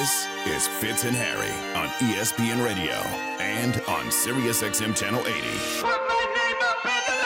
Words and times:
This 0.00 0.26
is 0.46 0.66
Fitz 0.66 1.04
and 1.04 1.14
Harry 1.14 1.52
on 1.78 1.86
ESPN 1.98 2.64
Radio 2.64 2.94
and 3.38 3.74
on 3.86 4.06
SiriusXM 4.06 4.96
Channel 4.96 5.20
80. 5.20 5.40
Put 5.82 6.00
my 6.08 6.24
name 6.38 6.56
up 6.62 6.86
in 6.86 7.02
the 7.04 7.16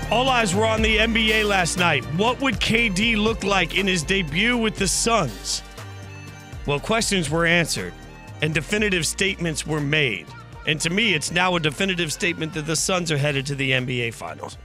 line. 0.00 0.10
All 0.10 0.30
eyes 0.30 0.54
were 0.54 0.64
on 0.64 0.80
the 0.80 0.96
NBA 0.96 1.44
last 1.44 1.76
night. 1.76 2.06
What 2.16 2.40
would 2.40 2.54
KD 2.54 3.22
look 3.22 3.44
like 3.44 3.76
in 3.76 3.86
his 3.86 4.02
debut 4.02 4.56
with 4.56 4.76
the 4.76 4.88
Suns? 4.88 5.62
Well, 6.64 6.80
questions 6.80 7.28
were 7.28 7.44
answered 7.44 7.92
and 8.40 8.54
definitive 8.54 9.06
statements 9.06 9.66
were 9.66 9.82
made. 9.82 10.26
And 10.66 10.80
to 10.80 10.88
me, 10.88 11.12
it's 11.12 11.30
now 11.30 11.54
a 11.56 11.60
definitive 11.60 12.14
statement 12.14 12.54
that 12.54 12.64
the 12.64 12.76
Suns 12.76 13.12
are 13.12 13.18
headed 13.18 13.44
to 13.44 13.54
the 13.56 13.72
NBA 13.72 14.14
Finals. 14.14 14.56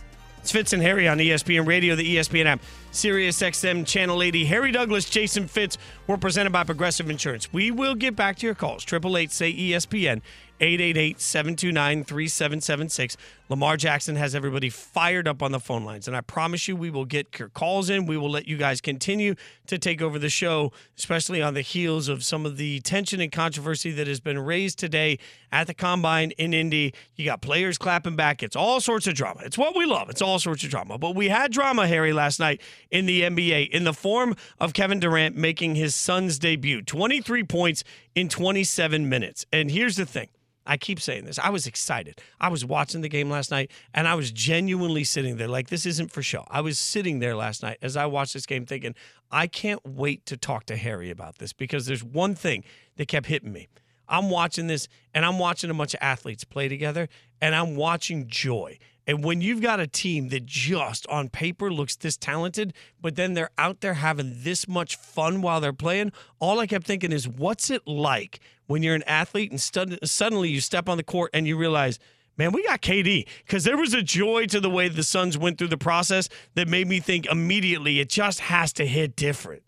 It's 0.42 0.52
Fitz 0.52 0.74
and 0.74 0.82
Harry 0.82 1.08
on 1.08 1.20
ESPN 1.20 1.68
Radio, 1.68 1.96
the 1.96 2.16
ESPN 2.18 2.46
app, 2.46 2.62
Sirius 2.90 3.40
XM 3.40 3.86
Channel 3.86 4.24
80. 4.24 4.46
Harry 4.46 4.72
Douglas, 4.72 5.08
Jason 5.08 5.48
Fitz, 5.48 5.78
were 6.08 6.18
presented 6.18 6.52
by 6.52 6.64
Progressive 6.64 7.12
Insurance. 7.12 7.54
We 7.54 7.70
will 7.70 7.94
get 7.94 8.16
back 8.16 8.38
to 8.38 8.48
your 8.48 8.56
calls. 8.56 8.84
888 8.84 9.32
say 9.32 9.54
ESPN, 9.54 10.22
888 10.62 11.20
729 11.20 12.04
3776. 12.04 13.18
Lamar 13.50 13.78
Jackson 13.78 14.16
has 14.16 14.36
everybody 14.36 14.70
fired 14.70 15.28
up 15.28 15.42
on 15.42 15.52
the 15.52 15.60
phone 15.60 15.84
lines. 15.84 16.08
And 16.08 16.16
I 16.16 16.22
promise 16.22 16.68
you, 16.68 16.76
we 16.76 16.92
will 16.92 17.04
get 17.04 17.40
your 17.40 17.50
calls 17.50 17.90
in. 17.90 18.06
We 18.06 18.16
will 18.16 18.30
let 18.30 18.48
you 18.48 18.58
guys 18.58 18.80
continue 18.80 19.34
to 19.66 19.80
take 19.80 20.04
over 20.04 20.20
the 20.20 20.30
show, 20.30 20.72
especially 20.98 21.42
on 21.42 21.56
the 21.56 21.62
heels 21.62 22.08
of 22.08 22.24
some 22.24 22.46
of 22.46 22.58
the 22.58 22.80
tension 22.82 23.20
and 23.20 23.32
controversy 23.32 23.90
that 23.92 24.06
has 24.06 24.20
been 24.20 24.38
raised 24.38 24.78
today 24.78 25.18
at 25.52 25.66
the 25.66 25.74
combine 25.74 26.32
in 26.38 26.54
Indy. 26.54 26.94
You 27.16 27.26
got 27.26 27.42
players 27.42 27.80
clapping 27.80 28.16
back. 28.16 28.44
It's 28.44 28.56
all 28.56 28.80
sorts 28.80 29.08
of 29.08 29.16
drama. 29.16 29.42
It's 29.44 29.58
what 29.58 29.76
we 29.76 29.86
love. 29.86 30.12
It's 30.12 30.22
all 30.22 30.38
sorts 30.38 30.64
of 30.64 30.70
drama. 30.70 31.00
But 31.00 31.16
we 31.16 31.30
had 31.30 31.52
drama, 31.52 31.88
Harry, 31.88 32.14
last 32.14 32.40
night 32.40 32.62
in 32.92 33.08
the 33.08 33.24
NBA 33.24 33.72
in 33.72 33.84
the 33.84 33.94
form 33.94 34.36
of 34.60 34.74
Kevin 34.74 35.00
Durant 35.00 35.36
making 35.36 35.74
his 35.74 35.96
Suns 35.96 36.38
debut 36.38 36.84
23 36.84 37.44
points 37.46 37.84
in 38.14 38.30
27 38.30 39.10
minutes. 39.10 39.46
And 39.52 39.72
here's 39.72 39.96
the 39.96 40.06
thing. 40.06 40.30
I 40.72 40.78
keep 40.78 41.02
saying 41.02 41.26
this. 41.26 41.38
I 41.38 41.50
was 41.50 41.68
excited. 41.68 42.22
I 42.40 42.48
was 42.48 42.64
watching 42.64 43.02
the 43.02 43.10
game 43.10 43.30
last 43.30 43.52
night 43.52 43.72
and 43.94 44.08
I 44.08 44.16
was 44.16 44.32
genuinely 44.32 45.04
sitting 45.04 45.36
there 45.36 45.50
like 45.50 45.68
this 45.68 45.86
isn't 45.86 46.14
for 46.14 46.24
show. 46.24 46.46
I 46.50 46.62
was 46.62 46.80
sitting 46.80 47.20
there 47.20 47.36
last 47.36 47.62
night 47.62 47.78
as 47.82 47.98
I 47.98 48.06
watched 48.06 48.34
this 48.34 48.46
game 48.46 48.66
thinking, 48.66 48.96
I 49.30 49.48
can't 49.48 49.82
wait 49.86 50.26
to 50.28 50.38
talk 50.38 50.68
to 50.68 50.78
Harry 50.78 51.10
about 51.10 51.40
this 51.40 51.52
because 51.52 51.88
there's 51.88 52.06
one 52.06 52.36
thing 52.36 52.64
that 52.96 53.10
kept 53.10 53.26
hitting 53.26 53.52
me. 53.52 53.68
I'm 54.08 54.30
watching 54.30 54.68
this 54.68 54.88
and 55.14 55.26
I'm 55.26 55.40
watching 55.40 55.70
a 55.70 55.74
bunch 55.74 55.94
of 55.94 56.00
athletes 56.02 56.46
play 56.46 56.70
together 56.70 57.10
and 57.42 57.54
I'm 57.54 57.76
watching 57.76 58.28
joy. 58.28 58.78
And 59.12 59.26
when 59.26 59.42
you've 59.42 59.60
got 59.60 59.82
a 59.82 59.88
team 59.88 60.30
that 60.30 60.46
just 60.46 61.06
on 61.08 61.28
paper 61.28 61.70
looks 61.70 61.98
this 61.98 62.16
talented, 62.16 62.74
but 63.02 63.18
then 63.18 63.34
they're 63.34 63.50
out 63.58 63.82
there 63.82 63.96
having 63.96 64.36
this 64.38 64.70
much 64.70 64.96
fun 64.96 65.42
while 65.42 65.60
they're 65.60 65.74
playing, 65.74 66.14
all 66.40 66.60
I 66.60 66.66
kept 66.66 66.88
thinking 66.88 67.12
is, 67.12 67.28
what's 67.28 67.70
it 67.70 67.86
like 67.86 68.40
when 68.68 68.84
you're 68.84 68.96
an 68.96 69.04
athlete 69.04 69.52
and 69.52 69.60
stud- 69.60 70.00
suddenly 70.06 70.48
you 70.48 70.62
step 70.62 70.88
on 70.88 70.96
the 70.96 71.04
court 71.04 71.32
and 71.34 71.46
you 71.46 71.58
realize, 71.58 72.00
man, 72.38 72.54
we 72.54 72.64
got 72.64 72.82
KD? 72.82 73.28
Because 73.46 73.66
there 73.66 73.76
was 73.76 73.94
a 73.94 74.02
joy 74.02 74.46
to 74.46 74.62
the 74.62 74.70
way 74.70 74.88
the 74.88 75.04
Suns 75.04 75.38
went 75.38 75.58
through 75.58 75.68
the 75.68 75.78
process 75.78 76.30
that 76.56 76.70
made 76.70 76.88
me 76.88 77.02
think 77.02 77.26
immediately 77.26 78.00
it 78.00 78.08
just 78.08 78.40
has 78.40 78.72
to 78.72 78.86
hit 78.86 79.18
different. 79.18 79.64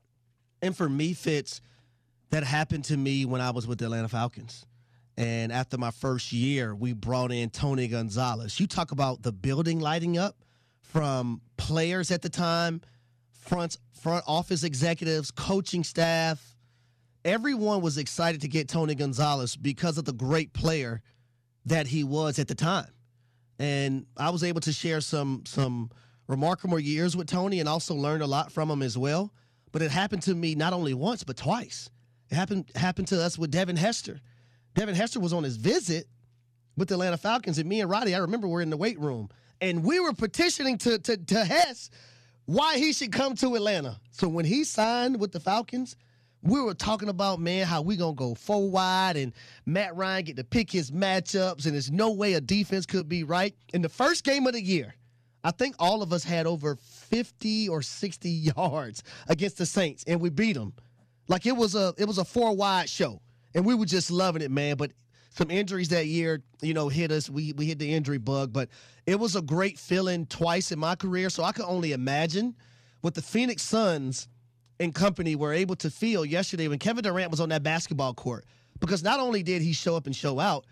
And 0.61 0.73
for 0.73 0.87
me, 0.87 1.13
Fitz, 1.13 1.59
that 2.29 2.45
happened 2.45 2.85
to 2.85 2.95
me 2.95 3.25
when 3.25 3.41
I 3.41 3.51
was 3.51 3.67
with 3.67 3.79
the 3.79 3.85
Atlanta 3.87 4.07
Falcons. 4.07 4.65
And 5.17 5.51
after 5.51 5.77
my 5.77 5.91
first 5.91 6.31
year, 6.31 6.73
we 6.73 6.93
brought 6.93 7.31
in 7.31 7.49
Tony 7.49 7.87
Gonzalez. 7.87 8.59
You 8.59 8.67
talk 8.67 8.91
about 8.91 9.21
the 9.21 9.31
building 9.31 9.79
lighting 9.79 10.17
up 10.17 10.37
from 10.81 11.41
players 11.57 12.11
at 12.11 12.21
the 12.21 12.29
time, 12.29 12.81
front 13.31 13.77
front 13.93 14.23
office 14.27 14.63
executives, 14.63 15.31
coaching 15.31 15.83
staff. 15.83 16.55
Everyone 17.23 17.81
was 17.81 17.97
excited 17.97 18.41
to 18.41 18.47
get 18.47 18.67
Tony 18.67 18.95
Gonzalez 18.95 19.55
because 19.55 19.97
of 19.97 20.05
the 20.05 20.13
great 20.13 20.51
player 20.51 21.01
that 21.65 21.87
he 21.87 22.03
was 22.03 22.37
at 22.39 22.47
the 22.47 22.55
time. 22.55 22.89
And 23.59 24.05
I 24.17 24.29
was 24.31 24.43
able 24.43 24.61
to 24.61 24.73
share 24.73 24.99
some 24.99 25.43
some 25.45 25.91
remarkable 26.27 26.79
years 26.79 27.15
with 27.15 27.27
Tony 27.27 27.59
and 27.59 27.69
also 27.69 27.93
learned 27.93 28.23
a 28.23 28.27
lot 28.27 28.51
from 28.51 28.69
him 28.69 28.81
as 28.81 28.97
well. 28.97 29.31
But 29.71 29.81
it 29.81 29.91
happened 29.91 30.23
to 30.23 30.35
me 30.35 30.55
not 30.55 30.73
only 30.73 30.93
once, 30.93 31.23
but 31.23 31.37
twice. 31.37 31.89
It 32.29 32.35
happened 32.35 32.71
happened 32.75 33.07
to 33.09 33.21
us 33.21 33.37
with 33.37 33.51
Devin 33.51 33.77
Hester. 33.77 34.19
Devin 34.75 34.95
Hester 34.95 35.19
was 35.19 35.33
on 35.33 35.43
his 35.43 35.57
visit 35.57 36.07
with 36.75 36.87
the 36.87 36.95
Atlanta 36.95 37.17
Falcons, 37.17 37.59
and 37.59 37.69
me 37.69 37.81
and 37.81 37.89
Roddy, 37.89 38.15
I 38.15 38.19
remember 38.19 38.47
we're 38.47 38.61
in 38.61 38.69
the 38.69 38.77
weight 38.77 38.99
room, 38.99 39.29
and 39.61 39.83
we 39.83 39.99
were 39.99 40.13
petitioning 40.13 40.77
to 40.79 40.99
to, 40.99 41.17
to 41.17 41.45
Hess 41.45 41.89
why 42.45 42.77
he 42.77 42.91
should 42.91 43.11
come 43.11 43.35
to 43.35 43.55
Atlanta. 43.55 43.99
So 44.11 44.27
when 44.27 44.45
he 44.45 44.63
signed 44.63 45.19
with 45.19 45.31
the 45.31 45.39
Falcons, 45.39 45.95
we 46.41 46.61
were 46.61 46.73
talking 46.73 47.07
about 47.07 47.39
man 47.39 47.65
how 47.65 47.81
we 47.81 47.95
gonna 47.95 48.13
go 48.13 48.33
four 48.33 48.69
wide, 48.69 49.15
and 49.15 49.33
Matt 49.65 49.95
Ryan 49.95 50.25
get 50.25 50.35
to 50.37 50.43
pick 50.43 50.71
his 50.71 50.91
matchups, 50.91 51.65
and 51.65 51.73
there's 51.73 51.91
no 51.91 52.11
way 52.11 52.33
a 52.33 52.41
defense 52.41 52.85
could 52.85 53.07
be 53.07 53.23
right. 53.23 53.55
In 53.73 53.81
the 53.81 53.89
first 53.89 54.23
game 54.23 54.45
of 54.45 54.53
the 54.53 54.61
year, 54.61 54.93
I 55.43 55.51
think 55.51 55.75
all 55.79 56.01
of 56.01 56.11
us 56.11 56.23
had 56.23 56.45
over 56.45 56.75
50 56.75 57.69
or 57.69 57.81
60 57.81 58.29
yards 58.57 59.03
against 59.27 59.57
the 59.57 59.65
Saints, 59.65 60.03
and 60.07 60.19
we 60.19 60.29
beat 60.29 60.53
them. 60.53 60.73
Like 61.27 61.45
it 61.45 61.55
was 61.55 61.75
a 61.75 61.93
it 61.97 62.05
was 62.05 62.17
a 62.17 62.25
four 62.25 62.55
wide 62.55 62.89
show, 62.89 63.21
and 63.55 63.65
we 63.65 63.75
were 63.75 63.85
just 63.85 64.11
loving 64.11 64.41
it, 64.41 64.51
man. 64.51 64.75
But 64.77 64.91
some 65.31 65.49
injuries 65.49 65.89
that 65.89 66.05
year, 66.07 66.41
you 66.61 66.73
know, 66.73 66.89
hit 66.89 67.11
us. 67.11 67.29
We 67.29 67.53
we 67.53 67.65
hit 67.65 67.79
the 67.79 67.93
injury 67.93 68.17
bug, 68.17 68.53
but 68.53 68.69
it 69.05 69.19
was 69.19 69.35
a 69.35 69.41
great 69.41 69.79
feeling 69.79 70.25
twice 70.25 70.71
in 70.71 70.79
my 70.79 70.95
career. 70.95 71.29
So 71.29 71.43
I 71.43 71.51
could 71.51 71.65
only 71.65 71.91
imagine 71.91 72.55
what 73.01 73.15
the 73.15 73.21
Phoenix 73.21 73.63
Suns 73.63 74.27
and 74.79 74.93
company 74.93 75.35
were 75.35 75.53
able 75.53 75.75
to 75.77 75.89
feel 75.89 76.25
yesterday 76.25 76.67
when 76.67 76.79
Kevin 76.79 77.03
Durant 77.03 77.31
was 77.31 77.39
on 77.39 77.49
that 77.49 77.63
basketball 77.63 78.13
court. 78.13 78.45
Because 78.79 79.03
not 79.03 79.19
only 79.19 79.43
did 79.43 79.61
he 79.61 79.73
show 79.73 79.95
up 79.95 80.07
and 80.07 80.15
show 80.15 80.39
out, 80.39 80.65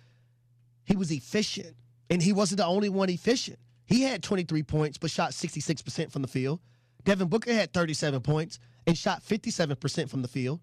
he 0.84 0.96
was 0.96 1.12
efficient, 1.12 1.76
and 2.10 2.22
he 2.22 2.34
wasn't 2.34 2.58
the 2.58 2.66
only 2.66 2.90
one 2.90 3.10
efficient. 3.10 3.60
He 3.86 4.04
had 4.04 4.24
23 4.24 4.64
points, 4.64 4.98
but 4.98 5.12
shot 5.12 5.32
66% 5.32 6.12
from 6.12 6.22
the 6.22 6.28
field. 6.28 6.60
Devin 7.04 7.28
Booker 7.28 7.54
had 7.54 7.74
37 7.74 8.22
points 8.22 8.60
and 8.88 8.98
shot 8.98 9.24
57% 9.24 10.10
from 10.10 10.22
the 10.22 10.28
field. 10.28 10.60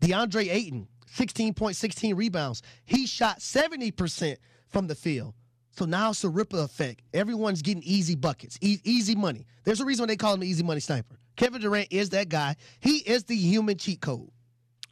DeAndre 0.00 0.50
Ayton, 0.50 0.88
16 1.12 1.54
points, 1.54 1.78
16 1.78 2.14
rebounds. 2.16 2.62
He 2.84 3.06
shot 3.06 3.40
70% 3.40 4.36
from 4.68 4.86
the 4.86 4.94
field. 4.94 5.34
So 5.72 5.84
now 5.84 6.10
it's 6.10 6.24
a 6.24 6.28
ripple 6.28 6.60
effect. 6.60 7.02
Everyone's 7.14 7.62
getting 7.62 7.82
easy 7.84 8.14
buckets, 8.14 8.58
e- 8.60 8.80
easy 8.84 9.14
money. 9.14 9.46
There's 9.64 9.80
a 9.80 9.84
reason 9.84 10.02
why 10.02 10.08
they 10.08 10.16
call 10.16 10.34
him 10.34 10.40
the 10.40 10.48
easy 10.48 10.62
money 10.62 10.80
sniper. 10.80 11.16
Kevin 11.36 11.60
Durant 11.60 11.88
is 11.90 12.10
that 12.10 12.28
guy. 12.28 12.56
He 12.80 12.98
is 12.98 13.24
the 13.24 13.36
human 13.36 13.78
cheat 13.78 14.00
code. 14.00 14.30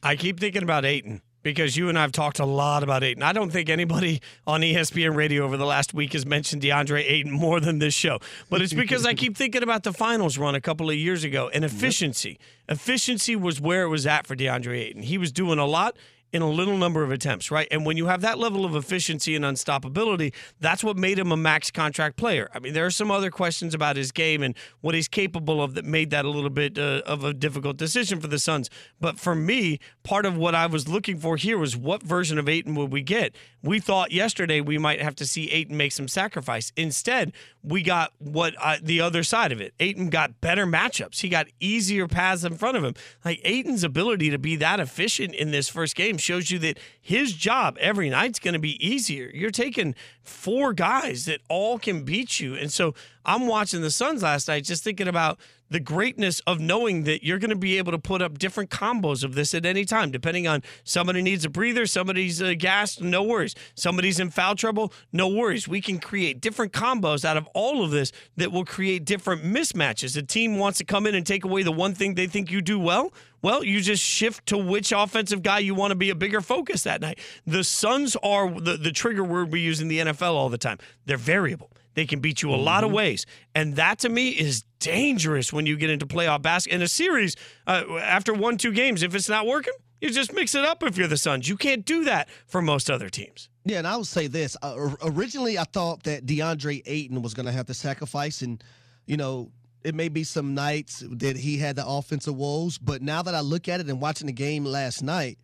I 0.02 0.16
keep 0.16 0.38
thinking 0.40 0.62
about 0.62 0.84
Ayton 0.84 1.20
because 1.48 1.78
you 1.78 1.88
and 1.88 1.98
I 1.98 2.02
have 2.02 2.12
talked 2.12 2.40
a 2.40 2.44
lot 2.44 2.82
about 2.82 3.02
Ayton. 3.02 3.22
I 3.22 3.32
don't 3.32 3.50
think 3.50 3.70
anybody 3.70 4.20
on 4.46 4.60
ESPN 4.60 5.14
radio 5.14 5.44
over 5.44 5.56
the 5.56 5.64
last 5.64 5.94
week 5.94 6.12
has 6.12 6.26
mentioned 6.26 6.60
DeAndre 6.60 7.02
Ayton 7.08 7.32
more 7.32 7.58
than 7.58 7.78
this 7.78 7.94
show. 7.94 8.18
But 8.50 8.60
it's 8.60 8.74
because 8.74 9.06
I 9.06 9.14
keep 9.14 9.34
thinking 9.34 9.62
about 9.62 9.82
the 9.82 9.94
finals 9.94 10.36
run 10.36 10.54
a 10.54 10.60
couple 10.60 10.90
of 10.90 10.96
years 10.96 11.24
ago 11.24 11.48
and 11.54 11.64
efficiency. 11.64 12.38
Efficiency 12.68 13.34
was 13.34 13.62
where 13.62 13.84
it 13.84 13.88
was 13.88 14.06
at 14.06 14.26
for 14.26 14.36
DeAndre 14.36 14.78
Ayton. 14.78 15.02
He 15.02 15.16
was 15.16 15.32
doing 15.32 15.58
a 15.58 15.64
lot 15.64 15.96
in 16.32 16.42
a 16.42 16.50
little 16.50 16.76
number 16.76 17.02
of 17.02 17.10
attempts, 17.10 17.50
right? 17.50 17.66
And 17.70 17.86
when 17.86 17.96
you 17.96 18.06
have 18.06 18.20
that 18.20 18.38
level 18.38 18.64
of 18.64 18.76
efficiency 18.76 19.34
and 19.34 19.44
unstoppability, 19.44 20.34
that's 20.60 20.84
what 20.84 20.96
made 20.96 21.18
him 21.18 21.32
a 21.32 21.36
max 21.36 21.70
contract 21.70 22.16
player. 22.16 22.48
I 22.54 22.58
mean, 22.58 22.74
there 22.74 22.84
are 22.84 22.90
some 22.90 23.10
other 23.10 23.30
questions 23.30 23.74
about 23.74 23.96
his 23.96 24.12
game 24.12 24.42
and 24.42 24.54
what 24.80 24.94
he's 24.94 25.08
capable 25.08 25.62
of 25.62 25.74
that 25.74 25.84
made 25.84 26.10
that 26.10 26.24
a 26.24 26.30
little 26.30 26.50
bit 26.50 26.78
uh, 26.78 27.02
of 27.06 27.24
a 27.24 27.32
difficult 27.32 27.76
decision 27.76 28.20
for 28.20 28.26
the 28.26 28.38
Suns. 28.38 28.68
But 29.00 29.18
for 29.18 29.34
me, 29.34 29.78
part 30.02 30.26
of 30.26 30.36
what 30.36 30.54
I 30.54 30.66
was 30.66 30.88
looking 30.88 31.18
for 31.18 31.36
here 31.36 31.58
was 31.58 31.76
what 31.76 32.02
version 32.02 32.38
of 32.38 32.48
Ayton 32.48 32.74
would 32.74 32.92
we 32.92 33.02
get? 33.02 33.34
We 33.62 33.80
thought 33.80 34.12
yesterday 34.12 34.60
we 34.60 34.78
might 34.78 35.00
have 35.00 35.16
to 35.16 35.26
see 35.26 35.50
Ayton 35.50 35.76
make 35.76 35.92
some 35.92 36.06
sacrifice. 36.06 36.72
Instead, 36.76 37.32
we 37.62 37.82
got 37.82 38.12
what 38.18 38.54
uh, 38.60 38.76
the 38.80 39.00
other 39.00 39.22
side 39.22 39.50
of 39.50 39.60
it. 39.60 39.74
Ayton 39.80 40.10
got 40.10 40.40
better 40.40 40.64
matchups. 40.64 41.20
He 41.20 41.28
got 41.28 41.48
easier 41.58 42.06
paths 42.06 42.44
in 42.44 42.54
front 42.54 42.76
of 42.76 42.84
him. 42.84 42.94
Like 43.24 43.40
Ayton's 43.44 43.82
ability 43.82 44.30
to 44.30 44.38
be 44.38 44.54
that 44.56 44.78
efficient 44.78 45.34
in 45.34 45.50
this 45.50 45.68
first 45.68 45.96
game 45.96 46.18
shows 46.18 46.50
you 46.50 46.58
that 46.60 46.78
his 47.00 47.32
job 47.32 47.76
every 47.80 48.10
night's 48.10 48.38
going 48.38 48.54
to 48.54 48.60
be 48.60 48.84
easier. 48.86 49.30
You're 49.34 49.50
taking 49.50 49.94
four 50.22 50.72
guys 50.72 51.24
that 51.24 51.40
all 51.48 51.78
can 51.78 52.04
beat 52.04 52.38
you. 52.38 52.54
And 52.54 52.72
so 52.72 52.94
I'm 53.28 53.46
watching 53.46 53.82
the 53.82 53.90
Suns 53.90 54.22
last 54.22 54.48
night 54.48 54.64
just 54.64 54.82
thinking 54.82 55.06
about 55.06 55.38
the 55.68 55.80
greatness 55.80 56.40
of 56.46 56.60
knowing 56.60 57.04
that 57.04 57.22
you're 57.22 57.38
going 57.38 57.50
to 57.50 57.56
be 57.56 57.76
able 57.76 57.92
to 57.92 57.98
put 57.98 58.22
up 58.22 58.38
different 58.38 58.70
combos 58.70 59.22
of 59.22 59.34
this 59.34 59.52
at 59.52 59.66
any 59.66 59.84
time, 59.84 60.10
depending 60.10 60.48
on 60.48 60.62
somebody 60.82 61.20
needs 61.20 61.44
a 61.44 61.50
breather, 61.50 61.84
somebody's 61.84 62.40
uh, 62.40 62.54
gassed, 62.56 63.02
no 63.02 63.22
worries. 63.22 63.54
Somebody's 63.74 64.18
in 64.18 64.30
foul 64.30 64.54
trouble, 64.54 64.94
no 65.12 65.28
worries. 65.28 65.68
We 65.68 65.82
can 65.82 65.98
create 65.98 66.40
different 66.40 66.72
combos 66.72 67.22
out 67.22 67.36
of 67.36 67.46
all 67.52 67.84
of 67.84 67.90
this 67.90 68.12
that 68.38 68.50
will 68.50 68.64
create 68.64 69.04
different 69.04 69.44
mismatches. 69.44 70.16
A 70.16 70.22
team 70.22 70.56
wants 70.56 70.78
to 70.78 70.86
come 70.86 71.06
in 71.06 71.14
and 71.14 71.26
take 71.26 71.44
away 71.44 71.62
the 71.62 71.70
one 71.70 71.92
thing 71.94 72.14
they 72.14 72.28
think 72.28 72.50
you 72.50 72.62
do 72.62 72.78
well. 72.78 73.12
Well, 73.42 73.62
you 73.62 73.82
just 73.82 74.02
shift 74.02 74.46
to 74.46 74.56
which 74.56 74.90
offensive 74.90 75.42
guy 75.42 75.58
you 75.58 75.74
want 75.74 75.90
to 75.90 75.96
be 75.96 76.08
a 76.08 76.14
bigger 76.14 76.40
focus 76.40 76.84
that 76.84 77.02
night. 77.02 77.18
The 77.46 77.62
Suns 77.62 78.16
are 78.22 78.50
the, 78.50 78.78
the 78.78 78.90
trigger 78.90 79.22
word 79.22 79.52
we 79.52 79.60
use 79.60 79.82
in 79.82 79.88
the 79.88 79.98
NFL 79.98 80.32
all 80.32 80.48
the 80.48 80.56
time. 80.56 80.78
They're 81.04 81.18
variable. 81.18 81.70
They 81.98 82.06
can 82.06 82.20
beat 82.20 82.42
you 82.42 82.54
a 82.54 82.54
lot 82.54 82.84
of 82.84 82.92
ways. 82.92 83.26
And 83.56 83.74
that 83.74 83.98
to 83.98 84.08
me 84.08 84.28
is 84.28 84.62
dangerous 84.78 85.52
when 85.52 85.66
you 85.66 85.76
get 85.76 85.90
into 85.90 86.06
playoff 86.06 86.42
basketball. 86.42 86.76
In 86.76 86.82
a 86.82 86.86
series, 86.86 87.34
uh, 87.66 87.82
after 88.00 88.32
one, 88.32 88.56
two 88.56 88.70
games, 88.70 89.02
if 89.02 89.16
it's 89.16 89.28
not 89.28 89.48
working, 89.48 89.72
you 90.00 90.10
just 90.10 90.32
mix 90.32 90.54
it 90.54 90.64
up 90.64 90.84
if 90.84 90.96
you're 90.96 91.08
the 91.08 91.16
Suns. 91.16 91.48
You 91.48 91.56
can't 91.56 91.84
do 91.84 92.04
that 92.04 92.28
for 92.46 92.62
most 92.62 92.88
other 92.88 93.08
teams. 93.08 93.48
Yeah, 93.64 93.78
and 93.78 93.86
I 93.88 93.96
would 93.96 94.06
say 94.06 94.28
this. 94.28 94.56
Uh, 94.62 94.94
originally, 95.02 95.58
I 95.58 95.64
thought 95.64 96.04
that 96.04 96.24
DeAndre 96.24 96.82
Ayton 96.86 97.20
was 97.20 97.34
going 97.34 97.46
to 97.46 97.52
have 97.52 97.66
to 97.66 97.74
sacrifice, 97.74 98.42
and 98.42 98.62
you 99.06 99.16
know, 99.16 99.50
it 99.82 99.96
may 99.96 100.08
be 100.08 100.22
some 100.22 100.54
nights 100.54 101.02
that 101.10 101.36
he 101.36 101.58
had 101.58 101.74
the 101.74 101.84
offensive 101.84 102.36
woes. 102.36 102.78
But 102.78 103.02
now 103.02 103.22
that 103.22 103.34
I 103.34 103.40
look 103.40 103.68
at 103.68 103.80
it 103.80 103.88
and 103.88 104.00
watching 104.00 104.28
the 104.28 104.32
game 104.32 104.64
last 104.64 105.02
night, 105.02 105.40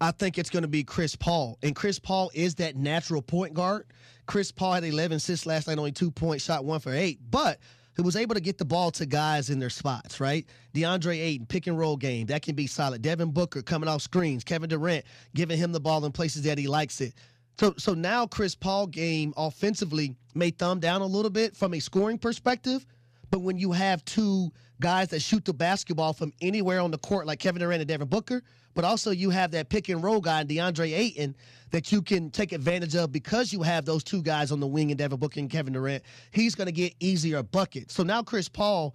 I 0.00 0.12
think 0.12 0.38
it's 0.38 0.48
going 0.48 0.62
to 0.62 0.68
be 0.68 0.84
Chris 0.84 1.16
Paul, 1.16 1.58
and 1.60 1.74
Chris 1.74 1.98
Paul 1.98 2.30
is 2.34 2.54
that 2.54 2.76
natural 2.76 3.20
point 3.20 3.52
guard. 3.52 3.84
Chris 4.28 4.52
Paul 4.52 4.74
had 4.74 4.84
11 4.84 5.16
assists 5.16 5.46
last 5.46 5.66
night, 5.66 5.78
only 5.78 5.90
two 5.90 6.10
points, 6.10 6.44
shot 6.44 6.62
one 6.64 6.80
for 6.80 6.92
eight, 6.92 7.18
but 7.30 7.58
he 7.96 8.02
was 8.02 8.14
able 8.14 8.34
to 8.34 8.40
get 8.42 8.58
the 8.58 8.64
ball 8.64 8.90
to 8.92 9.06
guys 9.06 9.48
in 9.48 9.58
their 9.58 9.70
spots, 9.70 10.20
right? 10.20 10.46
DeAndre 10.74 11.18
Ayton, 11.18 11.46
pick 11.46 11.66
and 11.66 11.78
roll 11.78 11.96
game, 11.96 12.26
that 12.26 12.42
can 12.42 12.54
be 12.54 12.66
solid. 12.66 13.00
Devin 13.00 13.32
Booker 13.32 13.62
coming 13.62 13.88
off 13.88 14.02
screens, 14.02 14.44
Kevin 14.44 14.68
Durant 14.68 15.06
giving 15.34 15.56
him 15.56 15.72
the 15.72 15.80
ball 15.80 16.04
in 16.04 16.12
places 16.12 16.42
that 16.42 16.58
he 16.58 16.68
likes 16.68 17.00
it. 17.00 17.14
So, 17.58 17.72
so 17.78 17.94
now 17.94 18.26
Chris 18.26 18.54
Paul 18.54 18.86
game 18.86 19.32
offensively 19.34 20.14
may 20.34 20.50
thumb 20.50 20.78
down 20.78 21.00
a 21.00 21.06
little 21.06 21.30
bit 21.30 21.56
from 21.56 21.72
a 21.72 21.80
scoring 21.80 22.18
perspective, 22.18 22.84
but 23.30 23.40
when 23.40 23.56
you 23.56 23.72
have 23.72 24.04
two 24.04 24.52
guys 24.80 25.08
that 25.08 25.20
shoot 25.20 25.44
the 25.44 25.52
basketball 25.52 26.12
from 26.12 26.32
anywhere 26.40 26.80
on 26.80 26.90
the 26.90 26.98
court, 26.98 27.26
like 27.26 27.38
Kevin 27.38 27.60
Durant 27.60 27.80
and 27.80 27.88
Devin 27.88 28.08
Booker, 28.08 28.42
but 28.74 28.84
also 28.84 29.10
you 29.10 29.30
have 29.30 29.50
that 29.52 29.68
pick 29.68 29.88
and 29.88 30.02
roll 30.02 30.20
guy, 30.20 30.44
DeAndre 30.44 30.96
Ayton, 30.96 31.34
that 31.70 31.90
you 31.90 32.00
can 32.00 32.30
take 32.30 32.52
advantage 32.52 32.94
of 32.94 33.12
because 33.12 33.52
you 33.52 33.62
have 33.62 33.84
those 33.84 34.04
two 34.04 34.22
guys 34.22 34.52
on 34.52 34.60
the 34.60 34.66
wing 34.66 34.90
and 34.90 34.98
Devin 34.98 35.18
Booker 35.18 35.40
and 35.40 35.50
Kevin 35.50 35.72
Durant. 35.72 36.04
He's 36.30 36.54
going 36.54 36.66
to 36.66 36.72
get 36.72 36.94
easier 37.00 37.42
buckets. 37.42 37.94
So 37.94 38.02
now 38.02 38.22
Chris 38.22 38.48
Paul 38.48 38.94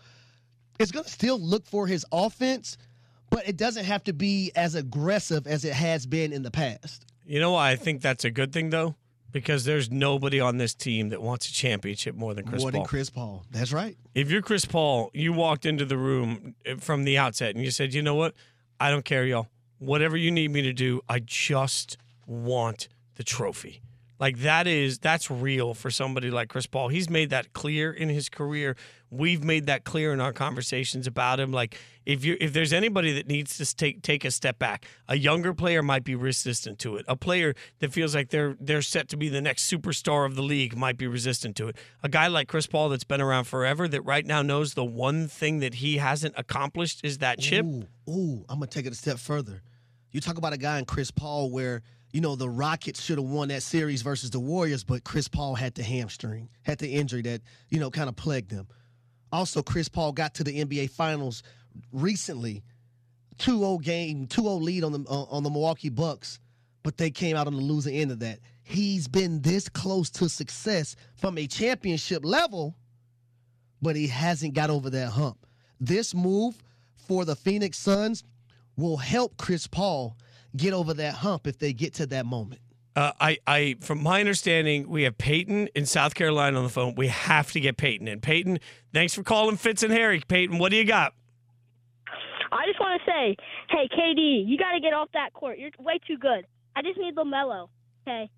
is 0.80 0.92
going 0.92 1.06
to 1.06 1.12
still 1.12 1.40
look 1.40 1.66
for 1.66 1.86
his 1.86 2.06
offense, 2.12 2.78
but 3.30 3.48
it 3.48 3.58
doesn't 3.58 3.86
have 3.86 4.04
to 4.06 4.14
be 4.14 4.52
as 4.56 4.76
aggressive 4.76 5.48
as 5.48 5.66
it 5.66 5.74
has 5.74 6.06
been 6.06 6.32
in 6.34 6.44
the 6.44 6.52
past. 6.52 7.06
You 7.26 7.40
know 7.40 7.52
why 7.52 7.72
I 7.72 7.76
think 7.76 8.02
that's 8.02 8.26
a 8.26 8.32
good 8.32 8.52
thing, 8.52 8.70
though? 8.70 8.96
Because 9.34 9.66
there's 9.66 9.92
nobody 9.92 10.40
on 10.40 10.58
this 10.58 10.74
team 10.74 11.10
that 11.10 11.22
wants 11.22 11.50
a 11.50 11.52
championship 11.52 12.16
more 12.16 12.34
than 12.34 12.46
Chris 12.46 12.62
More 12.62 12.72
Paul. 12.72 12.82
than 12.82 12.88
Chris 12.88 13.10
Paul. 13.10 13.46
That's 13.52 13.74
right. 13.74 13.98
if 14.16 14.32
you're 14.32 14.42
Chris 14.42 14.64
Paul, 14.64 15.12
you 15.14 15.34
walked 15.34 15.66
into 15.66 15.84
the 15.84 15.98
room 15.98 16.56
eh, 16.66 16.76
from 16.80 17.04
the 17.04 17.18
outset 17.18 17.54
and 17.56 17.64
you 17.64 17.72
said, 17.72 17.94
you 17.94 18.02
know 18.02 18.16
what? 18.16 18.34
I 18.80 18.90
don't 18.90 19.04
care, 19.04 19.26
y'all. 19.26 19.48
Whatever 19.80 20.16
you 20.16 20.32
need 20.32 20.52
me 20.52 20.62
to 20.62 20.72
do, 20.72 21.02
I 21.10 21.20
just 21.20 21.98
want 22.26 22.88
the 23.16 23.24
trophy. 23.24 23.82
Like 24.24 24.38
that 24.38 24.68
is 24.68 25.00
that's 25.00 25.30
real 25.30 25.74
for 25.74 25.92
somebody 25.92 26.32
like 26.32 26.48
Chris 26.48 26.66
Paul. 26.66 26.88
He's 26.88 27.10
made 27.10 27.30
that 27.32 27.52
clear 27.52 27.92
in 27.92 28.08
his 28.08 28.30
career. 28.30 28.78
We've 29.10 29.44
made 29.44 29.66
that 29.66 29.84
clear 29.84 30.14
in 30.14 30.22
our 30.22 30.32
conversations 30.32 31.08
about 31.08 31.42
him. 31.42 31.52
Like 31.52 31.78
if 32.06 32.24
you 32.24 32.38
if 32.40 32.54
there's 32.54 32.72
anybody 32.72 33.12
that 33.16 33.28
needs 33.28 33.58
to 33.58 33.76
take 33.76 34.02
take 34.02 34.24
a 34.24 34.32
step 34.32 34.58
back, 34.60 34.86
a 35.10 35.18
younger 35.18 35.54
player 35.54 35.84
might 35.84 36.06
be 36.06 36.16
resistant 36.16 36.80
to 36.80 36.96
it. 36.96 37.04
A 37.10 37.18
player 37.18 37.54
that 37.80 37.92
feels 37.92 38.16
like 38.16 38.30
they're 38.30 38.56
they're 38.62 38.82
set 38.82 39.10
to 39.10 39.18
be 39.18 39.28
the 39.28 39.42
next 39.42 39.70
superstar 39.70 40.26
of 40.26 40.38
the 40.38 40.42
league 40.42 40.78
might 40.78 40.98
be 40.98 41.06
resistant 41.06 41.58
to 41.58 41.68
it. 41.68 41.76
A 42.02 42.08
guy 42.08 42.28
like 42.28 42.48
Chris 42.48 42.66
Paul 42.66 42.88
that's 42.88 43.04
been 43.04 43.20
around 43.20 43.44
forever 43.44 43.90
that 43.90 44.04
right 44.04 44.26
now 44.26 44.42
knows 44.42 44.74
the 44.74 44.86
one 44.86 45.28
thing 45.28 45.60
that 45.60 45.74
he 45.74 45.98
hasn't 45.98 46.36
accomplished 46.38 47.02
is 47.04 47.18
that 47.18 47.40
chip. 47.40 47.66
Ooh, 47.66 47.88
ooh, 48.10 48.46
I'm 48.48 48.60
gonna 48.60 48.68
take 48.68 48.86
it 48.86 48.94
a 48.94 48.96
step 48.96 49.20
further. 49.20 49.64
You 50.14 50.22
talk 50.22 50.38
about 50.38 50.54
a 50.54 50.58
guy 50.58 50.80
in 50.80 50.86
Chris 50.86 51.12
Paul 51.12 51.52
where 51.52 51.82
you 52.14 52.22
know 52.22 52.36
the 52.36 52.50
Rockets 52.50 53.02
should 53.02 53.18
have 53.18 53.28
won 53.28 53.48
that 53.50 53.64
series 53.64 54.04
versus 54.04 54.30
the 54.30 54.40
Warriors, 54.40 54.84
but 54.84 55.04
Chris 55.04 55.28
Paul 55.28 55.56
had 55.56 55.74
the 55.74 55.84
hamstring, 55.84 56.48
had 56.62 56.78
the 56.78 56.88
injury 56.88 57.24
that 57.24 57.42
you 57.70 57.80
know 57.80 57.90
kind 57.90 58.08
of 58.08 58.16
plagued 58.16 58.52
them. 58.52 58.68
Also, 59.32 59.64
Chris 59.64 59.90
Paul 59.90 60.12
got 60.12 60.36
to 60.36 60.44
the 60.44 60.64
NBA 60.64 60.92
Finals 60.92 61.42
recently, 61.92 62.64
2-0 63.40 63.82
game, 63.82 64.28
2-0 64.28 64.62
lead 64.62 64.84
on 64.84 64.92
the 64.92 65.00
uh, 65.10 65.24
on 65.24 65.42
the 65.42 65.50
Milwaukee 65.50 65.90
Bucks, 65.90 66.40
but 66.84 66.98
they 66.98 67.10
came 67.10 67.36
out 67.36 67.48
on 67.48 67.56
the 67.56 67.62
losing 67.62 67.96
end 67.96 68.12
of 68.12 68.20
that. 68.20 68.40
He's 68.62 69.08
been 69.08 69.42
this 69.42 69.68
close 69.68 70.12
to 70.12 70.30
success 70.30 70.96
from 71.16 71.40
a 71.40 71.48
championship 71.48 72.24
level, 72.24 72.76
but 73.82 73.96
he 73.96 74.08
hasn't 74.08 74.54
got 74.54 74.70
over 74.70 74.92
that 74.92 75.10
hump. 75.10 75.48
This 75.80 76.14
move 76.14 76.64
for 76.96 77.26
the 77.26 77.36
Phoenix 77.36 77.80
Suns 77.80 78.24
will 78.78 78.98
help 78.98 79.36
Chris 79.38 79.66
Paul 79.66 80.16
get 80.56 80.74
over 80.74 80.94
that 80.96 81.16
hump 81.16 81.48
if 81.48 81.58
they 81.58 81.74
get 81.74 81.94
to 81.96 82.06
that 82.08 82.26
moment. 82.26 82.62
Uh, 82.96 83.12
I, 83.20 83.38
I, 83.48 83.76
from 83.82 84.04
my 84.04 84.20
understanding, 84.20 84.88
we 84.88 85.04
have 85.04 85.18
Peyton 85.18 85.68
in 85.74 85.86
South 85.86 86.14
Carolina 86.14 86.58
on 86.58 86.64
the 86.64 86.70
phone. 86.70 86.94
We 86.96 87.08
have 87.08 87.52
to 87.54 87.60
get 87.60 87.76
Peyton 87.78 88.08
in. 88.08 88.22
Peyton, 88.22 88.60
thanks 88.94 89.16
for 89.16 89.24
calling 89.24 89.58
Fitz 89.58 89.82
and 89.82 89.92
Harry. 89.92 90.22
Peyton, 90.28 90.60
what 90.60 90.70
do 90.70 90.78
you 90.78 90.86
got? 90.86 91.14
I 92.52 92.68
just 92.68 92.80
want 92.80 93.02
to 93.02 93.12
say, 93.12 93.36
hey, 93.70 93.90
KD, 93.98 94.48
you 94.48 94.58
got 94.60 94.74
to 94.74 94.80
get 94.80 94.94
off 94.94 95.10
that 95.14 95.34
court. 95.34 95.58
You're 95.58 95.72
way 95.80 96.00
too 96.06 96.18
good. 96.18 96.46
I 96.76 96.84
just 96.84 97.00
need 97.00 97.16
LaMelo. 97.16 97.70
Okay. 98.08 98.30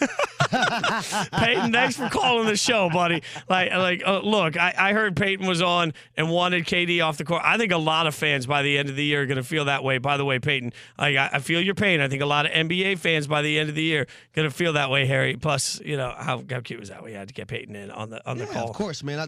Peyton, 1.32 1.72
thanks 1.72 1.96
for 1.96 2.08
calling 2.08 2.46
the 2.46 2.56
show, 2.56 2.88
buddy. 2.90 3.22
Like, 3.48 3.70
like, 3.72 4.02
uh, 4.06 4.20
look, 4.20 4.56
I, 4.56 4.74
I 4.76 4.92
heard 4.92 5.16
Peyton 5.16 5.46
was 5.46 5.62
on 5.62 5.92
and 6.16 6.30
wanted 6.30 6.64
KD 6.66 7.04
off 7.04 7.18
the 7.18 7.24
court. 7.24 7.42
I 7.44 7.56
think 7.56 7.72
a 7.72 7.76
lot 7.78 8.06
of 8.06 8.14
fans 8.14 8.46
by 8.46 8.62
the 8.62 8.76
end 8.78 8.88
of 8.88 8.96
the 8.96 9.04
year 9.04 9.22
are 9.22 9.26
going 9.26 9.36
to 9.36 9.44
feel 9.44 9.66
that 9.66 9.84
way. 9.84 9.98
By 9.98 10.16
the 10.16 10.24
way, 10.24 10.38
Peyton, 10.38 10.72
I, 10.98 11.16
I 11.18 11.38
feel 11.38 11.60
your 11.60 11.74
pain. 11.74 12.00
I 12.00 12.08
think 12.08 12.22
a 12.22 12.26
lot 12.26 12.46
of 12.46 12.52
NBA 12.52 12.98
fans 12.98 13.26
by 13.26 13.42
the 13.42 13.58
end 13.58 13.68
of 13.68 13.74
the 13.74 13.82
year 13.82 14.06
going 14.34 14.48
to 14.48 14.54
feel 14.54 14.72
that 14.74 14.90
way, 14.90 15.06
Harry. 15.06 15.36
Plus, 15.36 15.80
you 15.84 15.96
know 15.96 16.14
how, 16.16 16.42
how 16.50 16.60
cute 16.60 16.80
was 16.80 16.88
that? 16.88 17.02
We 17.04 17.12
had 17.12 17.28
to 17.28 17.34
get 17.34 17.48
Peyton 17.48 17.76
in 17.76 17.90
on 17.90 18.10
the 18.10 18.26
on 18.28 18.38
the 18.38 18.44
Yeah, 18.44 18.52
call. 18.52 18.70
of 18.70 18.76
course, 18.76 19.02
man. 19.02 19.18
I, 19.18 19.26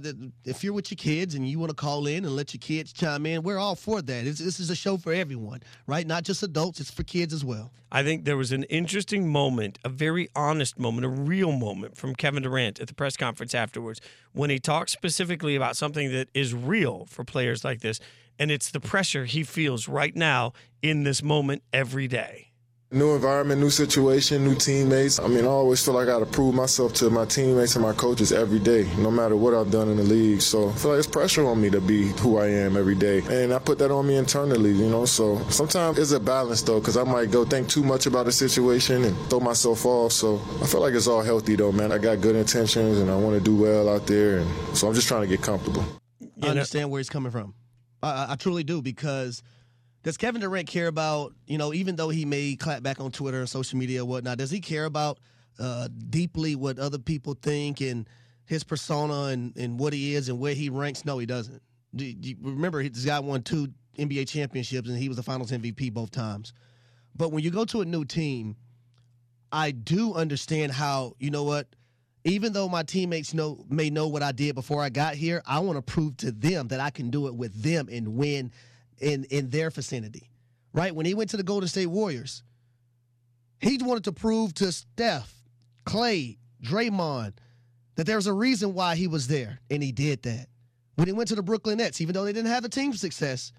if 0.48 0.64
you're 0.64 0.72
with 0.72 0.90
your 0.90 0.96
kids 0.96 1.34
and 1.34 1.48
you 1.48 1.58
want 1.58 1.70
to 1.70 1.76
call 1.76 2.06
in 2.06 2.24
and 2.24 2.34
let 2.34 2.52
your 2.54 2.60
kids 2.60 2.92
chime 2.92 3.26
in, 3.26 3.42
we're 3.42 3.58
all 3.58 3.74
for 3.76 4.02
that. 4.02 4.26
It's, 4.26 4.38
this 4.40 4.58
is 4.60 4.70
a 4.70 4.76
show 4.76 4.96
for 4.96 5.12
everyone, 5.12 5.60
right? 5.86 6.06
Not 6.06 6.24
just 6.24 6.42
adults; 6.42 6.80
it's 6.80 6.90
for 6.90 7.02
kids 7.04 7.32
as 7.32 7.44
well. 7.44 7.70
I 7.94 8.02
think 8.02 8.24
there 8.24 8.38
was 8.38 8.52
an 8.52 8.62
interesting 8.64 9.28
moment, 9.28 9.78
a 9.84 9.90
very 9.90 10.30
honest 10.34 10.61
moment, 10.78 11.04
a 11.04 11.08
real 11.08 11.52
moment 11.52 11.96
from 11.96 12.14
Kevin 12.14 12.42
Durant 12.42 12.80
at 12.80 12.88
the 12.88 12.94
press 12.94 13.16
conference 13.16 13.54
afterwards 13.54 14.00
when 14.32 14.50
he 14.50 14.58
talks 14.58 14.92
specifically 14.92 15.56
about 15.56 15.76
something 15.76 16.12
that 16.12 16.28
is 16.34 16.54
real 16.54 17.06
for 17.06 17.24
players 17.24 17.64
like 17.64 17.80
this. 17.80 18.00
And 18.38 18.50
it's 18.50 18.70
the 18.70 18.80
pressure 18.80 19.24
he 19.24 19.42
feels 19.42 19.88
right 19.88 20.14
now 20.14 20.52
in 20.80 21.04
this 21.04 21.22
moment 21.22 21.62
every 21.72 22.08
day. 22.08 22.51
New 22.94 23.14
environment, 23.14 23.58
new 23.58 23.70
situation, 23.70 24.44
new 24.44 24.54
teammates. 24.54 25.18
I 25.18 25.26
mean, 25.26 25.46
I 25.46 25.48
always 25.48 25.82
feel 25.82 25.94
like 25.94 26.02
I 26.08 26.10
got 26.10 26.18
to 26.18 26.26
prove 26.26 26.54
myself 26.54 26.92
to 26.94 27.08
my 27.08 27.24
teammates 27.24 27.74
and 27.74 27.82
my 27.82 27.94
coaches 27.94 28.32
every 28.32 28.58
day, 28.58 28.86
no 28.98 29.10
matter 29.10 29.34
what 29.34 29.54
I've 29.54 29.70
done 29.70 29.88
in 29.88 29.96
the 29.96 30.02
league. 30.02 30.42
So 30.42 30.68
I 30.68 30.72
feel 30.74 30.90
like 30.90 30.98
it's 30.98 31.06
pressure 31.08 31.46
on 31.46 31.58
me 31.58 31.70
to 31.70 31.80
be 31.80 32.08
who 32.20 32.36
I 32.36 32.48
am 32.48 32.76
every 32.76 32.94
day. 32.94 33.22
And 33.30 33.54
I 33.54 33.58
put 33.60 33.78
that 33.78 33.90
on 33.90 34.06
me 34.06 34.16
internally, 34.16 34.72
you 34.72 34.90
know. 34.90 35.06
So 35.06 35.38
sometimes 35.48 35.96
it's 35.98 36.10
a 36.12 36.20
balance, 36.20 36.60
though, 36.60 36.80
because 36.80 36.98
I 36.98 37.04
might 37.04 37.30
go 37.30 37.46
think 37.46 37.66
too 37.70 37.82
much 37.82 38.04
about 38.04 38.28
a 38.28 38.32
situation 38.32 39.04
and 39.04 39.16
throw 39.30 39.40
myself 39.40 39.86
off. 39.86 40.12
So 40.12 40.38
I 40.62 40.66
feel 40.66 40.82
like 40.82 40.92
it's 40.92 41.06
all 41.06 41.22
healthy, 41.22 41.56
though, 41.56 41.72
man. 41.72 41.92
I 41.92 41.96
got 41.98 42.20
good 42.20 42.36
intentions 42.36 42.98
and 42.98 43.10
I 43.10 43.16
want 43.16 43.38
to 43.38 43.40
do 43.42 43.56
well 43.56 43.88
out 43.88 44.06
there. 44.06 44.40
And 44.40 44.76
so 44.76 44.86
I'm 44.86 44.92
just 44.92 45.08
trying 45.08 45.22
to 45.22 45.28
get 45.28 45.40
comfortable. 45.40 45.82
I 46.20 46.44
know- 46.44 46.48
understand 46.50 46.90
where 46.90 46.98
he's 46.98 47.08
coming 47.08 47.32
from. 47.32 47.54
I, 48.02 48.10
I- 48.10 48.32
I 48.32 48.36
truly 48.36 48.64
do 48.64 48.82
because 48.82 49.42
does 50.02 50.16
Kevin 50.16 50.40
Durant 50.40 50.68
care 50.68 50.88
about 50.88 51.34
you 51.46 51.58
know 51.58 51.72
even 51.72 51.96
though 51.96 52.08
he 52.08 52.24
may 52.24 52.56
clap 52.56 52.82
back 52.82 53.00
on 53.00 53.12
Twitter 53.12 53.38
and 53.38 53.48
social 53.48 53.78
media 53.78 54.00
and 54.00 54.08
whatnot? 54.08 54.38
Does 54.38 54.50
he 54.50 54.60
care 54.60 54.84
about 54.84 55.18
uh, 55.58 55.88
deeply 56.10 56.56
what 56.56 56.78
other 56.78 56.98
people 56.98 57.34
think 57.40 57.80
and 57.80 58.08
his 58.44 58.64
persona 58.64 59.24
and, 59.24 59.56
and 59.56 59.78
what 59.78 59.92
he 59.92 60.14
is 60.14 60.28
and 60.28 60.38
where 60.38 60.54
he 60.54 60.68
ranks? 60.68 61.04
No, 61.04 61.18
he 61.18 61.26
doesn't. 61.26 61.62
Do, 61.94 62.12
do 62.12 62.34
remember 62.40 62.82
this 62.82 63.04
guy 63.04 63.20
won 63.20 63.42
two 63.42 63.68
NBA 63.98 64.28
championships 64.28 64.88
and 64.88 64.98
he 64.98 65.08
was 65.08 65.16
the 65.16 65.22
Finals 65.22 65.50
MVP 65.52 65.92
both 65.92 66.10
times. 66.10 66.52
But 67.14 67.30
when 67.30 67.44
you 67.44 67.50
go 67.50 67.64
to 67.66 67.82
a 67.82 67.84
new 67.84 68.04
team, 68.04 68.56
I 69.52 69.70
do 69.70 70.14
understand 70.14 70.72
how 70.72 71.14
you 71.18 71.30
know 71.30 71.44
what 71.44 71.68
even 72.24 72.52
though 72.52 72.68
my 72.68 72.82
teammates 72.82 73.34
know 73.34 73.64
may 73.68 73.90
know 73.90 74.08
what 74.08 74.22
I 74.22 74.32
did 74.32 74.54
before 74.54 74.82
I 74.82 74.88
got 74.88 75.14
here, 75.14 75.42
I 75.46 75.60
want 75.60 75.76
to 75.76 75.82
prove 75.82 76.16
to 76.18 76.32
them 76.32 76.68
that 76.68 76.80
I 76.80 76.90
can 76.90 77.10
do 77.10 77.26
it 77.26 77.34
with 77.34 77.62
them 77.62 77.88
and 77.90 78.16
win 78.16 78.52
in 79.02 79.24
in 79.24 79.50
their 79.50 79.70
vicinity. 79.70 80.30
Right? 80.72 80.94
When 80.94 81.04
he 81.04 81.12
went 81.12 81.30
to 81.30 81.36
the 81.36 81.42
Golden 81.42 81.68
State 81.68 81.86
Warriors, 81.86 82.42
he 83.60 83.78
wanted 83.78 84.04
to 84.04 84.12
prove 84.12 84.54
to 84.54 84.72
Steph, 84.72 85.34
Clay, 85.84 86.38
Draymond 86.62 87.34
that 87.96 88.06
there 88.06 88.16
was 88.16 88.26
a 88.26 88.32
reason 88.32 88.72
why 88.74 88.96
he 88.96 89.06
was 89.06 89.28
there, 89.28 89.60
and 89.70 89.82
he 89.82 89.92
did 89.92 90.22
that. 90.22 90.46
When 90.94 91.06
he 91.06 91.12
went 91.12 91.28
to 91.28 91.34
the 91.34 91.42
Brooklyn 91.42 91.78
Nets, 91.78 92.00
even 92.00 92.14
though 92.14 92.24
they 92.24 92.32
didn't 92.32 92.50
have 92.50 92.62
the 92.62 92.68
team 92.68 92.92
success, 92.94 93.52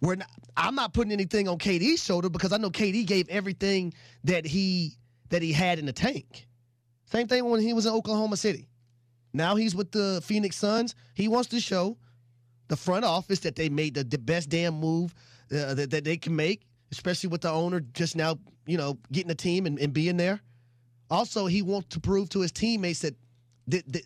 we're 0.00 0.16
not, 0.16 0.28
I'm 0.56 0.74
not 0.74 0.92
putting 0.92 1.12
anything 1.12 1.48
on 1.48 1.58
KD's 1.58 2.02
shoulder 2.02 2.28
because 2.28 2.52
I 2.52 2.58
know 2.58 2.70
KD 2.70 3.06
gave 3.06 3.28
everything 3.28 3.92
that 4.24 4.46
he 4.46 4.96
that 5.30 5.42
he 5.42 5.52
had 5.52 5.78
in 5.78 5.86
the 5.86 5.92
tank. 5.92 6.46
Same 7.06 7.26
thing 7.26 7.44
when 7.44 7.60
he 7.60 7.72
was 7.72 7.86
in 7.86 7.92
Oklahoma 7.92 8.36
City. 8.36 8.68
Now 9.32 9.56
he's 9.56 9.74
with 9.74 9.92
the 9.92 10.20
Phoenix 10.24 10.56
Suns. 10.56 10.94
He 11.14 11.28
wants 11.28 11.48
to 11.50 11.60
show 11.60 11.98
the 12.68 12.76
front 12.76 13.04
office 13.04 13.40
that 13.40 13.56
they 13.56 13.68
made 13.68 13.94
the, 13.94 14.04
the 14.04 14.18
best 14.18 14.48
damn 14.48 14.74
move 14.74 15.14
uh, 15.52 15.74
that, 15.74 15.90
that 15.90 16.04
they 16.04 16.16
can 16.16 16.36
make, 16.36 16.66
especially 16.92 17.28
with 17.28 17.40
the 17.40 17.50
owner 17.50 17.80
just 17.80 18.16
now, 18.16 18.38
you 18.66 18.76
know, 18.76 18.98
getting 19.12 19.28
the 19.28 19.34
team 19.34 19.66
and, 19.66 19.78
and 19.78 19.92
being 19.92 20.16
there. 20.16 20.40
Also, 21.10 21.46
he 21.46 21.62
wants 21.62 21.88
to 21.88 22.00
prove 22.00 22.28
to 22.28 22.40
his 22.40 22.52
teammates 22.52 23.00
that, 23.00 23.14
that, 23.68 24.02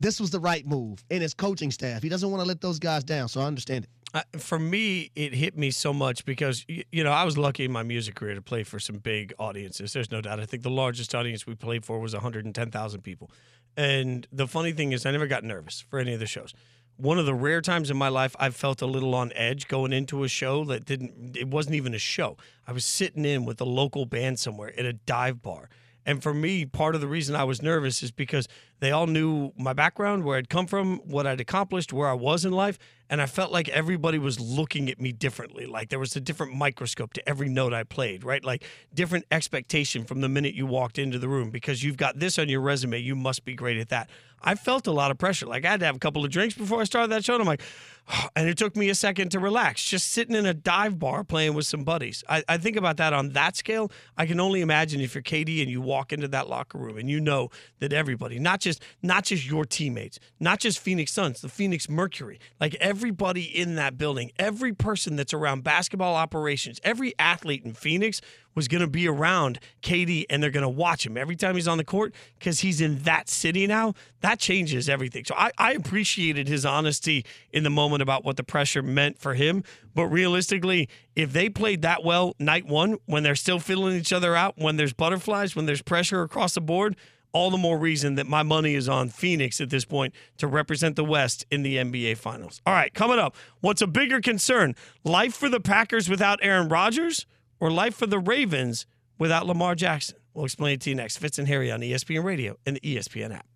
this 0.00 0.20
was 0.20 0.30
the 0.30 0.40
right 0.40 0.66
move 0.66 1.02
in 1.10 1.22
his 1.22 1.32
coaching 1.32 1.70
staff. 1.70 2.02
He 2.02 2.08
doesn't 2.08 2.30
want 2.30 2.42
to 2.42 2.46
let 2.46 2.60
those 2.60 2.78
guys 2.78 3.04
down, 3.04 3.28
so 3.28 3.40
I 3.40 3.44
understand 3.44 3.84
it. 3.84 3.90
For 4.38 4.58
me, 4.58 5.10
it 5.16 5.32
hit 5.32 5.56
me 5.56 5.70
so 5.70 5.94
much 5.94 6.26
because 6.26 6.66
y- 6.68 6.84
you 6.92 7.02
know 7.02 7.12
I 7.12 7.24
was 7.24 7.38
lucky 7.38 7.64
in 7.64 7.72
my 7.72 7.82
music 7.82 8.14
career 8.14 8.34
to 8.34 8.42
play 8.42 8.62
for 8.62 8.78
some 8.78 8.96
big 8.98 9.32
audiences. 9.38 9.94
There's 9.94 10.10
no 10.10 10.20
doubt. 10.20 10.38
I 10.38 10.44
think 10.44 10.64
the 10.64 10.70
largest 10.70 11.14
audience 11.14 11.46
we 11.46 11.54
played 11.54 11.86
for 11.86 11.98
was 11.98 12.12
110,000 12.12 13.00
people. 13.00 13.30
And 13.74 14.26
the 14.30 14.46
funny 14.46 14.72
thing 14.72 14.92
is, 14.92 15.06
I 15.06 15.12
never 15.12 15.26
got 15.26 15.44
nervous 15.44 15.80
for 15.88 15.98
any 15.98 16.12
of 16.12 16.20
the 16.20 16.26
shows. 16.26 16.52
One 16.96 17.18
of 17.18 17.26
the 17.26 17.34
rare 17.34 17.60
times 17.60 17.90
in 17.90 17.96
my 17.96 18.08
life 18.08 18.36
I've 18.38 18.54
felt 18.54 18.82
a 18.82 18.86
little 18.86 19.14
on 19.14 19.32
edge 19.34 19.66
going 19.66 19.92
into 19.92 20.24
a 20.24 20.28
show 20.28 20.64
that 20.66 20.84
didn't. 20.84 21.36
It 21.36 21.48
wasn't 21.48 21.74
even 21.74 21.94
a 21.94 21.98
show. 21.98 22.36
I 22.66 22.72
was 22.72 22.84
sitting 22.84 23.24
in 23.24 23.44
with 23.44 23.60
a 23.60 23.64
local 23.64 24.06
band 24.06 24.38
somewhere 24.38 24.72
at 24.78 24.84
a 24.84 24.92
dive 24.92 25.42
bar. 25.42 25.68
And 26.04 26.22
for 26.22 26.34
me, 26.34 26.64
part 26.64 26.94
of 26.94 27.00
the 27.00 27.06
reason 27.06 27.36
I 27.36 27.44
was 27.44 27.62
nervous 27.62 28.02
is 28.02 28.10
because 28.10 28.48
they 28.80 28.90
all 28.90 29.06
knew 29.06 29.52
my 29.56 29.72
background, 29.72 30.24
where 30.24 30.36
I'd 30.36 30.48
come 30.48 30.66
from, 30.66 30.98
what 30.98 31.26
I'd 31.26 31.40
accomplished, 31.40 31.92
where 31.92 32.08
I 32.08 32.14
was 32.14 32.44
in 32.44 32.52
life. 32.52 32.78
And 33.12 33.20
I 33.20 33.26
felt 33.26 33.52
like 33.52 33.68
everybody 33.68 34.18
was 34.18 34.40
looking 34.40 34.88
at 34.88 34.98
me 34.98 35.12
differently. 35.12 35.66
Like 35.66 35.90
there 35.90 35.98
was 35.98 36.16
a 36.16 36.20
different 36.20 36.54
microscope 36.54 37.12
to 37.12 37.28
every 37.28 37.50
note 37.50 37.74
I 37.74 37.84
played, 37.84 38.24
right? 38.24 38.42
Like 38.42 38.64
different 38.94 39.26
expectation 39.30 40.06
from 40.06 40.22
the 40.22 40.30
minute 40.30 40.54
you 40.54 40.64
walked 40.64 40.98
into 40.98 41.18
the 41.18 41.28
room 41.28 41.50
because 41.50 41.84
you've 41.84 41.98
got 41.98 42.18
this 42.18 42.38
on 42.38 42.48
your 42.48 42.62
resume. 42.62 42.98
You 43.00 43.14
must 43.14 43.44
be 43.44 43.52
great 43.52 43.76
at 43.76 43.90
that. 43.90 44.08
I 44.44 44.54
felt 44.54 44.86
a 44.86 44.92
lot 44.92 45.10
of 45.10 45.18
pressure. 45.18 45.46
Like 45.46 45.64
I 45.64 45.70
had 45.70 45.80
to 45.80 45.86
have 45.86 45.96
a 45.96 45.98
couple 45.98 46.24
of 46.24 46.30
drinks 46.30 46.54
before 46.54 46.80
I 46.80 46.84
started 46.84 47.12
that 47.12 47.24
show. 47.24 47.34
And 47.34 47.42
I'm 47.42 47.46
like, 47.46 47.62
and 48.36 48.48
it 48.48 48.58
took 48.58 48.76
me 48.76 48.88
a 48.88 48.94
second 48.94 49.30
to 49.30 49.38
relax, 49.38 49.84
just 49.84 50.08
sitting 50.08 50.34
in 50.34 50.46
a 50.46 50.54
dive 50.54 50.98
bar 50.98 51.24
playing 51.24 51.54
with 51.54 51.66
some 51.66 51.84
buddies. 51.84 52.24
I, 52.28 52.42
I 52.48 52.56
think 52.58 52.76
about 52.76 52.96
that 52.96 53.12
on 53.12 53.30
that 53.30 53.56
scale. 53.56 53.90
I 54.16 54.26
can 54.26 54.40
only 54.40 54.60
imagine 54.60 55.00
if 55.00 55.14
you're 55.14 55.22
KD 55.22 55.62
and 55.62 55.70
you 55.70 55.80
walk 55.80 56.12
into 56.12 56.28
that 56.28 56.48
locker 56.48 56.78
room 56.78 56.98
and 56.98 57.08
you 57.08 57.20
know 57.20 57.50
that 57.78 57.92
everybody, 57.92 58.38
not 58.38 58.60
just 58.60 58.82
not 59.02 59.24
just 59.24 59.46
your 59.46 59.64
teammates, 59.64 60.18
not 60.40 60.58
just 60.58 60.78
Phoenix 60.78 61.12
Suns, 61.12 61.40
the 61.40 61.48
Phoenix 61.48 61.88
Mercury, 61.88 62.40
like 62.60 62.74
everybody 63.02 63.42
in 63.42 63.74
that 63.74 63.98
building, 63.98 64.30
every 64.38 64.72
person 64.72 65.16
that's 65.16 65.34
around 65.34 65.64
basketball 65.64 66.14
operations, 66.14 66.78
every 66.84 67.12
athlete 67.18 67.64
in 67.64 67.74
Phoenix 67.74 68.20
was 68.54 68.68
going 68.68 68.80
to 68.80 68.86
be 68.86 69.08
around 69.08 69.58
KD 69.82 70.24
and 70.30 70.40
they're 70.40 70.52
going 70.52 70.62
to 70.62 70.68
watch 70.68 71.04
him 71.04 71.16
every 71.16 71.34
time 71.34 71.56
he's 71.56 71.66
on 71.66 71.78
the 71.78 71.84
court 71.84 72.14
because 72.38 72.60
he's 72.60 72.80
in 72.80 73.00
that 73.00 73.28
city 73.28 73.66
now. 73.66 73.94
That 74.20 74.38
changes 74.38 74.88
everything. 74.88 75.24
So 75.24 75.34
I, 75.36 75.50
I 75.58 75.72
appreciated 75.72 76.46
his 76.46 76.64
honesty 76.64 77.24
in 77.50 77.64
the 77.64 77.70
moment 77.70 78.02
about 78.02 78.24
what 78.24 78.36
the 78.36 78.44
pressure 78.44 78.82
meant 78.82 79.18
for 79.18 79.34
him. 79.34 79.64
But 79.96 80.06
realistically, 80.06 80.88
if 81.16 81.32
they 81.32 81.48
played 81.48 81.82
that 81.82 82.04
well 82.04 82.36
night 82.38 82.66
one, 82.66 82.98
when 83.06 83.24
they're 83.24 83.34
still 83.34 83.58
feeling 83.58 83.96
each 83.96 84.12
other 84.12 84.36
out, 84.36 84.54
when 84.58 84.76
there's 84.76 84.92
butterflies, 84.92 85.56
when 85.56 85.66
there's 85.66 85.82
pressure 85.82 86.22
across 86.22 86.54
the 86.54 86.60
board, 86.60 86.94
all 87.32 87.50
the 87.50 87.58
more 87.58 87.78
reason 87.78 88.14
that 88.16 88.26
my 88.26 88.42
money 88.42 88.74
is 88.74 88.88
on 88.88 89.08
Phoenix 89.08 89.60
at 89.60 89.70
this 89.70 89.84
point 89.84 90.14
to 90.38 90.46
represent 90.46 90.96
the 90.96 91.04
West 91.04 91.44
in 91.50 91.62
the 91.62 91.76
NBA 91.76 92.16
Finals. 92.18 92.60
All 92.66 92.74
right, 92.74 92.92
coming 92.92 93.18
up, 93.18 93.34
what's 93.60 93.82
a 93.82 93.86
bigger 93.86 94.20
concern? 94.20 94.74
Life 95.04 95.34
for 95.34 95.48
the 95.48 95.60
Packers 95.60 96.08
without 96.08 96.38
Aaron 96.42 96.68
Rodgers 96.68 97.26
or 97.60 97.70
life 97.70 97.94
for 97.94 98.06
the 98.06 98.18
Ravens 98.18 98.86
without 99.18 99.46
Lamar 99.46 99.74
Jackson? 99.74 100.16
We'll 100.34 100.44
explain 100.44 100.74
it 100.74 100.80
to 100.82 100.90
you 100.90 100.96
next. 100.96 101.18
Fitz 101.18 101.38
and 101.38 101.48
Harry 101.48 101.70
on 101.70 101.80
ESPN 101.80 102.24
Radio 102.24 102.56
and 102.66 102.76
the 102.76 102.80
ESPN 102.80 103.34
app. 103.34 103.46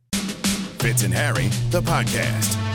Fitz 0.81 1.03
and 1.03 1.15
Harry, 1.15 1.49
the 1.71 1.81
podcast. 1.81 2.66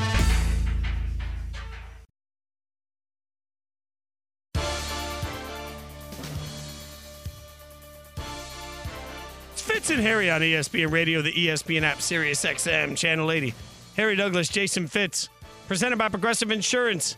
Fitz 9.81 9.89
and 9.89 10.01
Harry 10.01 10.29
on 10.29 10.41
ESPN 10.41 10.91
Radio, 10.91 11.23
the 11.23 11.33
ESPN 11.33 11.81
app, 11.81 12.03
Sirius 12.03 12.45
XM, 12.45 12.95
Channel 12.95 13.31
80. 13.31 13.55
Harry 13.97 14.15
Douglas, 14.15 14.47
Jason 14.47 14.85
Fitz, 14.85 15.27
presented 15.67 15.97
by 15.97 16.07
Progressive 16.07 16.51
Insurance. 16.51 17.17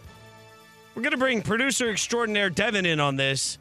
We're 0.96 1.02
going 1.02 1.12
to 1.12 1.18
bring 1.18 1.42
producer 1.42 1.90
extraordinaire 1.90 2.50
Devin 2.50 2.86
in 2.86 3.02
on 3.02 3.18
this 3.18 3.58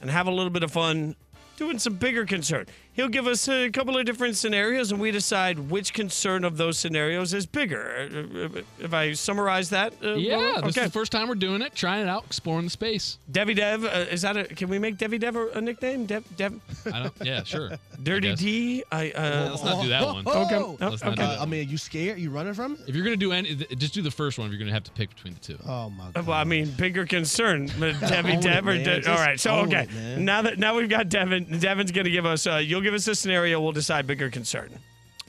and 0.00 0.08
have 0.08 0.28
a 0.28 0.30
little 0.30 0.48
bit 0.48 0.62
of 0.62 0.72
fun 0.72 1.14
doing 1.58 1.78
some 1.78 1.96
bigger 1.96 2.24
concern. 2.24 2.64
He'll 2.98 3.06
give 3.08 3.28
us 3.28 3.48
a 3.48 3.70
couple 3.70 3.96
of 3.96 4.04
different 4.06 4.36
scenarios, 4.36 4.90
and 4.90 5.00
we 5.00 5.12
decide 5.12 5.70
which 5.70 5.92
concern 5.94 6.42
of 6.42 6.56
those 6.56 6.80
scenarios 6.80 7.32
is 7.32 7.46
bigger. 7.46 8.08
Uh, 8.12 8.58
uh, 8.58 8.62
If 8.80 8.92
I 8.92 9.12
summarize 9.12 9.70
that, 9.70 9.94
uh, 10.02 10.14
Yeah, 10.14 10.36
well, 10.36 10.54
this 10.62 10.76
okay. 10.76 10.80
is 10.80 10.86
the 10.88 10.98
first 10.98 11.12
time 11.12 11.28
we're 11.28 11.36
doing 11.36 11.62
it, 11.62 11.76
trying 11.76 12.02
it 12.02 12.08
out, 12.08 12.24
exploring 12.26 12.64
the 12.64 12.70
space. 12.70 13.18
Devi 13.30 13.54
Dev, 13.54 13.84
uh, 13.84 13.88
is 14.10 14.22
that 14.22 14.36
a? 14.36 14.44
Can 14.44 14.68
we 14.68 14.80
make 14.80 14.98
Devi 14.98 15.16
Dev 15.18 15.36
a, 15.36 15.46
a 15.50 15.60
nickname? 15.60 16.06
Dev, 16.06 16.24
Dev, 16.36 16.60
I 16.92 17.04
don't, 17.04 17.14
yeah, 17.22 17.42
sure. 17.44 17.70
Dirty 18.02 18.28
I 18.28 18.30
guess. 18.32 18.40
D. 18.40 18.84
I. 18.90 19.10
Uh, 19.12 19.48
Let's 19.50 19.62
not 19.64 19.82
do 19.82 19.88
that 19.90 20.04
one. 20.04 20.26
Okay. 20.26 20.54
Oh, 20.56 20.76
Oh, 20.80 20.88
Let's 20.90 21.02
not 21.04 21.12
okay. 21.12 21.22
do 21.22 21.28
Uh, 21.28 21.38
I 21.42 21.46
mean, 21.46 21.60
are 21.66 21.70
you 21.70 21.78
scared? 21.78 22.18
You 22.18 22.30
running 22.30 22.54
from 22.54 22.72
it? 22.74 22.80
If 22.88 22.96
you're 22.96 23.04
gonna 23.04 23.16
do 23.16 23.30
any, 23.30 23.54
just 23.54 23.94
do 23.94 24.02
the 24.02 24.10
first 24.10 24.38
one. 24.38 24.46
If 24.48 24.52
you're 24.52 24.58
gonna 24.58 24.72
have 24.72 24.84
to 24.84 24.90
pick 24.92 25.10
between 25.14 25.34
the 25.34 25.40
two. 25.40 25.58
Oh 25.64 25.88
my 25.90 26.06
Uh, 26.06 26.10
god. 26.14 26.26
Well, 26.26 26.36
I 26.38 26.42
mean, 26.44 26.68
bigger 26.72 27.06
concern, 27.06 27.70
but 27.78 27.98
Devi 28.08 28.32
Own 28.32 28.38
it, 28.38 28.42
Dev 28.42 28.66
or. 28.66 28.76
De- 28.76 29.08
all 29.10 29.16
right. 29.18 29.38
So 29.38 29.54
okay, 29.66 29.86
it, 29.88 30.18
now 30.18 30.42
that 30.42 30.58
now 30.58 30.76
we've 30.76 30.88
got 30.88 31.08
Devin. 31.08 31.58
Devin's 31.60 31.92
going 31.92 32.04
to 32.06 32.10
give 32.10 32.26
us. 32.26 32.44
Uh, 32.46 32.56
you'll 32.56 32.80
give 32.88 32.94
us 32.94 33.06
a 33.06 33.14
scenario. 33.14 33.60
We'll 33.60 33.72
decide 33.72 34.06
bigger 34.06 34.30
concern. 34.30 34.70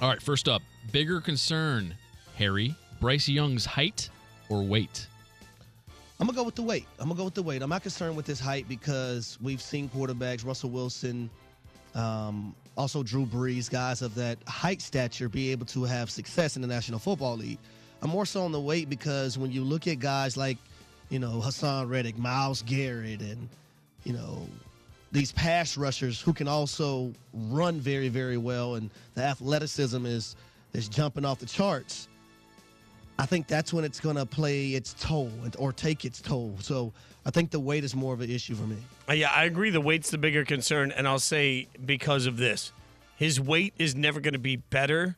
All 0.01 0.08
right, 0.08 0.22
first 0.22 0.48
up, 0.48 0.62
bigger 0.94 1.20
concern, 1.20 1.94
Harry, 2.38 2.74
Bryce 3.01 3.28
Young's 3.28 3.66
height 3.66 4.10
or 4.48 4.63
weight? 4.63 5.08
I'm 6.22 6.25
gonna 6.25 6.38
go 6.38 6.46
with 6.46 6.56
the 6.56 6.62
weight. 6.62 6.88
I'm 7.00 7.10
gonna 7.10 7.18
go 7.18 7.25
with 7.25 7.34
the 7.34 7.44
weight. 7.44 7.62
I'm 7.62 7.70
not 7.70 7.84
concerned 7.84 8.16
with 8.16 8.25
his 8.25 8.39
height 8.39 8.70
because 8.70 9.38
we've 9.42 9.62
seen 9.62 9.89
quarterbacks, 9.89 10.46
Russell 10.46 10.70
Wilson, 10.70 11.30
um, 11.96 12.56
also 12.78 13.04
Drew 13.04 13.25
Brees, 13.25 13.70
guys 13.70 14.01
of 14.01 14.16
that 14.16 14.38
height 14.48 14.82
stature, 14.82 15.28
be 15.28 15.51
able 15.51 15.66
to 15.66 15.84
have 15.84 16.10
success 16.10 16.56
in 16.56 16.62
the 16.62 16.68
National 16.68 16.98
Football 16.98 17.36
League. 17.36 17.60
I'm 18.01 18.10
more 18.10 18.25
so 18.25 18.46
on 18.46 18.54
the 18.54 18.62
weight 18.62 18.89
because 18.89 19.38
when 19.38 19.51
you 19.51 19.66
look 19.66 19.86
at 19.86 20.00
guys 20.00 20.38
like, 20.38 20.58
you 21.10 21.20
know, 21.20 21.42
Haason 21.44 21.89
Reddick, 21.89 22.18
Myles 22.18 22.62
Garrett, 22.62 23.20
and 23.20 23.50
you 24.06 24.13
know, 24.13 24.48
these 25.12 25.32
pass 25.32 25.78
rushers 25.78 26.22
who 26.22 26.34
can 26.34 26.48
also 26.48 27.13
run 27.34 27.80
very, 27.80 28.10
very 28.10 28.38
well, 28.38 28.75
and 28.75 28.89
the 29.16 29.24
athleticism 29.24 30.06
is 30.06 30.36
is 30.74 30.88
jumping 30.88 31.25
off 31.25 31.39
the 31.39 31.46
charts. 31.46 32.08
I 33.18 33.25
think 33.25 33.48
that's 33.48 33.74
when 33.74 33.84
it's 33.84 34.00
going 34.00 34.16
to 34.16 34.25
play 34.25 34.70
its 34.70 34.96
toll 35.00 35.32
or 35.58 35.74
take 35.74 36.06
its 36.06 36.22
toll. 36.22 36.56
So 36.62 36.94
I 37.25 37.32
think 37.32 37.51
the 37.51 37.60
weight 37.60 37.84
is 37.84 37.96
more 37.96 38.13
of 38.13 38.22
an 38.22 38.30
issue 38.30 38.56
for 38.56 38.63
me. 38.63 38.78
Uh, 39.10 39.13
yeah, 39.13 39.32
I 39.32 39.46
agree. 39.46 39.72
The 39.72 39.82
weight's 39.82 40.10
the 40.10 40.18
bigger 40.18 40.46
concern, 40.46 40.92
and 40.92 41.08
I'll 41.08 41.20
say 41.20 41.68
because 41.86 42.28
of 42.28 42.38
this, 42.38 42.72
his 43.18 43.42
weight 43.42 43.74
is 43.78 43.96
never 43.96 44.22
going 44.22 44.34
to 44.34 44.39
be 44.39 44.56
better 44.56 45.18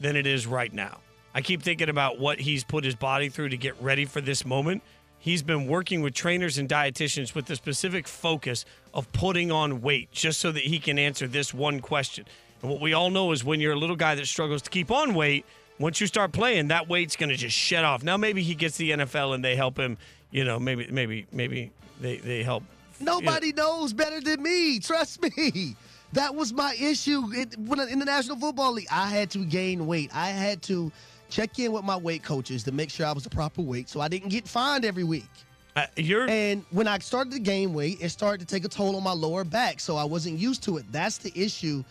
than 0.00 0.16
it 0.16 0.26
is 0.26 0.46
right 0.46 0.72
now. 0.72 0.98
I 1.34 1.42
keep 1.42 1.62
thinking 1.62 1.88
about 1.88 2.18
what 2.18 2.40
he's 2.40 2.64
put 2.64 2.84
his 2.84 2.94
body 2.94 3.28
through 3.28 3.50
to 3.50 3.56
get 3.56 3.80
ready 3.82 4.04
for 4.04 4.20
this 4.20 4.46
moment. 4.46 4.82
He's 5.22 5.44
been 5.44 5.68
working 5.68 6.02
with 6.02 6.14
trainers 6.14 6.58
and 6.58 6.68
dietitians 6.68 7.32
with 7.32 7.46
the 7.46 7.54
specific 7.54 8.08
focus 8.08 8.64
of 8.92 9.10
putting 9.12 9.52
on 9.52 9.80
weight 9.80 10.10
just 10.10 10.40
so 10.40 10.50
that 10.50 10.64
he 10.64 10.80
can 10.80 10.98
answer 10.98 11.28
this 11.28 11.54
one 11.54 11.78
question. 11.78 12.24
And 12.60 12.68
what 12.68 12.80
we 12.80 12.92
all 12.92 13.08
know 13.08 13.30
is 13.30 13.44
when 13.44 13.60
you're 13.60 13.74
a 13.74 13.78
little 13.78 13.94
guy 13.94 14.16
that 14.16 14.26
struggles 14.26 14.62
to 14.62 14.70
keep 14.70 14.90
on 14.90 15.14
weight, 15.14 15.46
once 15.78 16.00
you 16.00 16.08
start 16.08 16.32
playing, 16.32 16.68
that 16.68 16.88
weight's 16.88 17.14
going 17.14 17.30
to 17.30 17.36
just 17.36 17.56
shed 17.56 17.84
off. 17.84 18.02
Now 18.02 18.16
maybe 18.16 18.42
he 18.42 18.56
gets 18.56 18.76
the 18.78 18.90
NFL 18.90 19.36
and 19.36 19.44
they 19.44 19.54
help 19.54 19.78
him, 19.78 19.96
you 20.32 20.42
know, 20.42 20.58
maybe 20.58 20.88
maybe 20.90 21.24
maybe 21.30 21.70
they 22.00 22.16
they 22.16 22.42
help 22.42 22.64
Nobody 22.98 23.52
knows 23.52 23.92
better 23.92 24.20
than 24.20 24.42
me. 24.42 24.80
Trust 24.80 25.22
me. 25.22 25.76
That 26.14 26.34
was 26.34 26.52
my 26.52 26.76
issue 26.80 27.32
it, 27.32 27.56
when 27.58 27.80
in 27.80 27.98
the 27.98 28.04
National 28.04 28.36
Football 28.36 28.72
League. 28.72 28.88
I 28.90 29.06
had 29.06 29.30
to 29.30 29.44
gain 29.44 29.86
weight. 29.86 30.10
I 30.12 30.30
had 30.30 30.62
to 30.62 30.92
check 31.32 31.58
in 31.58 31.72
with 31.72 31.84
my 31.84 31.96
weight 31.96 32.22
coaches 32.22 32.62
to 32.64 32.72
make 32.72 32.90
sure 32.90 33.06
I 33.06 33.12
was 33.12 33.24
the 33.24 33.30
proper 33.30 33.62
weight 33.62 33.88
so 33.88 34.00
I 34.00 34.08
didn't 34.08 34.28
get 34.28 34.46
fined 34.46 34.84
every 34.84 35.04
week. 35.04 35.28
Uh, 35.74 35.86
you're 35.96 36.28
And 36.28 36.64
when 36.70 36.86
I 36.86 36.98
started 36.98 37.32
to 37.32 37.38
gain 37.38 37.72
weight, 37.72 37.98
it 38.02 38.10
started 38.10 38.46
to 38.46 38.54
take 38.54 38.66
a 38.66 38.68
toll 38.68 38.94
on 38.96 39.02
my 39.02 39.12
lower 39.12 39.42
back. 39.42 39.80
So 39.80 39.96
I 39.96 40.04
wasn't 40.04 40.38
used 40.38 40.62
to 40.64 40.76
it. 40.76 40.84
That's 40.92 41.16
the 41.16 41.32
issue 41.34 41.82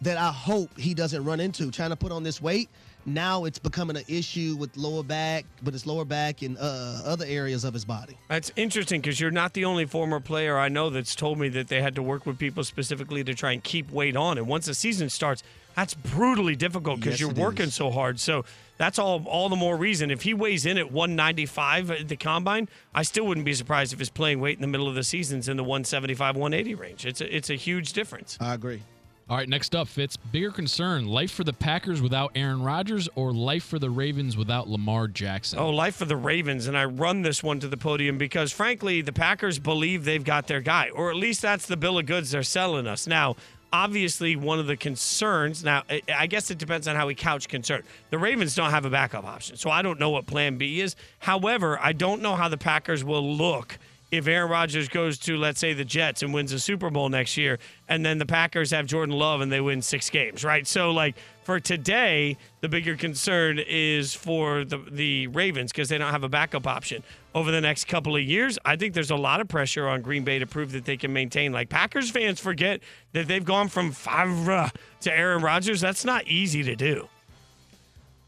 that 0.00 0.16
I 0.16 0.32
hope 0.32 0.76
he 0.78 0.94
doesn't 0.94 1.22
run 1.22 1.40
into. 1.40 1.70
Trying 1.70 1.90
to 1.90 1.96
put 1.96 2.12
on 2.12 2.22
this 2.22 2.40
weight, 2.40 2.70
now 3.04 3.44
it's 3.44 3.58
becoming 3.58 3.96
an 3.98 4.04
issue 4.08 4.56
with 4.58 4.74
lower 4.78 5.02
back, 5.02 5.44
but 5.62 5.74
it's 5.74 5.84
lower 5.84 6.06
back 6.06 6.40
and 6.40 6.56
uh, 6.58 7.02
other 7.04 7.26
areas 7.26 7.64
of 7.64 7.74
his 7.74 7.84
body. 7.84 8.16
That's 8.28 8.50
interesting 8.56 9.02
because 9.02 9.20
you're 9.20 9.30
not 9.30 9.52
the 9.52 9.66
only 9.66 9.84
former 9.84 10.18
player 10.18 10.58
I 10.58 10.70
know 10.70 10.88
that's 10.88 11.14
told 11.14 11.38
me 11.38 11.50
that 11.50 11.68
they 11.68 11.82
had 11.82 11.94
to 11.96 12.02
work 12.02 12.24
with 12.24 12.38
people 12.38 12.64
specifically 12.64 13.22
to 13.24 13.34
try 13.34 13.52
and 13.52 13.62
keep 13.62 13.90
weight 13.90 14.16
on. 14.16 14.38
And 14.38 14.46
once 14.48 14.64
the 14.64 14.74
season 14.74 15.10
starts, 15.10 15.42
that's 15.74 15.92
brutally 15.92 16.56
difficult 16.56 17.00
because 17.00 17.20
Yes, 17.20 17.20
you're 17.20 17.44
working 17.44 17.66
is. 17.66 17.74
so 17.74 17.90
hard. 17.90 18.18
So 18.18 18.46
that's 18.78 18.98
all 18.98 19.24
all 19.26 19.48
the 19.48 19.56
more 19.56 19.76
reason. 19.76 20.10
If 20.10 20.22
he 20.22 20.34
weighs 20.34 20.66
in 20.66 20.78
at 20.78 20.92
195 20.92 21.90
at 21.90 22.08
the 22.08 22.16
combine, 22.16 22.68
I 22.94 23.02
still 23.02 23.26
wouldn't 23.26 23.46
be 23.46 23.54
surprised 23.54 23.92
if 23.92 23.98
his 23.98 24.10
playing 24.10 24.40
weight 24.40 24.56
in 24.56 24.62
the 24.62 24.68
middle 24.68 24.88
of 24.88 24.94
the 24.94 25.04
season's 25.04 25.48
in 25.48 25.56
the 25.56 25.64
175, 25.64 26.36
180 26.36 26.74
range. 26.74 27.06
It's 27.06 27.20
a, 27.20 27.36
it's 27.36 27.50
a 27.50 27.54
huge 27.54 27.92
difference. 27.92 28.36
I 28.40 28.54
agree. 28.54 28.82
All 29.28 29.36
right, 29.36 29.48
next 29.48 29.74
up, 29.74 29.88
Fitz, 29.88 30.16
bigger 30.16 30.52
concern, 30.52 31.06
life 31.06 31.32
for 31.32 31.42
the 31.42 31.52
Packers 31.52 32.00
without 32.00 32.30
Aaron 32.36 32.62
Rodgers 32.62 33.08
or 33.16 33.32
life 33.32 33.64
for 33.64 33.80
the 33.80 33.90
Ravens 33.90 34.36
without 34.36 34.68
Lamar 34.68 35.08
Jackson? 35.08 35.58
Oh, 35.58 35.70
life 35.70 35.96
for 35.96 36.04
the 36.04 36.16
Ravens. 36.16 36.68
And 36.68 36.78
I 36.78 36.84
run 36.84 37.22
this 37.22 37.42
one 37.42 37.58
to 37.58 37.66
the 37.66 37.76
podium 37.76 38.18
because, 38.18 38.52
frankly, 38.52 39.02
the 39.02 39.12
Packers 39.12 39.58
believe 39.58 40.04
they've 40.04 40.22
got 40.22 40.46
their 40.46 40.60
guy, 40.60 40.90
or 40.90 41.10
at 41.10 41.16
least 41.16 41.42
that's 41.42 41.66
the 41.66 41.76
bill 41.76 41.98
of 41.98 42.06
goods 42.06 42.30
they're 42.30 42.44
selling 42.44 42.86
us. 42.86 43.08
Now, 43.08 43.34
obviously 43.72 44.36
one 44.36 44.58
of 44.58 44.66
the 44.66 44.76
concerns. 44.76 45.62
Now, 45.64 45.82
I- 46.08 46.26
guess 46.26 46.50
it 46.50 46.58
depends 46.58 46.88
on 46.88 46.96
how 46.96 47.06
we 47.06 47.14
couch 47.14 47.48
concern. 47.48 47.82
The 48.10 48.18
Ravens 48.18 48.54
don't 48.54 48.70
have 48.70 48.84
a 48.84 48.90
backup 48.90 49.24
option, 49.24 49.56
so 49.56 49.70
I 49.70 49.82
don't 49.82 49.98
know 50.00 50.10
what 50.10 50.26
Plan 50.26 50.56
B 50.58 50.80
is. 50.80 50.96
However, 51.18 51.78
I 51.80 51.92
don't 51.92 52.22
know 52.22 52.36
how 52.36 52.48
the 52.48 52.58
Packers 52.58 53.04
will 53.04 53.36
look 53.36 53.78
if 54.12 54.28
Aaron 54.28 54.50
Rodgers 54.50 54.88
goes 54.88 55.18
to, 55.18 55.36
let's 55.36 55.58
say, 55.58 55.72
the 55.72 55.84
Jets 55.84 56.22
and 56.22 56.32
wins 56.32 56.52
a 56.52 56.60
Super 56.60 56.90
Bowl 56.90 57.08
next 57.08 57.36
year, 57.36 57.58
and 57.88 58.06
then 58.06 58.18
the 58.18 58.26
Packers 58.26 58.70
have 58.70 58.86
Jordan 58.86 59.14
Love 59.16 59.40
and 59.40 59.50
they 59.50 59.60
win 59.60 59.82
six 59.82 60.10
games, 60.10 60.44
right? 60.44 60.66
So, 60.66 60.92
like 60.92 61.16
for 61.46 61.60
today, 61.60 62.36
the 62.60 62.68
bigger 62.68 62.96
concern 62.96 63.60
is 63.60 64.12
for 64.12 64.64
the 64.64 64.78
the 64.90 65.28
Ravens 65.28 65.70
because 65.70 65.88
they 65.88 65.96
don't 65.96 66.10
have 66.10 66.24
a 66.24 66.28
backup 66.28 66.66
option. 66.66 67.04
Over 67.36 67.52
the 67.52 67.60
next 67.60 67.86
couple 67.86 68.16
of 68.16 68.22
years, 68.22 68.58
I 68.64 68.74
think 68.74 68.94
there's 68.94 69.12
a 69.12 69.16
lot 69.16 69.40
of 69.40 69.46
pressure 69.46 69.86
on 69.86 70.02
Green 70.02 70.24
Bay 70.24 70.40
to 70.40 70.46
prove 70.46 70.72
that 70.72 70.84
they 70.84 70.96
can 70.96 71.12
maintain. 71.12 71.52
Like 71.52 71.68
Packers 71.68 72.10
fans 72.10 72.40
forget 72.40 72.80
that 73.12 73.28
they've 73.28 73.44
gone 73.44 73.68
from 73.68 73.92
Favre 73.92 74.72
to 75.02 75.16
Aaron 75.16 75.40
Rodgers. 75.40 75.80
That's 75.80 76.04
not 76.04 76.26
easy 76.26 76.64
to 76.64 76.74
do. 76.74 77.08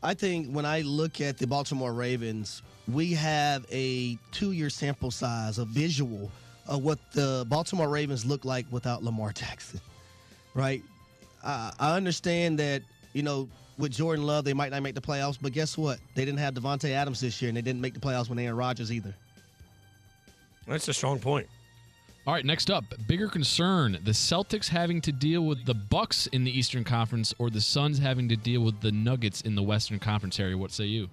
I 0.00 0.14
think 0.14 0.52
when 0.52 0.64
I 0.64 0.82
look 0.82 1.20
at 1.20 1.38
the 1.38 1.46
Baltimore 1.48 1.92
Ravens, 1.92 2.62
we 2.86 3.14
have 3.14 3.66
a 3.72 4.16
two 4.30 4.52
year 4.52 4.70
sample 4.70 5.10
size, 5.10 5.58
a 5.58 5.64
visual 5.64 6.30
of 6.68 6.84
what 6.84 7.00
the 7.14 7.44
Baltimore 7.48 7.88
Ravens 7.88 8.24
look 8.24 8.44
like 8.44 8.66
without 8.70 9.02
Lamar 9.02 9.32
Jackson, 9.32 9.80
right? 10.54 10.84
I 11.44 11.96
understand 11.96 12.60
that, 12.60 12.82
you 13.12 13.22
know, 13.22 13.48
with 13.78 13.92
Jordan 13.92 14.26
Love, 14.26 14.44
they 14.44 14.52
might 14.52 14.70
not 14.70 14.82
make 14.82 14.94
the 14.94 15.00
playoffs, 15.00 15.38
but 15.40 15.52
guess 15.52 15.78
what? 15.78 15.98
They 16.14 16.24
didn't 16.24 16.40
have 16.40 16.54
Davante 16.54 16.90
Adams 16.90 17.20
this 17.20 17.40
year, 17.40 17.48
and 17.48 17.56
they 17.56 17.62
didn't 17.62 17.80
make 17.80 17.94
the 17.94 18.00
playoffs 18.00 18.28
with 18.28 18.38
Aaron 18.38 18.56
Rodgers 18.56 18.92
either. 18.92 19.14
That's 20.66 20.88
a 20.88 20.92
strong 20.92 21.18
point. 21.18 21.46
All 22.26 22.34
right, 22.34 22.44
next 22.44 22.70
up, 22.70 22.84
bigger 23.06 23.28
concern: 23.28 23.98
the 24.04 24.10
Celtics 24.10 24.68
having 24.68 25.00
to 25.00 25.12
deal 25.12 25.46
with 25.46 25.64
the 25.64 25.72
Bucks 25.72 26.26
in 26.26 26.44
the 26.44 26.50
Eastern 26.50 26.84
Conference, 26.84 27.32
or 27.38 27.48
the 27.48 27.60
Suns 27.60 27.98
having 27.98 28.28
to 28.28 28.36
deal 28.36 28.60
with 28.60 28.78
the 28.80 28.92
Nuggets 28.92 29.40
in 29.42 29.54
the 29.54 29.62
Western 29.62 29.98
Conference 29.98 30.38
area. 30.38 30.58
What 30.58 30.70
say 30.70 30.84
you? 30.84 31.08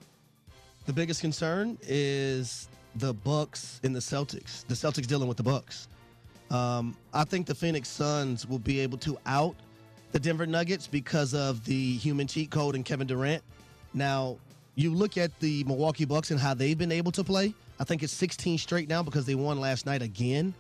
The 0.88 0.94
biggest 0.94 1.22
concern 1.22 1.78
is 1.84 2.68
the 2.96 3.14
Bucks 3.14 3.80
and 3.84 3.96
the 3.96 4.00
Celtics. 4.00 4.66
The 4.68 4.74
Celtics 4.74 5.08
dealing 5.08 5.28
with 5.28 5.38
the 5.38 5.44
Bucks. 5.44 5.88
Um, 6.52 6.96
I 7.14 7.24
think 7.24 7.48
the 7.48 7.56
Phoenix 7.56 7.88
Suns 7.88 8.46
will 8.46 8.60
be 8.60 8.80
able 8.82 8.98
to 9.00 9.18
out 9.26 9.56
the 10.12 10.20
Denver 10.20 10.46
Nuggets 10.46 10.88
because 10.88 11.34
of 11.34 11.64
the 11.66 11.96
human 11.98 12.28
cheat 12.28 12.52
code 12.52 12.76
and 12.76 12.86
Kevin 12.86 13.08
Durant. 13.08 13.44
Now, 13.94 14.38
you 14.76 14.94
look 14.94 15.18
at 15.18 15.38
the 15.40 15.64
Milwaukee 15.64 16.06
Bucks 16.06 16.32
and 16.32 16.40
how 16.40 16.54
they've 16.54 16.78
been 16.78 16.92
able 16.92 17.12
to 17.14 17.24
play. 17.24 17.54
I 17.80 17.84
think 17.84 18.04
it's 18.04 18.14
16 18.14 18.58
straight 18.58 18.90
now 18.90 19.04
because 19.04 19.26
they 19.26 19.36
won 19.36 19.60
last 19.60 19.86
night 19.86 20.02
again. 20.02 20.54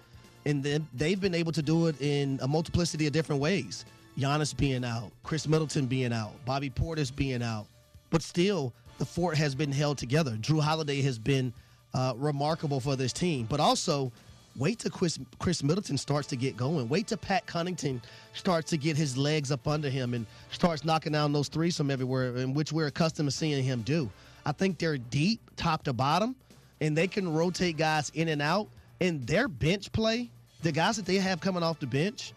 And 0.45 0.63
then 0.63 0.87
they've 0.93 1.19
been 1.19 1.33
able 1.33 1.51
to 1.53 1.61
do 1.61 1.87
it 1.87 1.99
in 2.01 2.39
a 2.41 2.47
multiplicity 2.47 3.07
of 3.07 3.13
different 3.13 3.41
ways. 3.41 3.85
Giannis 4.17 4.55
being 4.55 4.85
out, 4.85 5.11
Khris 5.23 5.47
Middleton 5.47 5.87
being 5.87 6.13
out, 6.13 6.33
Bobby 6.45 6.69
Portis 6.69 7.13
being 7.13 7.43
out. 7.43 7.65
But 8.09 8.21
still, 8.21 8.73
the 8.97 9.05
fort 9.05 9.35
has 9.37 9.55
been 9.55 9.71
held 9.71 9.97
together. 9.97 10.31
Jrue 10.39 10.61
Holiday 10.61 11.01
has 11.01 11.19
been 11.19 11.51
uh, 11.93 12.13
remarkable 12.15 12.79
for 12.79 12.95
this 12.95 13.11
team. 13.11 13.45
But 13.49 13.59
also, 13.59 14.11
wait 14.57 14.79
till 14.79 14.91
Khris, 14.91 15.19
Khris 15.39 15.63
Middleton 15.63 15.97
starts 15.97 16.27
to 16.29 16.35
get 16.35 16.55
going. 16.55 16.87
Wait 16.89 17.07
till 17.07 17.17
Pat 17.17 17.45
Connaughton 17.45 18.01
starts 18.33 18.69
to 18.69 18.77
get 18.77 18.97
his 18.97 19.17
legs 19.17 19.51
up 19.51 19.67
under 19.67 19.89
him 19.89 20.13
and 20.13 20.25
starts 20.51 20.85
knocking 20.85 21.11
down 21.11 21.33
those 21.33 21.47
threes 21.47 21.75
from 21.77 21.91
everywhere, 21.91 22.35
in 22.37 22.53
which 22.53 22.71
we're 22.71 22.87
accustomed 22.87 23.29
to 23.29 23.35
seeing 23.35 23.63
him 23.63 23.81
do. 23.81 24.09
I 24.45 24.51
think 24.51 24.77
they're 24.77 24.97
deep, 24.97 25.39
top 25.55 25.83
to 25.83 25.93
bottom, 25.93 26.35
and 26.81 26.97
they 26.97 27.07
can 27.07 27.31
rotate 27.31 27.77
guys 27.77 28.11
in 28.13 28.29
and 28.29 28.41
out. 28.41 28.67
And 29.01 29.25
their 29.27 29.47
bench 29.47 29.91
play, 29.91 30.29
the 30.61 30.71
guys 30.71 30.95
that 30.95 31.05
they 31.05 31.15
have 31.15 31.41
coming 31.41 31.63
off 31.63 31.79
the 31.79 31.87
bench, 31.87 32.33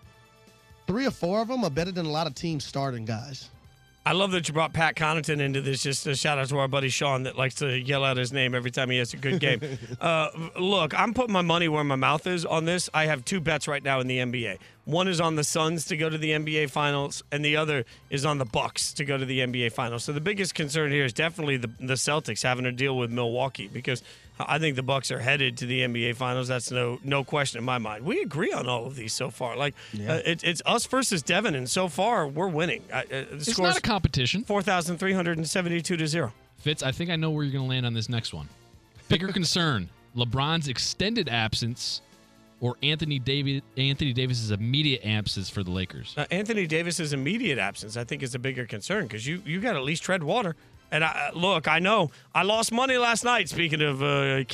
three 0.86 1.06
or 1.06 1.10
four 1.10 1.40
of 1.40 1.48
them 1.48 1.64
are 1.64 1.70
better 1.70 1.92
than 1.92 2.06
a 2.06 2.10
lot 2.10 2.26
of 2.26 2.34
teams 2.34 2.64
starting 2.64 3.04
guys. 3.04 3.50
I 4.08 4.12
love 4.12 4.30
that 4.30 4.48
you 4.48 4.54
brought 4.54 4.72
Pat 4.72 4.94
Connaughton 4.94 5.38
into 5.38 5.60
this. 5.60 5.82
Just 5.82 6.06
a 6.06 6.16
shout 6.16 6.38
out 6.38 6.48
to 6.48 6.56
our 6.56 6.66
buddy 6.66 6.88
Sean 6.88 7.24
that 7.24 7.36
likes 7.36 7.56
to 7.56 7.78
yell 7.78 8.04
out 8.04 8.16
his 8.16 8.32
name 8.32 8.54
every 8.54 8.70
time 8.70 8.88
he 8.88 8.96
has 8.96 9.12
a 9.12 9.18
good 9.18 9.38
game. 9.38 9.60
uh, 10.00 10.30
look, 10.58 10.98
I'm 10.98 11.12
putting 11.12 11.34
my 11.34 11.42
money 11.42 11.68
where 11.68 11.84
my 11.84 11.94
mouth 11.94 12.26
is 12.26 12.46
on 12.46 12.64
this. 12.64 12.88
I 12.94 13.04
have 13.04 13.22
two 13.26 13.38
bets 13.38 13.68
right 13.68 13.84
now 13.84 14.00
in 14.00 14.06
the 14.06 14.16
NBA. 14.16 14.60
One 14.86 15.08
is 15.08 15.20
on 15.20 15.36
the 15.36 15.44
Suns 15.44 15.84
to 15.88 15.96
go 15.98 16.08
to 16.08 16.16
the 16.16 16.30
NBA 16.30 16.70
Finals, 16.70 17.22
and 17.30 17.44
the 17.44 17.58
other 17.58 17.84
is 18.08 18.24
on 18.24 18.38
the 18.38 18.46
Bucks 18.46 18.94
to 18.94 19.04
go 19.04 19.18
to 19.18 19.26
the 19.26 19.40
NBA 19.40 19.72
Finals. 19.72 20.04
So 20.04 20.12
the 20.14 20.22
biggest 20.22 20.54
concern 20.54 20.90
here 20.90 21.04
is 21.04 21.12
definitely 21.12 21.58
the, 21.58 21.70
the 21.78 21.92
Celtics 21.92 22.42
having 22.42 22.64
to 22.64 22.72
deal 22.72 22.96
with 22.96 23.10
Milwaukee 23.10 23.68
because 23.68 24.02
I 24.38 24.58
think 24.58 24.76
the 24.76 24.82
Bucks 24.82 25.10
are 25.10 25.18
headed 25.18 25.56
to 25.58 25.66
the 25.66 25.80
NBA 25.80 26.16
Finals. 26.16 26.48
That's 26.48 26.70
no 26.70 26.98
no 27.02 27.24
question 27.24 27.58
in 27.58 27.64
my 27.64 27.78
mind. 27.78 28.04
We 28.04 28.20
agree 28.22 28.52
on 28.52 28.68
all 28.68 28.86
of 28.86 28.96
these 28.96 29.12
so 29.12 29.30
far. 29.30 29.56
Like 29.56 29.74
uh, 29.94 30.20
it, 30.24 30.44
it's 30.44 30.62
us 30.66 30.86
versus 30.86 31.22
Devin, 31.22 31.54
and 31.54 31.68
so 31.68 31.88
far 31.88 32.26
we're 32.28 32.48
winning. 32.48 32.82
Uh, 32.92 32.96
uh, 32.96 33.02
It's 33.32 33.58
not 33.58 33.76
a 33.76 33.80
competition. 33.80 34.44
four 34.44 34.62
thousand 34.62 34.98
three 34.98 35.12
hundred 35.12 35.38
and 35.38 35.48
seventy-two 35.48 35.96
to 35.96 36.06
zero. 36.06 36.32
Fitz, 36.58 36.82
I 36.82 36.92
think 36.92 37.10
I 37.10 37.16
know 37.16 37.30
where 37.30 37.44
you're 37.44 37.52
going 37.52 37.64
to 37.64 37.68
land 37.70 37.86
on 37.86 37.94
this 37.94 38.08
next 38.08 38.32
one. 38.34 38.48
Bigger 39.08 39.28
concern: 39.32 39.88
LeBron's 40.16 40.68
extended 40.68 41.28
absence, 41.28 42.00
or 42.60 42.76
Anthony 42.82 43.18
Davis 43.18 43.62
Anthony 43.76 44.12
Davis's 44.12 44.50
immediate 44.50 45.02
absence 45.04 45.48
for 45.50 45.62
the 45.62 45.70
Lakers. 45.70 46.14
Uh, 46.16 46.26
Anthony 46.30 46.66
Davis's 46.66 47.12
immediate 47.12 47.58
absence, 47.58 47.96
I 47.96 48.04
think, 48.04 48.22
is 48.22 48.34
a 48.34 48.38
bigger 48.38 48.66
concern 48.66 49.04
because 49.04 49.26
you 49.26 49.42
you 49.46 49.60
got 49.60 49.72
to 49.72 49.78
at 49.78 49.84
least 49.84 50.02
tread 50.02 50.22
water. 50.22 50.56
And 50.90 51.04
I, 51.04 51.30
look, 51.34 51.68
I 51.68 51.78
know 51.78 52.10
I 52.34 52.42
lost 52.42 52.72
money 52.72 52.96
last 52.96 53.24
night. 53.24 53.48
Speaking 53.48 53.82
of 53.82 54.02
uh, 54.02 54.44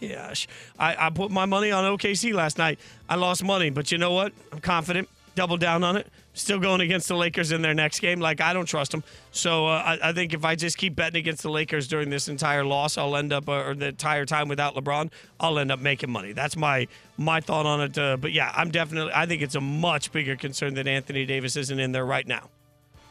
cash, 0.00 0.48
I, 0.78 1.06
I 1.06 1.10
put 1.10 1.30
my 1.30 1.44
money 1.44 1.70
on 1.70 1.84
OKC 1.96 2.32
last 2.32 2.58
night. 2.58 2.78
I 3.08 3.16
lost 3.16 3.44
money, 3.44 3.70
but 3.70 3.92
you 3.92 3.98
know 3.98 4.12
what? 4.12 4.32
I'm 4.52 4.60
confident. 4.60 5.08
Double 5.34 5.56
down 5.56 5.82
on 5.82 5.96
it. 5.96 6.06
Still 6.34 6.58
going 6.58 6.80
against 6.80 7.08
the 7.08 7.16
Lakers 7.16 7.52
in 7.52 7.60
their 7.60 7.74
next 7.74 8.00
game. 8.00 8.20
Like 8.20 8.40
I 8.40 8.52
don't 8.54 8.64
trust 8.64 8.90
them. 8.90 9.02
So 9.32 9.66
uh, 9.66 9.82
I, 9.84 10.10
I 10.10 10.12
think 10.12 10.32
if 10.32 10.44
I 10.44 10.56
just 10.56 10.78
keep 10.78 10.96
betting 10.96 11.18
against 11.18 11.42
the 11.42 11.50
Lakers 11.50 11.88
during 11.88 12.08
this 12.08 12.28
entire 12.28 12.64
loss, 12.64 12.96
I'll 12.96 13.16
end 13.16 13.32
up 13.34 13.48
uh, 13.48 13.64
or 13.64 13.74
the 13.74 13.88
entire 13.88 14.24
time 14.24 14.48
without 14.48 14.74
LeBron, 14.74 15.10
I'll 15.40 15.58
end 15.58 15.70
up 15.70 15.80
making 15.80 16.10
money. 16.10 16.32
That's 16.32 16.56
my 16.56 16.88
my 17.18 17.40
thought 17.40 17.66
on 17.66 17.82
it. 17.82 17.98
Uh, 17.98 18.16
but 18.16 18.32
yeah, 18.32 18.50
I'm 18.54 18.70
definitely. 18.70 19.12
I 19.14 19.26
think 19.26 19.42
it's 19.42 19.54
a 19.54 19.60
much 19.60 20.10
bigger 20.12 20.36
concern 20.36 20.74
that 20.74 20.86
Anthony 20.86 21.26
Davis 21.26 21.56
isn't 21.56 21.78
in 21.78 21.92
there 21.92 22.06
right 22.06 22.26
now. 22.26 22.48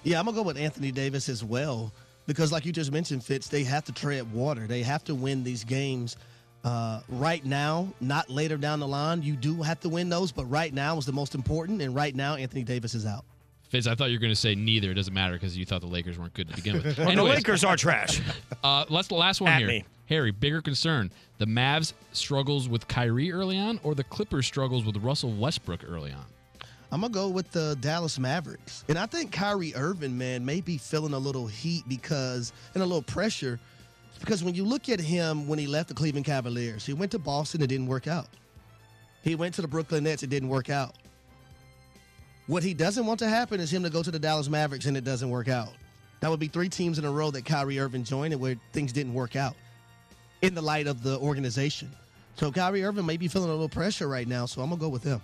Yeah, 0.04 0.20
I'm 0.20 0.26
gonna 0.26 0.38
go 0.38 0.44
with 0.44 0.58
Anthony 0.58 0.92
Davis 0.92 1.30
as 1.30 1.44
well 1.44 1.92
because, 2.28 2.52
like 2.52 2.66
you 2.66 2.72
just 2.72 2.92
mentioned, 2.92 3.24
Fitz, 3.24 3.48
they 3.48 3.64
have 3.64 3.84
to 3.86 3.92
tread 3.92 4.32
water. 4.32 4.68
They 4.68 4.84
have 4.84 5.04
to 5.06 5.16
win 5.16 5.44
these 5.44 5.64
games 5.64 6.18
uh, 6.64 7.02
right 7.10 7.44
now, 7.44 7.92
not 8.00 8.30
later 8.30 8.58
down 8.58 8.80
the 8.80 8.88
line. 8.88 9.24
You 9.24 9.36
do 9.36 9.62
have 9.62 9.80
to 9.82 9.90
win 9.90 10.10
those, 10.10 10.32
but 10.32 10.46
right 10.46 10.74
now 10.74 10.98
is 10.98 11.06
the 11.06 11.12
most 11.12 11.36
important. 11.36 11.82
And 11.82 11.96
right 11.96 12.16
now, 12.16 12.36
Anthony 12.36 12.64
Davis 12.64 12.94
is 12.94 13.06
out. 13.06 13.26
Fitz, 13.70 13.88
I 13.88 13.96
thought 13.96 14.10
you 14.10 14.18
were 14.18 14.22
going 14.22 14.34
to 14.34 14.40
say 14.40 14.54
neither. 14.54 14.92
It 14.92 14.96
doesn't 14.96 15.14
matter 15.14 15.34
because 15.34 15.58
you 15.58 15.66
thought 15.66 15.80
the 15.82 15.88
Lakers 15.88 16.20
weren't 16.20 16.34
good 16.34 16.50
to 16.50 16.56
begin 16.56 16.76
with. 16.76 16.98
Well, 16.98 17.16
the 17.16 17.24
Lakers 17.24 17.64
are 17.64 17.78
trash. 17.78 18.22
Uh, 18.64 18.86
let's 18.90 19.08
the 19.08 19.16
last 19.16 19.42
one 19.42 19.52
At 19.52 19.58
here. 19.58 19.68
me. 19.68 19.84
Harry, 20.06 20.30
bigger 20.30 20.62
concern: 20.62 21.12
the 21.40 21.48
Mavs 21.48 21.94
struggles 22.12 22.70
with 22.70 22.88
Kyrie 22.88 23.32
early 23.32 23.58
on, 23.58 23.80
or 23.82 23.96
the 23.96 24.04
Clippers 24.04 24.46
struggles 24.46 24.86
with 24.86 24.98
Russell 24.98 25.32
Westbrook 25.32 25.84
early 25.90 26.12
on. 26.12 26.26
I'm 26.92 27.02
gonna 27.02 27.14
go 27.14 27.30
with 27.30 27.52
the 27.52 27.78
Dallas 27.80 28.20
Mavericks, 28.20 28.84
and 28.90 28.98
I 28.98 29.06
think 29.06 29.32
Kyrie 29.32 29.74
Irving, 29.76 30.18
man, 30.18 30.44
may 30.44 30.60
be 30.60 30.78
feeling 30.78 31.14
a 31.14 31.20
little 31.20 31.48
heat 31.48 31.84
because 31.88 32.52
and 32.74 32.84
a 32.84 32.86
little 32.86 33.02
pressure 33.02 33.60
because 34.20 34.44
when 34.44 34.54
you 34.54 34.64
look 34.64 34.88
at 34.90 35.00
him 35.00 35.48
when 35.48 35.58
he 35.58 35.68
left 35.68 35.90
the 35.90 35.96
Cleveland 35.96 36.26
Cavaliers, 36.26 36.86
he 36.86 36.94
went 36.94 37.12
to 37.12 37.20
Boston, 37.20 37.62
it 37.62 37.68
didn't 37.68 37.88
work 37.88 38.08
out. 38.08 38.28
He 39.24 39.36
went 39.36 39.56
to 39.56 39.62
the 39.62 39.68
Brooklyn 39.68 40.04
Nets, 40.04 40.24
it 40.24 40.30
didn't 40.30 40.50
work 40.50 40.70
out. 40.70 40.96
What 42.48 42.64
he 42.64 42.74
doesn't 42.74 43.06
want 43.06 43.20
to 43.20 43.30
happen 43.30 43.60
is 43.60 43.72
him 43.72 43.84
to 43.84 43.90
go 43.90 44.04
to 44.04 44.12
the 44.12 44.20
Dallas 44.20 44.50
Mavericks 44.50 44.86
and 44.86 44.98
it 44.98 45.04
doesn't 45.04 45.30
work 45.30 45.48
out. 45.48 45.70
That 46.20 46.30
would 46.30 46.40
be 46.40 46.48
three 46.48 46.70
teams 46.70 47.00
in 47.00 47.06
a 47.06 47.12
row 47.12 47.32
that 47.32 47.46
Kyrie 47.46 47.80
Irving 47.80 48.04
joined 48.04 48.34
and 48.34 48.42
where 48.42 48.56
things 48.74 48.92
didn't 48.92 49.14
work 49.14 49.36
out 49.36 49.56
in 50.42 50.54
the 50.54 50.62
light 50.62 50.88
of 50.88 51.02
the 51.04 51.18
organization. 51.20 51.90
So 52.36 52.52
Kyrie 52.52 52.84
Irving 52.84 53.06
may 53.06 53.18
be 53.18 53.28
feeling 53.28 53.50
a 53.50 53.54
little 53.54 53.70
pressure 53.70 54.08
right 54.08 54.28
now, 54.28 54.46
so 54.46 54.62
I'm 54.62 54.70
gonna 54.70 54.80
go 54.80 54.90
with 54.90 55.04
him. 55.04 55.22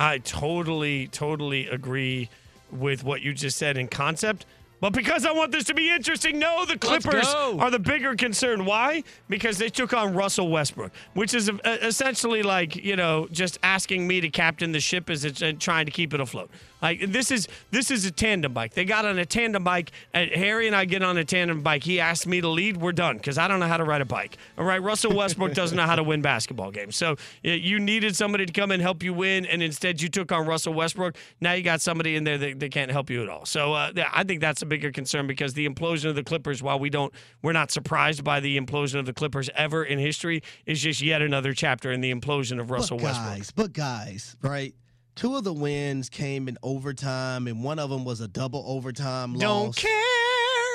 I 0.00 0.16
totally, 0.18 1.08
totally 1.08 1.68
agree 1.68 2.30
with 2.72 3.04
what 3.04 3.20
you 3.20 3.34
just 3.34 3.58
said 3.58 3.76
in 3.76 3.86
concept. 3.86 4.46
But 4.80 4.94
because 4.94 5.26
I 5.26 5.32
want 5.32 5.52
this 5.52 5.64
to 5.64 5.74
be 5.74 5.92
interesting, 5.92 6.38
no, 6.38 6.64
the 6.64 6.78
Clippers 6.78 7.26
are 7.26 7.70
the 7.70 7.78
bigger 7.78 8.14
concern. 8.14 8.64
Why? 8.64 9.04
Because 9.28 9.58
they 9.58 9.68
took 9.68 9.92
on 9.92 10.14
Russell 10.14 10.48
Westbrook, 10.48 10.90
which 11.12 11.34
is 11.34 11.50
uh, 11.50 11.58
essentially 11.82 12.42
like 12.42 12.76
you 12.76 12.96
know 12.96 13.28
just 13.30 13.58
asking 13.62 14.06
me 14.06 14.22
to 14.22 14.30
captain 14.30 14.72
the 14.72 14.80
ship 14.80 15.10
as 15.10 15.26
it's 15.26 15.42
uh, 15.42 15.52
trying 15.58 15.84
to 15.84 15.92
keep 15.92 16.14
it 16.14 16.20
afloat. 16.20 16.50
Like 16.82 17.12
this 17.12 17.30
is 17.30 17.48
this 17.70 17.90
is 17.90 18.04
a 18.04 18.10
tandem 18.10 18.52
bike. 18.52 18.74
They 18.74 18.84
got 18.84 19.04
on 19.04 19.18
a 19.18 19.26
tandem 19.26 19.64
bike. 19.64 19.92
And 20.14 20.30
Harry 20.30 20.66
and 20.66 20.74
I 20.74 20.84
get 20.84 21.02
on 21.02 21.16
a 21.16 21.24
tandem 21.24 21.62
bike. 21.62 21.84
He 21.84 22.00
asked 22.00 22.26
me 22.26 22.40
to 22.40 22.48
lead. 22.48 22.76
We're 22.76 22.92
done 22.92 23.16
because 23.16 23.38
I 23.38 23.48
don't 23.48 23.60
know 23.60 23.66
how 23.66 23.76
to 23.76 23.84
ride 23.84 24.00
a 24.00 24.06
bike. 24.06 24.36
All 24.58 24.64
right, 24.64 24.82
Russell 24.82 25.14
Westbrook 25.14 25.54
doesn't 25.54 25.76
know 25.76 25.86
how 25.86 25.96
to 25.96 26.02
win 26.02 26.22
basketball 26.22 26.70
games. 26.70 26.96
So 26.96 27.16
you 27.42 27.78
needed 27.78 28.16
somebody 28.16 28.46
to 28.46 28.52
come 28.52 28.70
and 28.70 28.80
help 28.80 29.02
you 29.02 29.12
win, 29.12 29.46
and 29.46 29.62
instead 29.62 30.00
you 30.00 30.08
took 30.08 30.32
on 30.32 30.46
Russell 30.46 30.74
Westbrook. 30.74 31.16
Now 31.40 31.52
you 31.52 31.62
got 31.62 31.80
somebody 31.80 32.16
in 32.16 32.24
there 32.24 32.38
that, 32.38 32.60
that 32.60 32.72
can't 32.72 32.90
help 32.90 33.10
you 33.10 33.22
at 33.22 33.28
all. 33.28 33.46
So 33.46 33.74
uh, 33.74 33.92
I 34.12 34.24
think 34.24 34.40
that's 34.40 34.62
a 34.62 34.66
bigger 34.66 34.92
concern 34.92 35.26
because 35.26 35.54
the 35.54 35.68
implosion 35.68 36.10
of 36.10 36.14
the 36.14 36.24
Clippers, 36.24 36.62
while 36.62 36.78
we 36.78 36.90
don't, 36.90 37.12
we're 37.42 37.52
not 37.52 37.70
surprised 37.70 38.24
by 38.24 38.40
the 38.40 38.58
implosion 38.58 38.98
of 38.98 39.06
the 39.06 39.12
Clippers 39.12 39.50
ever 39.54 39.84
in 39.84 39.98
history, 39.98 40.42
is 40.66 40.80
just 40.80 41.00
yet 41.00 41.22
another 41.22 41.52
chapter 41.52 41.90
in 41.92 42.00
the 42.00 42.12
implosion 42.12 42.60
of 42.60 42.70
Russell 42.70 42.96
but 42.96 43.04
Westbrook. 43.04 43.54
but 43.54 43.72
guys, 43.72 44.36
right? 44.42 44.74
Two 45.16 45.36
of 45.36 45.44
the 45.44 45.52
wins 45.52 46.08
came 46.08 46.48
in 46.48 46.56
overtime, 46.62 47.46
and 47.46 47.62
one 47.62 47.78
of 47.78 47.90
them 47.90 48.04
was 48.04 48.20
a 48.20 48.28
double 48.28 48.64
overtime 48.66 49.34
loss. 49.34 49.40
Don't 49.40 49.76
care. 49.76 50.00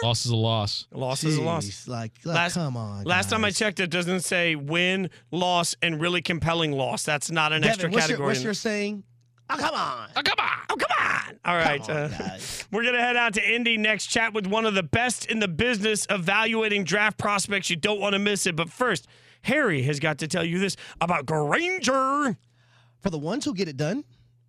Loss 0.04 0.26
is 0.26 0.32
a 0.32 0.36
loss. 0.36 0.88
Loss 0.91 1.24
is 1.24 1.38
a 1.38 1.41
loss. 1.41 1.65
Jeez, 1.65 1.88
Like, 1.88 2.12
like, 2.26 2.36
Last- 2.36 2.54
come 2.56 2.78
on. 2.78 3.06
Last 3.06 3.30
time 3.30 3.43
I 3.43 3.48
guys. 3.48 3.58
checked, 3.58 3.80
it 3.80 3.89
doesn't 3.89 4.19
say 4.19 4.56
win, 4.56 5.10
loss, 5.32 5.74
and 5.82 6.00
really 6.00 6.21
compelling 6.21 6.74
loss. 6.74 7.04
That's 7.04 7.32
not 7.32 7.54
an 7.54 7.62
Devin, 7.62 7.71
extra 7.71 7.89
what's 7.89 8.04
category. 8.04 8.19
Your, 8.19 8.28
what's 8.28 8.39
in- 8.39 8.45
your 8.45 8.54
saying? 8.54 9.04
Oh, 9.50 9.58
come 9.58 9.74
on. 9.76 10.10
oh, 10.15 10.21
come 10.24 10.39
on. 10.39 10.58
Oh, 10.69 10.76
come 10.76 10.89
on. 11.00 11.39
All 11.45 11.56
right. 11.56 11.80
Come 11.82 11.95
on, 11.95 12.04
uh, 12.04 12.08
guys. 12.17 12.65
We're 12.71 12.82
going 12.82 12.95
to 12.95 13.00
head 13.02 13.15
out 13.15 13.36
to 13.36 13.54
Indy 13.54 13.78
next, 13.78 14.08
chat 14.08 14.34
with 14.34 14.48
one 14.48 14.65
of 14.65 14.74
the 14.74 14.84
best 14.84 15.28
in 15.28 15.39
the 15.39 15.48
business 15.48 16.06
evaluating 16.10 16.84
draft 16.84 17.17
prospects. 17.17 17.69
You 17.69 17.76
don't 17.76 18.00
want 18.00 18.13
to 18.13 18.19
miss 18.19 18.45
it. 18.48 18.56
But 18.56 18.69
first, 18.69 19.08
Harry 19.43 19.84
has 19.84 20.00
got 20.00 20.17
to 20.19 20.28
tell 20.28 20.43
you 20.43 20.58
this 20.60 20.76
about 21.00 21.26
Grainger. 21.28 22.38
For 23.02 23.10
the 23.12 23.19
ones 23.19 23.45
who 23.45 23.54
get 23.54 23.67
it 23.67 23.78
done, 23.78 24.04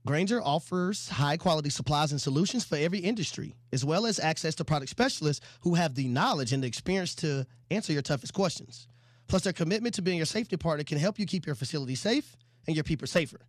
Grainger 0.07 0.41
offers 0.41 1.09
high 1.09 1.37
quality 1.37 1.69
supplies 1.69 2.13
and 2.13 2.21
solutions 2.21 2.65
for 2.65 2.77
every 2.77 3.01
industry, 3.01 3.57
as 3.73 3.85
well 3.85 4.07
as 4.07 4.21
access 4.21 4.55
to 4.55 4.65
product 4.65 4.89
specialists 4.89 5.45
who 5.63 5.75
have 5.75 5.97
the 5.97 6.07
knowledge 6.07 6.53
and 6.53 6.63
the 6.63 6.67
experience 6.69 7.15
to 7.17 7.45
answer 7.73 7.93
your 7.93 8.03
toughest 8.03 8.33
questions. 8.33 8.87
Plus, 9.27 9.43
their 9.43 9.53
commitment 9.53 9.97
to 9.97 10.03
being 10.03 10.17
your 10.17 10.27
safety 10.27 10.57
partner 10.57 10.85
can 10.85 10.97
help 10.97 11.19
you 11.19 11.27
keep 11.27 11.45
your 11.45 11.57
facility 11.57 11.97
safe 11.97 12.37
and 12.69 12.77
your 12.77 12.85
people 12.85 13.09
safer. 13.09 13.41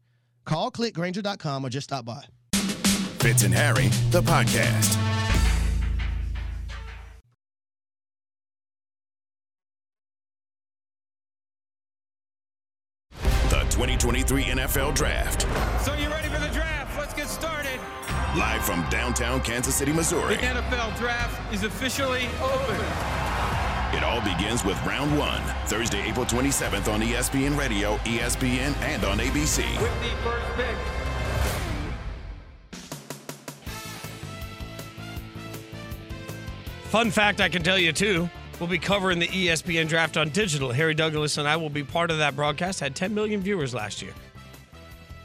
Call 0.46 0.72
clickgrainger.com 0.72 1.64
or 1.64 1.70
just 1.70 1.86
stop 1.86 2.06
by. 2.06 2.24
Fitz 3.20 3.44
and 3.44 3.54
Harry, 3.54 3.90
the 4.10 4.22
podcast. 4.22 5.07
2023 13.78 14.46
NFL 14.46 14.96
Draft. 14.96 15.44
So 15.86 15.94
you 15.94 16.10
ready 16.10 16.30
for 16.30 16.40
the 16.40 16.48
draft? 16.48 16.98
Let's 16.98 17.14
get 17.14 17.28
started. 17.28 17.80
Live 18.36 18.66
from 18.66 18.84
downtown 18.90 19.40
Kansas 19.40 19.76
City, 19.76 19.94
Missouri. 19.94 20.38
The 20.38 20.42
NFL 20.42 20.98
draft 20.98 21.54
is 21.54 21.64
officially 21.64 22.26
open. 22.42 22.76
It 23.96 24.04
all 24.04 24.20
begins 24.22 24.66
with 24.66 24.84
round 24.84 25.16
one, 25.16 25.44
Thursday, 25.68 26.02
April 26.10 26.26
27th 26.26 26.92
on 26.92 27.02
ESPN 27.02 27.56
Radio, 27.56 27.98
ESPN, 27.98 28.76
and 28.82 29.04
on 29.06 29.20
ABC. 29.20 29.60
With 29.80 30.02
the 30.02 30.10
first 30.24 30.48
pick. 30.56 30.76
Fun 36.90 37.12
fact 37.12 37.42
I 37.42 37.50
can 37.50 37.62
tell 37.62 37.78
you, 37.78 37.94
too. 37.94 38.28
We'll 38.60 38.68
be 38.68 38.80
covering 38.80 39.20
the 39.20 39.28
ESPN 39.28 39.88
draft 39.88 40.18
on 40.18 40.30
digital. 40.30 40.72
Harry 40.72 40.96
Douglas 40.96 41.38
and 41.38 41.48
I 41.48 41.58
will 41.58 41.70
be 41.70 41.84
part 41.84 42.10
of 42.10 42.18
that 42.18 42.36
broadcast. 42.36 42.80
Had 42.80 42.96
10 42.96 43.14
million 43.14 43.40
viewers 43.42 43.74
last 43.76 44.02
year. 44.02 44.14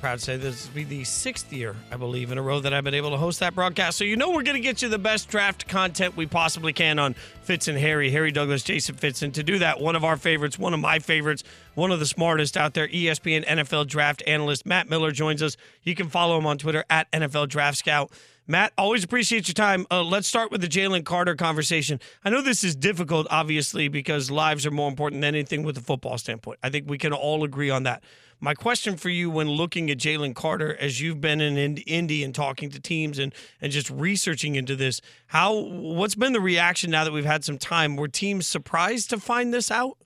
Proud 0.02 0.18
to 0.18 0.24
say 0.24 0.36
this 0.36 0.66
will 0.66 0.74
be 0.74 0.84
the 0.84 1.04
sixth 1.04 1.50
year, 1.52 1.76
I 1.90 1.96
believe, 1.96 2.30
in 2.30 2.36
a 2.36 2.42
row 2.42 2.58
that 2.60 2.74
I've 2.74 2.84
been 2.84 2.92
able 2.92 3.10
to 3.10 3.16
host 3.16 3.40
that 3.40 3.54
broadcast. 3.54 3.96
So 3.96 4.04
you 4.04 4.16
know 4.16 4.30
we're 4.32 4.42
going 4.42 4.56
to 4.56 4.60
get 4.60 4.82
you 4.82 4.88
the 4.88 4.98
best 4.98 5.28
draft 5.30 5.66
content 5.68 6.16
we 6.16 6.26
possibly 6.26 6.72
can 6.72 6.98
on 6.98 7.14
Fitz 7.42 7.68
and 7.68 7.78
Harry, 7.78 8.10
Harry 8.10 8.32
Douglas, 8.32 8.64
Jason 8.64 8.96
Fitz. 8.96 9.22
And 9.22 9.32
to 9.34 9.44
do 9.44 9.60
that, 9.60 9.80
one 9.80 9.94
of 9.96 10.04
our 10.04 10.16
favorites, 10.16 10.58
one 10.58 10.74
of 10.74 10.80
my 10.80 10.98
favorites, 10.98 11.44
one 11.74 11.92
of 11.92 12.00
the 12.00 12.06
smartest 12.06 12.56
out 12.56 12.74
there, 12.74 12.88
ESPN 12.88 13.46
NFL 13.46 13.86
draft 13.86 14.22
analyst 14.26 14.66
Matt 14.66 14.90
Miller 14.90 15.12
joins 15.12 15.40
us. 15.40 15.56
You 15.84 15.94
can 15.94 16.08
follow 16.08 16.36
him 16.36 16.46
on 16.46 16.58
Twitter 16.58 16.84
at 16.90 17.10
NFL 17.12 17.48
Draft 17.48 17.78
Scout. 17.78 18.10
Matt, 18.46 18.72
always 18.76 19.04
appreciate 19.04 19.46
your 19.46 19.54
time. 19.54 19.86
Uh, 19.90 20.02
let's 20.02 20.26
start 20.26 20.50
with 20.50 20.60
the 20.60 20.68
Jalen 20.68 21.04
Carter 21.04 21.36
conversation. 21.36 22.00
I 22.24 22.30
know 22.30 22.42
this 22.42 22.64
is 22.64 22.74
difficult, 22.74 23.28
obviously, 23.30 23.88
because 23.88 24.30
lives 24.30 24.66
are 24.66 24.72
more 24.72 24.88
important 24.88 25.22
than 25.22 25.34
anything 25.34 25.62
with 25.62 25.78
a 25.78 25.80
football 25.80 26.18
standpoint. 26.18 26.58
I 26.62 26.68
think 26.68 26.88
we 26.88 26.98
can 26.98 27.12
all 27.12 27.44
agree 27.44 27.70
on 27.70 27.84
that. 27.84 28.02
My 28.40 28.54
question 28.54 28.96
for 28.96 29.08
you 29.08 29.30
when 29.30 29.48
looking 29.48 29.88
at 29.88 29.98
Jalen 29.98 30.34
Carter, 30.34 30.76
as 30.80 31.00
you've 31.00 31.20
been 31.20 31.40
in 31.40 31.56
Ind- 31.56 31.84
Indy 31.86 32.24
and 32.24 32.34
talking 32.34 32.70
to 32.70 32.80
teams 32.80 33.20
and, 33.20 33.32
and 33.60 33.70
just 33.70 33.88
researching 33.88 34.56
into 34.56 34.74
this, 34.74 35.00
how 35.28 35.54
what's 35.54 36.16
been 36.16 36.32
the 36.32 36.40
reaction 36.40 36.90
now 36.90 37.04
that 37.04 37.12
we've 37.12 37.24
had 37.24 37.44
some 37.44 37.56
time? 37.56 37.94
Were 37.94 38.08
teams 38.08 38.48
surprised 38.48 39.10
to 39.10 39.20
find 39.20 39.54
this 39.54 39.70
out? 39.70 39.96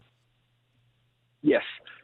Yes, 1.41 1.63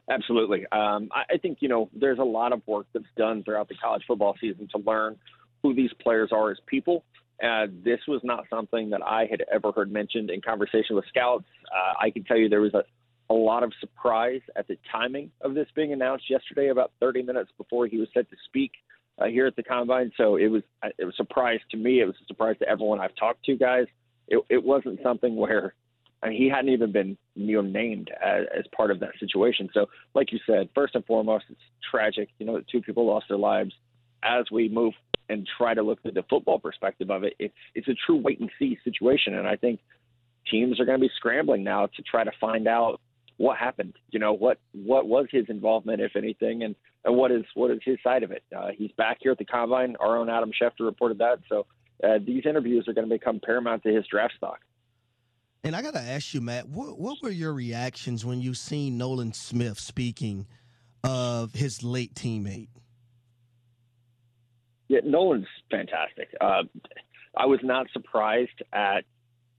absolutely. 0.08 0.64
Um, 0.72 1.10
I, 1.12 1.34
I 1.34 1.36
think 1.36 1.58
you 1.60 1.68
know 1.68 1.90
there's 1.92 2.18
a 2.18 2.24
lot 2.24 2.54
of 2.54 2.62
work 2.66 2.86
that's 2.94 3.04
done 3.14 3.44
throughout 3.44 3.68
the 3.68 3.74
college 3.74 4.04
football 4.06 4.34
season 4.40 4.68
to 4.74 4.78
learn 4.78 5.18
who 5.62 5.74
these 5.74 5.90
players 6.00 6.30
are 6.32 6.50
as 6.50 6.58
people. 6.66 7.04
Uh, 7.42 7.66
this 7.84 7.98
was 8.06 8.20
not 8.22 8.44
something 8.48 8.90
that 8.90 9.02
I 9.02 9.26
had 9.30 9.42
ever 9.52 9.72
heard 9.72 9.90
mentioned 9.90 10.30
in 10.30 10.40
conversation 10.40 10.94
with 10.94 11.04
scouts. 11.08 11.44
Uh, 11.74 11.94
I 12.00 12.10
can 12.10 12.24
tell 12.24 12.36
you 12.36 12.48
there 12.48 12.60
was 12.60 12.74
a, 12.74 12.84
a 13.30 13.34
lot 13.34 13.62
of 13.62 13.72
surprise 13.80 14.42
at 14.54 14.68
the 14.68 14.76
timing 14.90 15.30
of 15.40 15.54
this 15.54 15.66
being 15.74 15.92
announced 15.92 16.30
yesterday, 16.30 16.68
about 16.68 16.92
30 17.00 17.22
minutes 17.22 17.50
before 17.58 17.86
he 17.86 17.98
was 17.98 18.08
set 18.14 18.30
to 18.30 18.36
speak 18.46 18.72
uh, 19.18 19.26
here 19.26 19.46
at 19.46 19.56
the 19.56 19.62
combine. 19.62 20.12
So 20.16 20.36
it 20.36 20.48
was 20.48 20.62
it 20.98 21.04
was 21.04 21.14
a 21.14 21.16
surprise 21.16 21.60
to 21.70 21.76
me. 21.76 22.00
It 22.00 22.06
was 22.06 22.16
a 22.22 22.26
surprise 22.26 22.56
to 22.60 22.68
everyone 22.68 23.00
I've 23.00 23.14
talked 23.16 23.44
to, 23.46 23.56
guys. 23.56 23.86
It, 24.28 24.42
it 24.48 24.62
wasn't 24.62 25.00
something 25.02 25.34
where 25.36 25.74
he 26.30 26.48
hadn't 26.48 26.72
even 26.72 26.92
been 26.92 27.16
you 27.34 27.56
know 27.56 27.68
named 27.68 28.10
as, 28.24 28.44
as 28.56 28.64
part 28.76 28.90
of 28.90 29.00
that 29.00 29.10
situation. 29.18 29.68
So, 29.74 29.86
like 30.14 30.32
you 30.32 30.38
said, 30.46 30.68
first 30.74 30.94
and 30.94 31.04
foremost, 31.04 31.46
it's 31.50 31.60
tragic. 31.90 32.28
You 32.38 32.46
know, 32.46 32.60
two 32.70 32.80
people 32.80 33.06
lost 33.06 33.26
their 33.28 33.38
lives. 33.38 33.72
As 34.22 34.44
we 34.50 34.68
move 34.68 34.94
and 35.28 35.48
try 35.58 35.74
to 35.74 35.82
look 35.82 35.98
at 36.04 36.14
the 36.14 36.24
football 36.28 36.58
perspective 36.58 37.10
of 37.10 37.24
it, 37.24 37.34
it's 37.38 37.54
it's 37.74 37.88
a 37.88 37.94
true 38.06 38.16
wait 38.16 38.40
and 38.40 38.50
see 38.58 38.78
situation, 38.84 39.34
and 39.34 39.46
I 39.46 39.56
think 39.56 39.80
teams 40.50 40.80
are 40.80 40.84
going 40.84 40.98
to 40.98 41.06
be 41.06 41.10
scrambling 41.16 41.64
now 41.64 41.86
to 41.86 42.02
try 42.02 42.24
to 42.24 42.32
find 42.40 42.66
out 42.66 43.00
what 43.36 43.58
happened. 43.58 43.94
You 44.10 44.20
know, 44.20 44.32
what 44.32 44.58
what 44.72 45.06
was 45.06 45.26
his 45.30 45.46
involvement, 45.48 46.00
if 46.00 46.16
anything, 46.16 46.62
and 46.62 46.74
and 47.04 47.16
what 47.16 47.32
is 47.32 47.44
what 47.54 47.70
is 47.70 47.80
his 47.84 47.98
side 48.02 48.22
of 48.22 48.30
it. 48.30 48.42
Uh, 48.56 48.68
he's 48.76 48.92
back 48.92 49.18
here 49.20 49.32
at 49.32 49.38
the 49.38 49.44
combine. 49.44 49.96
Our 50.00 50.18
own 50.18 50.28
Adam 50.28 50.50
Schefter 50.50 50.84
reported 50.84 51.18
that. 51.18 51.38
So 51.48 51.66
uh, 52.02 52.18
these 52.24 52.44
interviews 52.46 52.86
are 52.88 52.92
going 52.92 53.08
to 53.08 53.14
become 53.14 53.40
paramount 53.44 53.82
to 53.84 53.94
his 53.94 54.04
draft 54.06 54.34
stock. 54.36 54.60
And 55.64 55.76
I 55.76 55.82
got 55.82 55.94
to 55.94 56.00
ask 56.00 56.34
you, 56.34 56.40
Matt, 56.40 56.68
what, 56.68 56.98
what 56.98 57.18
were 57.22 57.30
your 57.30 57.52
reactions 57.52 58.24
when 58.24 58.40
you 58.40 58.52
seen 58.52 58.98
Nolan 58.98 59.32
Smith 59.32 59.78
speaking 59.78 60.46
of 61.04 61.52
his 61.54 61.84
late 61.84 62.14
teammate? 62.14 62.68
Yeah, 64.92 65.00
Nolan's 65.06 65.46
fantastic. 65.70 66.28
Uh, 66.38 66.64
I 67.34 67.46
was 67.46 67.60
not 67.62 67.86
surprised 67.94 68.62
at 68.74 69.06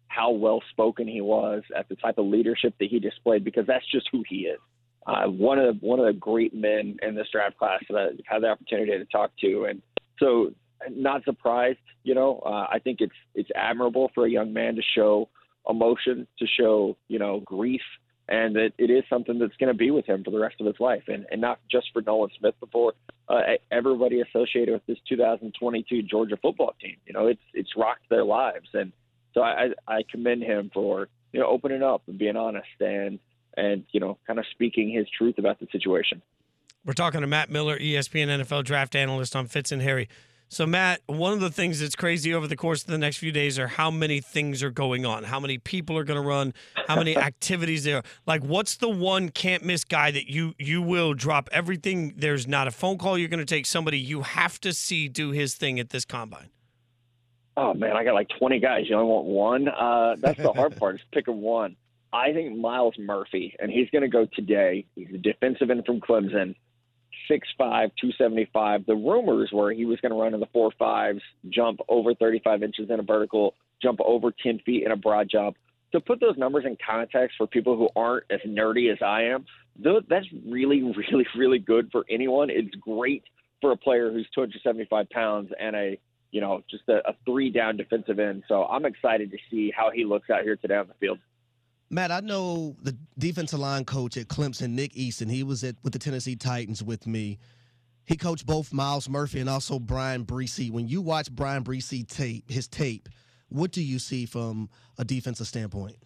how 0.07 0.29
well 0.29 0.61
spoken 0.69 1.07
he 1.07 1.21
was, 1.21 1.63
at 1.75 1.89
the 1.89 1.95
type 1.95 2.19
of 2.19 2.27
leadership 2.27 2.75
that 2.79 2.87
he 2.87 2.99
displayed, 2.99 3.43
because 3.43 3.65
that's 3.65 3.89
just 3.91 4.07
who 4.11 4.23
he 4.29 4.41
is. 4.41 4.59
Uh, 5.07 5.23
one 5.25 5.57
of 5.57 5.81
one 5.81 5.99
of 5.99 6.05
the 6.05 6.13
great 6.13 6.53
men 6.53 6.97
in 7.01 7.15
this 7.15 7.25
draft 7.31 7.57
class 7.57 7.81
that 7.89 7.97
I've 7.97 8.19
had 8.27 8.43
the 8.43 8.49
opportunity 8.49 8.91
to 8.91 9.05
talk 9.05 9.31
to, 9.41 9.65
and 9.65 9.81
so 10.19 10.53
not 10.91 11.23
surprised. 11.23 11.79
You 12.03 12.13
know, 12.13 12.39
uh, 12.45 12.67
I 12.71 12.77
think 12.83 13.01
it's 13.01 13.15
it's 13.33 13.49
admirable 13.55 14.11
for 14.13 14.27
a 14.27 14.29
young 14.29 14.53
man 14.53 14.75
to 14.75 14.83
show 14.95 15.29
emotion, 15.67 16.27
to 16.37 16.45
show 16.45 16.95
you 17.07 17.17
know 17.17 17.39
grief, 17.39 17.81
and 18.29 18.55
that 18.55 18.71
it 18.77 18.89
is 18.89 19.03
something 19.09 19.39
that's 19.39 19.55
going 19.57 19.71
to 19.71 19.77
be 19.77 19.91
with 19.91 20.05
him 20.05 20.23
for 20.23 20.31
the 20.31 20.39
rest 20.39 20.55
of 20.59 20.65
his 20.65 20.79
life, 20.79 21.03
and 21.07 21.25
and 21.31 21.41
not 21.41 21.59
just 21.69 21.87
for 21.93 22.01
Nolan 22.01 22.29
Smith, 22.39 22.55
but 22.59 22.71
for 22.71 22.93
uh, 23.27 23.41
everybody 23.71 24.21
associated 24.21 24.73
with 24.73 24.85
this 24.85 24.97
2022 25.09 26.03
Georgia 26.03 26.37
football 26.41 26.73
team. 26.81 26.97
You 27.05 27.13
know, 27.13 27.27
it's 27.27 27.41
it's 27.53 27.71
rocked 27.75 28.09
their 28.09 28.23
lives, 28.23 28.69
and 28.73 28.91
so 29.33 29.41
I 29.41 29.69
I 29.87 30.03
commend 30.09 30.43
him 30.43 30.71
for 30.73 31.09
you 31.31 31.39
know 31.39 31.47
opening 31.47 31.83
up 31.83 32.03
and 32.07 32.17
being 32.17 32.37
honest 32.37 32.67
and 32.79 33.19
and 33.57 33.83
you 33.91 33.99
know 33.99 34.17
kind 34.25 34.39
of 34.39 34.45
speaking 34.51 34.91
his 34.91 35.07
truth 35.17 35.37
about 35.37 35.59
the 35.59 35.67
situation. 35.71 36.21
We're 36.85 36.93
talking 36.93 37.21
to 37.21 37.27
Matt 37.27 37.49
Miller, 37.49 37.77
ESPN 37.77 38.27
NFL 38.27 38.65
draft 38.65 38.95
analyst 38.95 39.35
on 39.35 39.47
Fitz 39.47 39.71
and 39.71 39.81
Harry. 39.81 40.09
So, 40.53 40.67
Matt, 40.67 41.01
one 41.07 41.33
of 41.33 41.39
the 41.39 41.49
things 41.49 41.79
that's 41.79 41.95
crazy 41.95 42.31
over 42.31 42.45
the 42.45 42.55
course 42.55 42.83
of 42.83 42.87
the 42.91 42.99
next 42.99 43.17
few 43.17 43.31
days 43.31 43.57
are 43.57 43.65
how 43.65 43.89
many 43.89 44.21
things 44.21 44.61
are 44.61 44.69
going 44.69 45.03
on, 45.03 45.23
how 45.23 45.39
many 45.39 45.57
people 45.57 45.97
are 45.97 46.03
going 46.03 46.21
to 46.21 46.27
run, 46.27 46.53
how 46.87 46.95
many 46.95 47.17
activities 47.29 47.85
there 47.85 47.97
are. 47.97 48.03
Like, 48.27 48.43
what's 48.43 48.77
the 48.77 48.87
one 48.87 49.29
can't 49.29 49.63
miss 49.63 49.83
guy 49.83 50.11
that 50.11 50.29
you 50.29 50.53
you 50.59 50.83
will 50.83 51.15
drop 51.15 51.49
everything? 51.51 52.13
There's 52.15 52.47
not 52.47 52.67
a 52.67 52.71
phone 52.71 52.99
call 52.99 53.17
you're 53.17 53.29
going 53.29 53.39
to 53.39 53.45
take. 53.45 53.65
Somebody 53.65 53.97
you 53.97 54.21
have 54.21 54.61
to 54.61 54.73
see 54.73 55.07
do 55.07 55.31
his 55.31 55.55
thing 55.55 55.79
at 55.79 55.89
this 55.89 56.05
combine. 56.05 56.51
Oh 57.57 57.73
man, 57.73 57.97
I 57.97 58.03
got 58.03 58.13
like 58.13 58.29
20 58.37 58.59
guys. 58.59 58.83
You 58.87 58.95
only 58.95 59.07
want 59.07 59.25
one. 59.25 59.67
Uh, 59.69 60.17
that's 60.19 60.37
the 60.37 60.53
hard 60.53 60.77
part 60.77 60.95
is 60.95 61.01
picking 61.11 61.41
one. 61.41 61.75
I 62.13 62.31
think 62.31 62.55
Myles 62.55 62.93
Murphy, 62.99 63.55
and 63.59 63.71
he's 63.71 63.89
going 63.89 64.03
to 64.03 64.07
go 64.07 64.27
today. 64.31 64.85
He's 64.93 65.09
a 65.15 65.17
defensive 65.17 65.71
end 65.71 65.83
from 65.83 65.99
Clemson, 65.99 66.53
6'5", 67.29 67.41
275. 67.59 68.85
The 68.85 68.95
rumors 68.95 69.51
were 69.53 69.71
he 69.71 69.85
was 69.85 69.99
going 70.01 70.11
to 70.11 70.19
run 70.19 70.33
in 70.33 70.39
the 70.39 70.47
four 70.53 70.71
fives, 70.77 71.21
jump 71.49 71.79
over 71.89 72.13
35 72.13 72.63
inches 72.63 72.89
in 72.89 72.99
a 72.99 73.03
vertical, 73.03 73.55
jump 73.81 73.99
over 74.03 74.31
10 74.31 74.59
feet 74.65 74.83
in 74.83 74.91
a 74.91 74.97
broad 74.97 75.29
jump. 75.29 75.57
To 75.91 75.99
put 75.99 76.19
those 76.19 76.37
numbers 76.37 76.65
in 76.65 76.75
context 76.85 77.37
for 77.37 77.45
people 77.45 77.77
who 77.77 77.89
aren't 77.95 78.25
as 78.31 78.39
nerdy 78.47 78.91
as 78.91 78.97
I 79.05 79.23
am, 79.23 79.45
that's 80.09 80.25
really, 80.45 80.81
really, 81.11 81.27
really 81.37 81.59
good 81.59 81.89
for 81.91 82.05
anyone. 82.09 82.49
It's 82.49 82.73
great 82.75 83.23
for 83.61 83.71
a 83.71 83.77
player 83.77 84.11
who's 84.11 84.27
275 84.33 85.09
pounds 85.09 85.51
and 85.59 85.75
a 85.75 85.99
you 86.33 86.41
know, 86.41 86.63
just 86.69 86.83
a, 86.89 87.07
a 87.07 87.15
three 87.25 87.51
down 87.51 87.77
defensive 87.77 88.19
end. 88.19 88.43
So 88.47 88.65
I'm 88.65 88.85
excited 88.85 89.31
to 89.31 89.37
see 89.51 89.71
how 89.73 89.91
he 89.93 90.03
looks 90.03 90.31
out 90.31 90.41
here 90.41 90.55
today 90.55 90.75
on 90.75 90.87
the 90.87 90.95
field. 90.95 91.19
Matt, 91.93 92.11
I 92.11 92.21
know 92.21 92.75
the 92.81 92.97
defensive 93.19 93.59
line 93.59 93.85
coach 93.85 94.17
at 94.17 94.27
Clemson, 94.27 94.71
Nick 94.71 94.93
Eason. 94.93 95.29
He 95.29 95.43
was 95.43 95.63
at 95.63 95.75
with 95.83 95.93
the 95.93 95.99
Tennessee 95.99 96.35
Titans 96.35 96.81
with 96.81 97.05
me. 97.05 97.37
He 98.05 98.17
coached 98.17 98.47
both 98.47 98.73
Myles 98.73 99.07
Murphy 99.07 99.39
and 99.39 99.49
also 99.49 99.77
Bryan 99.77 100.25
Bresee. 100.25 100.71
When 100.71 100.87
you 100.87 101.01
watch 101.01 101.31
Bryan 101.31 101.63
Bresee 101.63 102.05
tape, 102.07 102.49
his 102.49 102.67
tape, 102.67 103.09
what 103.49 103.71
do 103.71 103.83
you 103.83 103.99
see 103.99 104.25
from 104.25 104.69
a 104.97 105.05
defensive 105.05 105.45
standpoint? 105.45 105.97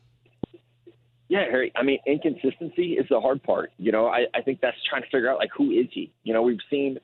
Yeah, 1.30 1.46
Harry. 1.46 1.72
I 1.74 1.84
mean, 1.84 2.00
inconsistency 2.06 2.94
is 2.94 3.08
the 3.10 3.22
hard 3.22 3.42
part. 3.42 3.72
You 3.78 3.94
know, 3.94 4.08
I, 4.08 4.26
I 4.36 4.42
think 4.42 4.60
that's 4.60 4.78
trying 4.90 5.04
to 5.04 5.10
figure 5.10 5.32
out 5.32 5.40
like 5.40 5.52
who 5.56 5.72
is 5.72 5.88
he. 5.92 6.12
You 6.24 6.34
know, 6.34 6.42
we've 6.42 6.60
seen 6.70 7.00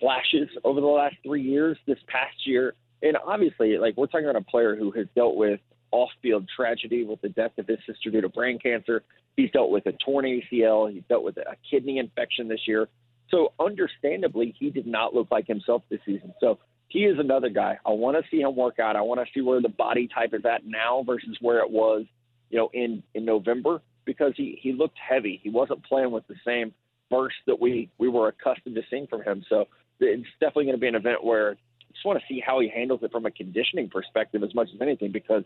flashes 0.00 0.48
over 0.64 0.80
the 0.80 0.86
last 0.86 1.16
three 1.22 1.42
years. 1.42 1.76
This 1.86 1.98
past 2.08 2.46
year, 2.46 2.74
and 3.02 3.18
obviously, 3.26 3.76
like 3.76 3.98
we're 3.98 4.06
talking 4.06 4.26
about 4.26 4.40
a 4.40 4.44
player 4.50 4.76
who 4.76 4.90
has 4.92 5.06
dealt 5.14 5.36
with 5.36 5.60
off-field 5.94 6.48
tragedy 6.54 7.04
with 7.04 7.20
the 7.20 7.28
death 7.28 7.52
of 7.56 7.68
his 7.68 7.78
sister 7.86 8.10
due 8.10 8.20
to 8.20 8.28
brain 8.28 8.58
cancer. 8.58 9.04
He's 9.36 9.50
dealt 9.52 9.70
with 9.70 9.86
a 9.86 9.92
torn 10.04 10.24
ACL. 10.24 10.92
He's 10.92 11.04
dealt 11.08 11.22
with 11.22 11.36
a 11.36 11.54
kidney 11.70 11.98
infection 11.98 12.48
this 12.48 12.66
year. 12.66 12.88
So, 13.30 13.52
understandably, 13.60 14.54
he 14.58 14.70
did 14.70 14.88
not 14.88 15.14
look 15.14 15.28
like 15.30 15.46
himself 15.46 15.82
this 15.88 16.00
season. 16.04 16.34
So, 16.40 16.58
he 16.88 17.04
is 17.04 17.18
another 17.18 17.48
guy. 17.48 17.78
I 17.86 17.90
want 17.90 18.16
to 18.16 18.28
see 18.28 18.40
him 18.40 18.56
work 18.56 18.80
out. 18.80 18.96
I 18.96 19.02
want 19.02 19.20
to 19.20 19.26
see 19.32 19.40
where 19.40 19.62
the 19.62 19.68
body 19.68 20.08
type 20.12 20.34
is 20.34 20.44
at 20.44 20.66
now 20.66 21.04
versus 21.06 21.38
where 21.40 21.60
it 21.60 21.70
was, 21.70 22.04
you 22.50 22.58
know, 22.58 22.70
in 22.72 23.02
in 23.14 23.24
November 23.24 23.80
because 24.04 24.32
he 24.36 24.58
he 24.60 24.72
looked 24.72 24.98
heavy. 24.98 25.40
He 25.42 25.50
wasn't 25.50 25.84
playing 25.84 26.10
with 26.10 26.26
the 26.26 26.36
same 26.44 26.74
burst 27.08 27.36
that 27.46 27.60
we 27.60 27.88
we 27.98 28.08
were 28.08 28.28
accustomed 28.28 28.74
to 28.74 28.82
seeing 28.90 29.06
from 29.06 29.22
him. 29.22 29.44
So, 29.48 29.66
it's 30.00 30.26
definitely 30.40 30.64
going 30.64 30.76
to 30.76 30.80
be 30.80 30.88
an 30.88 30.96
event 30.96 31.24
where 31.24 31.52
I 31.52 31.92
just 31.92 32.04
want 32.04 32.18
to 32.18 32.24
see 32.28 32.42
how 32.44 32.60
he 32.60 32.68
handles 32.68 33.00
it 33.02 33.12
from 33.12 33.26
a 33.26 33.30
conditioning 33.30 33.88
perspective 33.88 34.42
as 34.42 34.54
much 34.54 34.68
as 34.74 34.80
anything 34.80 35.12
because 35.12 35.44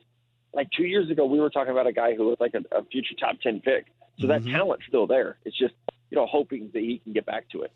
like 0.54 0.68
two 0.76 0.84
years 0.84 1.10
ago 1.10 1.24
we 1.26 1.38
were 1.40 1.50
talking 1.50 1.72
about 1.72 1.86
a 1.86 1.92
guy 1.92 2.14
who 2.14 2.28
looked 2.28 2.40
like 2.40 2.54
a, 2.54 2.76
a 2.76 2.84
future 2.84 3.14
top 3.20 3.36
10 3.42 3.60
pick 3.60 3.86
so 4.18 4.26
that 4.26 4.42
Mm-hmm. 4.42 4.52
talent's 4.56 4.84
still 4.88 5.06
there 5.06 5.38
it's 5.44 5.56
just 5.56 5.74
you 6.10 6.16
know 6.16 6.26
hoping 6.26 6.70
that 6.74 6.80
he 6.82 6.98
can 7.04 7.12
get 7.12 7.26
back 7.26 7.48
to 7.50 7.62
it 7.62 7.72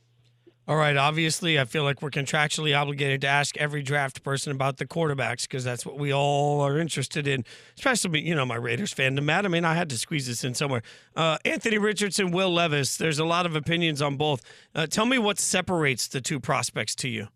All 0.68 0.76
right. 0.76 0.96
Obviously, 0.96 1.58
I 1.58 1.64
feel 1.64 1.82
like 1.82 2.00
we're 2.02 2.10
contractually 2.10 2.72
obligated 2.80 3.20
to 3.22 3.26
ask 3.26 3.56
every 3.56 3.82
draft 3.82 4.22
person 4.22 4.52
about 4.52 4.76
the 4.76 4.86
quarterbacks 4.86 5.42
because 5.42 5.64
that's 5.64 5.84
what 5.84 5.98
we 5.98 6.12
all 6.14 6.60
are 6.60 6.78
interested 6.78 7.26
in. 7.26 7.44
Especially, 7.76 8.20
you 8.20 8.34
know, 8.36 8.46
my 8.46 8.54
Raiders 8.54 8.94
fandom. 8.94 9.24
Matt, 9.24 9.44
I 9.44 9.48
mean, 9.48 9.64
I 9.64 9.74
had 9.74 9.90
to 9.90 9.98
squeeze 9.98 10.28
this 10.28 10.44
in 10.44 10.54
somewhere. 10.54 10.82
Uh, 11.16 11.36
Anthony 11.44 11.78
Richardson, 11.78 12.30
Will 12.30 12.54
Levis. 12.54 12.96
There's 12.96 13.18
a 13.18 13.24
lot 13.24 13.44
of 13.44 13.56
opinions 13.56 14.00
on 14.00 14.16
both. 14.16 14.40
Uh, 14.72 14.86
tell 14.86 15.04
me 15.04 15.18
what 15.18 15.40
separates 15.40 16.06
the 16.06 16.20
two 16.20 16.38
prospects 16.38 16.94
to 16.94 17.08
you. 17.08 17.26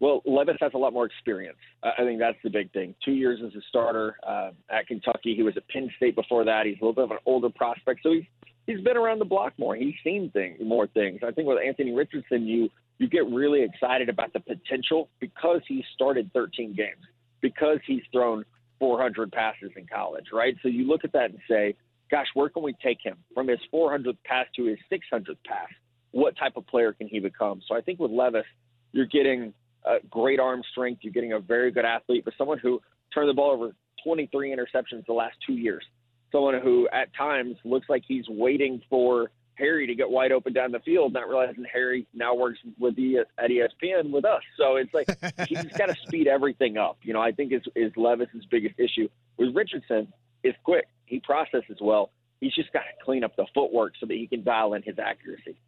Well 0.00 0.22
levis 0.26 0.56
has 0.60 0.72
a 0.74 0.78
lot 0.78 0.92
more 0.92 1.06
experience 1.06 1.58
i 1.82 2.02
think 2.04 2.18
that's 2.18 2.38
the 2.42 2.50
big 2.50 2.72
thing 2.72 2.94
two 3.04 3.12
years 3.12 3.40
as 3.44 3.54
a 3.54 3.62
starter 3.68 4.16
uh, 4.26 4.50
at 4.70 4.86
kentucky 4.86 5.34
he 5.34 5.42
was 5.42 5.56
at 5.56 5.66
penn 5.68 5.90
state 5.96 6.14
before 6.14 6.44
that 6.44 6.66
he's 6.66 6.76
a 6.80 6.84
little 6.84 6.92
bit 6.92 7.04
of 7.04 7.10
an 7.10 7.18
older 7.26 7.50
prospect 7.50 8.00
so 8.02 8.12
he's 8.12 8.24
he's 8.66 8.80
been 8.80 8.96
around 8.96 9.18
the 9.18 9.24
block 9.24 9.52
more 9.58 9.76
he's 9.76 9.94
seen 10.02 10.30
things 10.32 10.58
more 10.62 10.86
things 10.88 11.20
i 11.26 11.30
think 11.30 11.46
with 11.46 11.58
anthony 11.64 11.92
richardson 11.92 12.46
you 12.46 12.68
you 12.98 13.08
get 13.08 13.26
really 13.30 13.62
excited 13.62 14.10
about 14.10 14.32
the 14.34 14.40
potential 14.40 15.08
because 15.20 15.62
he 15.66 15.82
started 15.94 16.30
13 16.34 16.74
games 16.76 17.00
because 17.40 17.78
he's 17.86 18.02
thrown 18.12 18.44
400 18.78 19.32
passes 19.32 19.70
in 19.76 19.86
college, 19.86 20.26
right? 20.32 20.54
So 20.62 20.68
you 20.68 20.86
look 20.86 21.04
at 21.04 21.12
that 21.12 21.30
and 21.30 21.38
say, 21.48 21.76
gosh, 22.10 22.26
where 22.34 22.48
can 22.48 22.62
we 22.62 22.74
take 22.82 22.98
him 23.02 23.16
from 23.34 23.48
his 23.48 23.58
400th 23.72 24.18
pass 24.24 24.46
to 24.56 24.64
his 24.64 24.78
600th 24.92 25.36
pass? 25.46 25.68
What 26.10 26.36
type 26.36 26.56
of 26.56 26.66
player 26.66 26.92
can 26.92 27.08
he 27.08 27.20
become? 27.20 27.62
So 27.66 27.74
I 27.74 27.80
think 27.80 28.00
with 28.00 28.10
Levis, 28.10 28.44
you're 28.92 29.06
getting 29.06 29.54
uh, 29.84 29.96
great 30.10 30.40
arm 30.40 30.62
strength. 30.70 31.00
You're 31.02 31.12
getting 31.12 31.32
a 31.32 31.40
very 31.40 31.70
good 31.70 31.84
athlete, 31.84 32.24
but 32.24 32.34
someone 32.36 32.58
who 32.58 32.80
turned 33.14 33.28
the 33.28 33.34
ball 33.34 33.50
over 33.52 33.74
23 34.04 34.54
interceptions 34.54 35.04
the 35.06 35.12
last 35.12 35.36
two 35.46 35.54
years. 35.54 35.84
Someone 36.32 36.60
who 36.60 36.88
at 36.92 37.14
times 37.14 37.56
looks 37.64 37.88
like 37.88 38.04
he's 38.06 38.24
waiting 38.28 38.80
for 38.88 39.30
Harry 39.54 39.86
to 39.86 39.94
get 39.94 40.08
wide 40.08 40.32
open 40.32 40.52
down 40.52 40.72
the 40.72 40.78
field, 40.80 41.12
not 41.12 41.28
realizing 41.28 41.64
Harry 41.70 42.06
now 42.14 42.34
works 42.34 42.58
with 42.78 42.96
the 42.96 43.18
at 43.38 43.50
ESPN 43.50 44.10
with 44.10 44.24
us. 44.24 44.42
So 44.56 44.76
it's 44.76 44.94
like 44.94 45.08
he's 45.48 45.64
got 45.76 45.86
to 45.86 45.96
speed 46.06 46.28
everything 46.28 46.78
up. 46.78 46.98
You 47.02 47.12
know, 47.12 47.20
I 47.20 47.32
think 47.32 47.52
is 47.52 47.62
is 47.74 47.92
Levis's 47.96 48.46
biggest 48.50 48.78
issue. 48.78 49.08
With 49.36 49.54
Richardson, 49.54 50.12
is 50.42 50.54
quick. 50.64 50.86
He 51.06 51.20
processes 51.20 51.78
well. 51.80 52.10
He's 52.40 52.54
just 52.54 52.72
got 52.72 52.80
to 52.80 53.04
clean 53.04 53.24
up 53.24 53.36
the 53.36 53.46
footwork 53.54 53.94
so 54.00 54.06
that 54.06 54.14
he 54.14 54.26
can 54.26 54.42
dial 54.42 54.74
in 54.74 54.82
his 54.82 54.98
accuracy. 54.98 55.58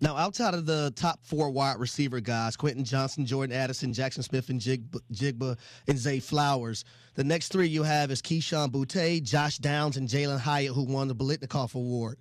Now, 0.00 0.16
outside 0.16 0.54
of 0.54 0.66
the 0.66 0.92
top 0.94 1.20
four 1.22 1.50
wide 1.50 1.78
receiver 1.78 2.20
guys, 2.20 2.56
Quentin 2.56 2.84
Johnston, 2.84 3.24
Jordan 3.24 3.56
Addison, 3.56 3.92
Jaxon 3.92 4.22
Smith, 4.22 4.50
and 4.50 4.60
Jigba, 4.60 5.00
Jigba 5.12 5.56
and 5.88 5.98
Zay 5.98 6.20
Flowers, 6.20 6.84
the 7.14 7.24
next 7.24 7.48
three 7.48 7.68
you 7.68 7.82
have 7.82 8.10
is 8.10 8.20
Kayshon 8.20 8.70
Boutte, 8.70 9.22
Josh 9.22 9.56
Downs, 9.56 9.96
and 9.96 10.06
Jalin 10.06 10.38
Hyatt, 10.38 10.72
who 10.72 10.84
won 10.84 11.08
the 11.08 11.14
Biletnikoff 11.14 11.74
Award. 11.74 12.18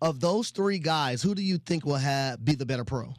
Of 0.00 0.20
those 0.20 0.50
three 0.50 0.78
guys, 0.78 1.22
who 1.22 1.34
do 1.34 1.42
you 1.42 1.58
think 1.58 1.84
will 1.84 1.96
have 1.96 2.44
be 2.44 2.54
the 2.54 2.66
better 2.66 2.84
pro? 2.84 3.14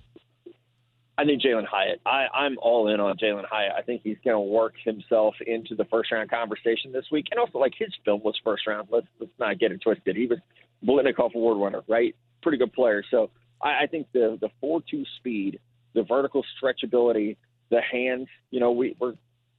I 1.18 1.26
think 1.26 1.42
Jalin 1.42 1.66
Hyatt. 1.66 2.00
I, 2.06 2.28
I'm 2.34 2.58
all 2.60 2.88
in 2.90 3.00
on 3.00 3.18
Jalin 3.18 3.46
Hyatt. 3.50 3.74
I 3.76 3.82
think 3.82 4.02
he's 4.04 4.18
going 4.24 4.36
to 4.36 4.40
work 4.40 4.76
himself 4.86 5.34
into 5.46 5.76
the 5.76 5.86
first 5.86 6.12
round 6.12 6.30
conversation 6.30 6.92
this 6.92 7.06
week, 7.12 7.26
and 7.32 7.40
also 7.40 7.58
like 7.58 7.74
his 7.78 7.90
film 8.06 8.22
was 8.24 8.40
first 8.44 8.68
round. 8.68 8.88
Let's 8.92 9.08
let's 9.20 9.32
not 9.40 9.60
get 9.60 9.72
it 9.72 9.82
twisted. 9.82 10.16
He 10.16 10.28
was 10.28 10.38
Biletnikoff 10.86 11.34
Award 11.34 11.58
winner, 11.58 11.84
right? 11.88 12.16
Pretty 12.44 12.60
good 12.60 12.72
player. 12.72 13.04
So 13.10 13.32
I, 13.62 13.84
I 13.84 13.88
think 13.88 14.08
the 14.14 14.38
the 14.40 14.50
four 14.60 14.82
two 14.90 15.04
speed, 15.18 15.60
the 15.94 16.04
vertical 16.04 16.44
stretchability, 16.62 17.38
the 17.70 17.82
hands. 17.82 18.28
You 18.52 18.60
know, 18.60 18.72
we 18.72 18.96
we're 19.00 19.14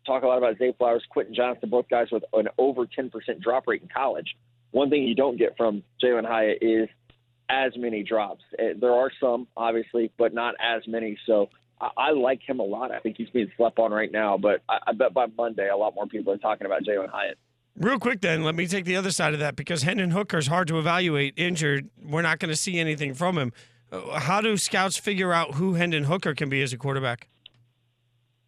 talking 0.07 0.25
a 0.25 0.29
lot 0.29 0.39
about 0.39 0.59
Zay 0.59 0.73
Flowers, 0.77 1.05
Quentin 1.11 1.35
Johnston, 1.35 1.71
both 1.71 1.89
guys 1.89 2.09
with 2.11 2.25
an 2.33 2.49
over 2.59 2.87
ten 2.87 3.11
percent 3.11 3.41
drop 3.41 3.67
rate 3.67 3.83
in 3.83 3.89
college. 3.89 4.37
One 4.71 4.91
thing 4.91 5.05
you 5.05 5.15
don't 5.15 5.39
get 5.39 5.57
from 5.57 5.83
Jalin 6.03 6.27
Hyatt 6.27 6.59
is 6.61 6.89
as 7.49 7.73
many 7.77 8.03
drops. 8.03 8.43
Uh, 8.59 8.75
There 8.79 8.93
are 8.93 9.11
some, 9.19 9.49
obviously, 9.57 10.13
but 10.19 10.35
not 10.35 10.55
as 10.61 10.87
many. 10.87 11.17
So 11.27 11.49
I, 11.81 11.89
I 11.97 12.11
like 12.11 12.41
him 12.47 12.61
a 12.61 12.65
lot. 12.65 12.93
I 12.93 12.99
think 12.99 13.17
he's 13.17 13.31
being 13.31 13.51
slept 13.57 13.79
on 13.79 13.91
right 13.91 14.13
now, 14.13 14.37
but 14.37 14.63
I, 14.69 14.79
I 14.89 14.93
bet 14.93 15.15
by 15.15 15.27
Monday, 15.37 15.69
a 15.69 15.77
lot 15.77 15.95
more 15.95 16.07
people 16.07 16.33
are 16.35 16.39
talking 16.39 16.67
about 16.67 16.83
Jalin 16.83 17.09
Hyatt. 17.09 17.39
Real 17.79 17.99
quick, 17.99 18.21
then, 18.21 18.43
let 18.43 18.57
me 18.57 18.67
take 18.67 18.85
the 18.85 18.97
other 18.97 19.13
side 19.13 19.35
of 19.35 19.41
that 19.41 19.55
because 19.57 19.83
Hendon 19.85 20.11
Hooker's 20.11 20.49
hard 20.49 20.69
to 20.69 20.79
evaluate. 20.79 21.35
Injured, 21.37 21.89
we're 22.05 22.23
not 22.23 22.41
going 22.41 22.51
to 22.51 22.57
see 22.57 22.79
anything 22.79 23.15
from 23.15 23.39
him. 23.39 23.53
Uh, 23.91 24.19
How 24.19 24.41
do 24.41 24.57
scouts 24.57 24.97
figure 24.97 25.33
out 25.33 25.55
who 25.55 25.75
Hendon 25.75 26.05
Hooker 26.05 26.35
can 26.35 26.49
be 26.49 26.63
as 26.63 26.73
a 26.73 26.77
quarterback? 26.77 27.29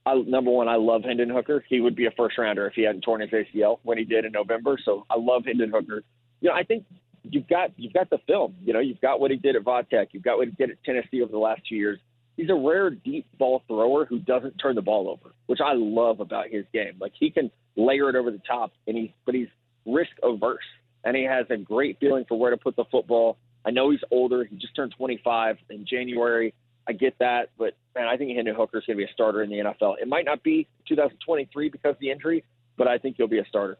I, 0.07 0.15
number 0.15 0.51
one, 0.51 0.69
I 0.69 0.77
love 0.77 1.05
Hendon 1.05 1.29
Hooker. 1.31 1.65
He 1.69 1.81
would 1.81 1.95
be 1.95 2.07
a 2.07 2.11
first 2.13 2.39
rounder 2.39 2.67
if 2.67 2.75
he 2.75 2.83
hadn't 2.83 3.03
torn 3.03 3.21
his 3.21 3.31
ACL 3.31 3.79
when 3.83 3.99
he 3.99 4.05
did 4.05 4.25
in 4.25 4.33
November. 4.33 4.79
So 4.85 5.07
I 5.11 5.17
love 5.19 5.45
Hendon 5.45 5.71
Hooker. 5.71 6.03
You 6.41 6.49
know, 6.49 6.55
I 6.55 6.65
think 6.65 6.85
you've 7.23 7.49
got 7.49 7.73
you've 7.77 7.93
got 7.93 8.11
the 8.11 8.19
film. 8.27 8.57
You 8.63 8.73
know, 8.73 8.81
you've 8.81 9.01
got 9.01 9.21
what 9.21 9.31
he 9.31 9.37
did 9.37 9.57
at 9.57 9.63
Vodtech. 9.63 10.09
You've 10.13 10.23
got 10.23 10.39
what 10.39 10.49
he 10.49 10.55
did 10.55 10.71
at 10.71 10.83
Tennessee 10.85 11.23
over 11.23 11.31
the 11.31 11.39
last 11.39 11.63
two 11.69 11.77
years. 11.77 11.99
He's 12.37 12.49
a 12.49 12.55
rare 12.55 12.91
deep 12.91 13.27
ball 13.39 13.63
thrower 13.69 14.07
who 14.07 14.19
doesn't 14.19 14.57
turn 14.57 14.75
the 14.75 14.83
ball 14.83 15.09
over, 15.11 15.35
which 15.47 15.61
I 15.63 15.75
love 15.75 16.21
about 16.21 16.49
his 16.49 16.65
game. 16.73 16.95
Like 16.99 17.13
he 17.19 17.31
can 17.31 17.51
layer 17.77 18.09
it 18.09 18.17
over 18.17 18.31
the 18.31 18.41
top, 18.47 18.73
and 18.87 18.97
he's 18.97 19.11
but 19.27 19.35
he's 19.35 19.49
risk 19.85 20.13
averse, 20.23 20.65
and 21.05 21.15
he 21.17 21.25
has 21.25 21.47
a 21.51 21.57
great 21.59 21.99
feeling 22.01 22.25
for 22.27 22.39
where 22.39 22.51
to 22.51 22.57
put 22.57 22.77
the 22.77 22.85
football. 22.91 23.37
I 23.65 23.71
know 23.71 23.91
he's 23.91 24.01
older. 24.11 24.45
He 24.45 24.57
just 24.57 24.75
turned 24.75 24.95
25 24.97 25.59
in 25.71 25.87
January. 25.87 26.55
I 26.89 26.93
get 26.93 27.15
that, 27.21 27.51
but 27.59 27.75
man, 27.95 28.09
I 28.09 28.17
think 28.17 28.35
Hendon 28.35 28.55
Hooker 28.55 28.79
is 28.79 28.85
going 28.87 28.97
to 28.97 29.05
be 29.05 29.09
a 29.09 29.13
starter 29.13 29.43
in 29.43 29.51
the 29.51 29.57
NFL. 29.57 29.97
It 30.01 30.09
might 30.09 30.25
not 30.25 30.43
be 30.43 30.67
2023 30.89 31.69
because 31.69 31.91
of 31.91 31.99
the 32.01 32.11
injury, 32.11 32.43
but 32.77 32.89
I 32.89 32.99
think 32.99 33.17
he'll 33.17 33.29
be 33.29 33.39
a 33.39 33.45
starter. 33.47 33.79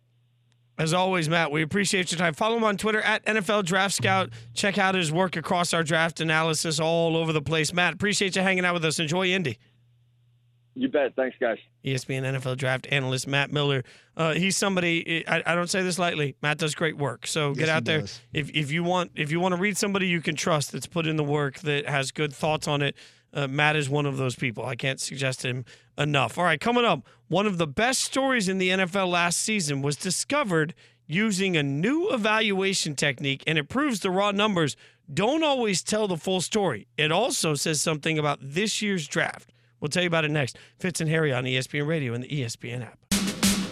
As 0.79 0.95
always, 0.95 1.29
Matt, 1.29 1.51
we 1.51 1.63
appreciate 1.63 2.11
your 2.11 2.19
time. 2.19 2.33
Follow 2.33 2.57
him 2.57 2.65
on 2.65 2.77
Twitter 2.77 3.03
at 3.03 3.25
NFL 3.27 3.65
Draft 3.65 3.95
Scout. 3.95 4.31
Check 4.55 4.79
out 4.79 4.95
his 4.95 5.13
work 5.13 5.37
across 5.37 5.75
our 5.75 5.83
draft 5.83 6.21
analysis 6.21 6.81
all 6.81 7.17
over 7.17 7.33
the 7.33 7.43
place. 7.43 7.73
Matt, 7.73 7.95
appreciate 7.95 8.37
you 8.37 8.43
hanging 8.43 8.65
out 8.65 8.75
with 8.75 8.85
us. 8.85 8.99
Enjoy 8.99 9.27
Indy. 9.27 9.59
You 10.81 10.89
bet. 10.89 11.15
Thanks, 11.15 11.37
guys. 11.39 11.59
ESPN 11.85 12.23
NFL 12.23 12.57
draft 12.57 12.87
analyst 12.91 13.27
Matt 13.29 13.53
Miller. 13.53 13.85
Uh, 14.17 14.33
he's 14.33 14.57
somebody 14.57 15.23
I, 15.29 15.43
I 15.45 15.55
don't 15.55 15.69
say 15.69 15.83
this 15.83 15.99
lightly. 15.99 16.37
Matt 16.41 16.57
does 16.57 16.75
great 16.75 16.97
work. 16.97 17.27
So 17.27 17.53
get 17.53 17.61
Yes, 17.61 17.69
he 17.69 17.73
out 17.73 17.85
there. 17.85 18.01
does. 18.01 18.21
If 18.33 18.49
if 18.55 18.73
you 18.73 18.83
want 18.83 19.11
if 19.15 19.31
you 19.31 19.41
want 19.41 19.55
to 19.55 19.61
read 19.61 19.77
somebody 19.77 20.07
you 20.07 20.23
can 20.23 20.37
trust 20.37 20.73
that's 20.73 20.87
put 20.87 21.07
in 21.07 21.17
the 21.17 21.23
work 21.25 21.59
that 21.61 21.87
has 21.87 22.13
good 22.13 22.33
thoughts 22.33 22.67
on 22.67 22.81
it, 22.81 22.97
uh, 23.35 23.47
Matt 23.47 23.77
is 23.77 23.91
one 23.91 24.07
of 24.07 24.17
those 24.17 24.35
people. 24.37 24.65
I 24.65 24.75
can't 24.75 24.99
suggest 24.99 25.45
him 25.45 25.67
enough. 25.99 26.39
All 26.39 26.45
right, 26.45 26.59
coming 26.59 26.87
up, 26.87 27.07
one 27.29 27.47
of 27.47 27.59
the 27.59 27.67
best 27.67 28.01
stories 28.01 28.49
in 28.49 28.57
the 28.57 28.71
NFL 28.71 29.11
last 29.11 29.39
season 29.41 29.83
was 29.83 29.97
discovered 29.97 30.73
using 31.07 31.59
a 31.59 31.63
new 31.63 32.09
evaluation 32.11 32.97
technique, 32.97 33.45
and 33.47 33.59
it 33.59 33.69
proves 33.69 34.01
the 34.01 34.11
raw 34.11 34.31
numbers 34.31 34.77
don't 35.13 35.43
always 35.43 35.83
tell 35.83 36.09
the 36.09 36.17
full 36.17 36.41
story. 36.41 36.87
It 36.97 37.13
also 37.13 37.55
says 37.55 37.83
something 37.83 38.19
about 38.19 38.39
this 38.41 38.81
year's 38.81 39.07
draft. 39.07 39.53
We'll 39.81 39.89
tell 39.89 40.03
you 40.03 40.09
about 40.09 40.25
it 40.25 40.31
next. 40.31 40.59
Fitz 40.79 41.01
and 41.01 41.09
Harry 41.11 41.33
on 41.33 41.45
ESPN 41.45 41.87
Radio 41.87 42.15
and 42.15 42.23
the 42.23 42.29
ESPN 42.29 42.83
app. 42.85 42.99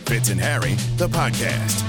Fitz 0.09 0.31
and 0.31 0.40
Harry, 0.40 0.73
the 0.97 1.09
podcast. 1.09 1.85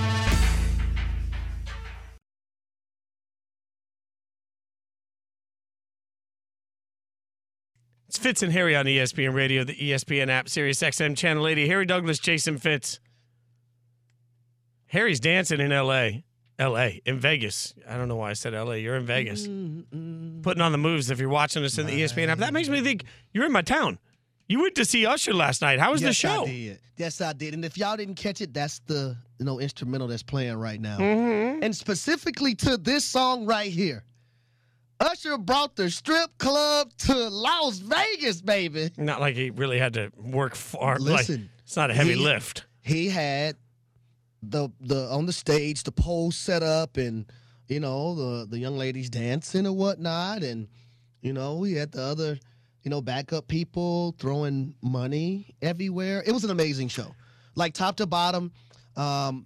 It's 8.07 8.17
Fitz 8.17 8.41
and 8.41 8.51
Harry 8.51 8.75
on 8.75 8.85
ESPN 8.85 9.33
Radio, 9.35 9.63
the 9.63 9.75
ESPN 9.75 10.29
app, 10.29 10.49
Sirius 10.49 10.79
XM 10.81 11.15
Channel 11.15 11.47
80. 11.47 11.67
Harry 11.67 11.85
Douglas, 11.85 12.17
Jason 12.17 12.57
Fitz. 12.57 12.99
Harry's 14.87 15.19
dancing 15.19 15.59
in 15.59 15.69
LA. 15.69 16.09
L.A. 16.57 17.01
in 17.05 17.19
Vegas. 17.19 17.73
I 17.87 17.95
don't 17.95 18.09
know 18.09 18.17
why 18.17 18.31
I 18.31 18.33
said 18.33 18.53
L.A. 18.53 18.75
You're 18.79 18.97
in 18.97 19.05
Vegas, 19.05 19.47
Mm-mm. 19.47 20.43
putting 20.43 20.61
on 20.61 20.73
the 20.73 20.77
moves. 20.77 21.09
If 21.09 21.17
you're 21.17 21.29
watching 21.29 21.63
us 21.63 21.77
in 21.77 21.85
the 21.85 22.01
ESPN 22.01 22.27
app, 22.27 22.39
that 22.39 22.51
makes 22.51 22.67
me 22.67 22.81
think 22.81 23.05
you're 23.31 23.45
in 23.45 23.53
my 23.53 23.61
town. 23.61 23.97
You 24.49 24.61
went 24.61 24.73
to 24.75 24.85
see 24.85 25.05
Usher 25.05 25.31
last 25.33 25.61
night. 25.61 25.79
How 25.79 25.91
was 25.91 26.01
the 26.01 26.07
yes, 26.07 26.15
show? 26.15 26.43
I 26.43 26.47
did. 26.47 26.79
Yes, 26.97 27.21
I 27.21 27.33
did. 27.33 27.53
And 27.53 27.63
if 27.63 27.77
y'all 27.77 27.95
didn't 27.95 28.15
catch 28.15 28.41
it, 28.41 28.51
that's 28.51 28.79
the 28.79 29.15
you 29.37 29.45
know 29.45 29.59
instrumental 29.59 30.07
that's 30.07 30.23
playing 30.23 30.57
right 30.57 30.81
now. 30.81 30.97
Mm-hmm. 30.97 31.63
And 31.63 31.75
specifically 31.75 32.55
to 32.55 32.75
this 32.75 33.05
song 33.05 33.45
right 33.45 33.71
here. 33.71 34.03
Usher 35.01 35.37
brought 35.37 35.77
the 35.77 35.89
strip 35.89 36.37
club 36.39 36.91
to 36.97 37.29
Las 37.29 37.77
Vegas, 37.77 38.41
baby. 38.41 38.89
Not 38.97 39.21
like 39.21 39.33
he 39.35 39.49
really 39.49 39.79
had 39.79 39.93
to 39.93 40.11
work 40.17 40.55
far. 40.55 40.99
like, 40.99 41.19
Listen, 41.19 41.49
it's 41.63 41.77
not 41.77 41.89
a 41.89 41.93
heavy 41.93 42.15
he- 42.15 42.15
lift. 42.17 42.65
He 42.81 43.07
had 43.07 43.55
the 44.41 44.69
the 44.81 45.07
on 45.09 45.25
the 45.25 45.31
stage 45.33 45.83
the 45.83 45.91
pole 45.91 46.31
set 46.31 46.63
up 46.63 46.97
and 46.97 47.31
you 47.67 47.79
know 47.79 48.15
the 48.15 48.47
the 48.47 48.57
young 48.57 48.77
ladies 48.77 49.09
dancing 49.09 49.65
and 49.65 49.77
whatnot 49.77 50.43
and 50.43 50.67
you 51.21 51.33
know 51.33 51.55
we 51.57 51.73
had 51.73 51.91
the 51.91 52.01
other 52.01 52.39
you 52.83 52.89
know 52.89 53.01
backup 53.01 53.47
people 53.47 54.15
throwing 54.19 54.75
money 54.81 55.53
everywhere. 55.61 56.23
It 56.25 56.31
was 56.31 56.43
an 56.43 56.51
amazing 56.51 56.87
show, 56.87 57.13
like 57.55 57.73
top 57.73 57.97
to 57.97 58.05
bottom. 58.05 58.51
Um, 58.95 59.45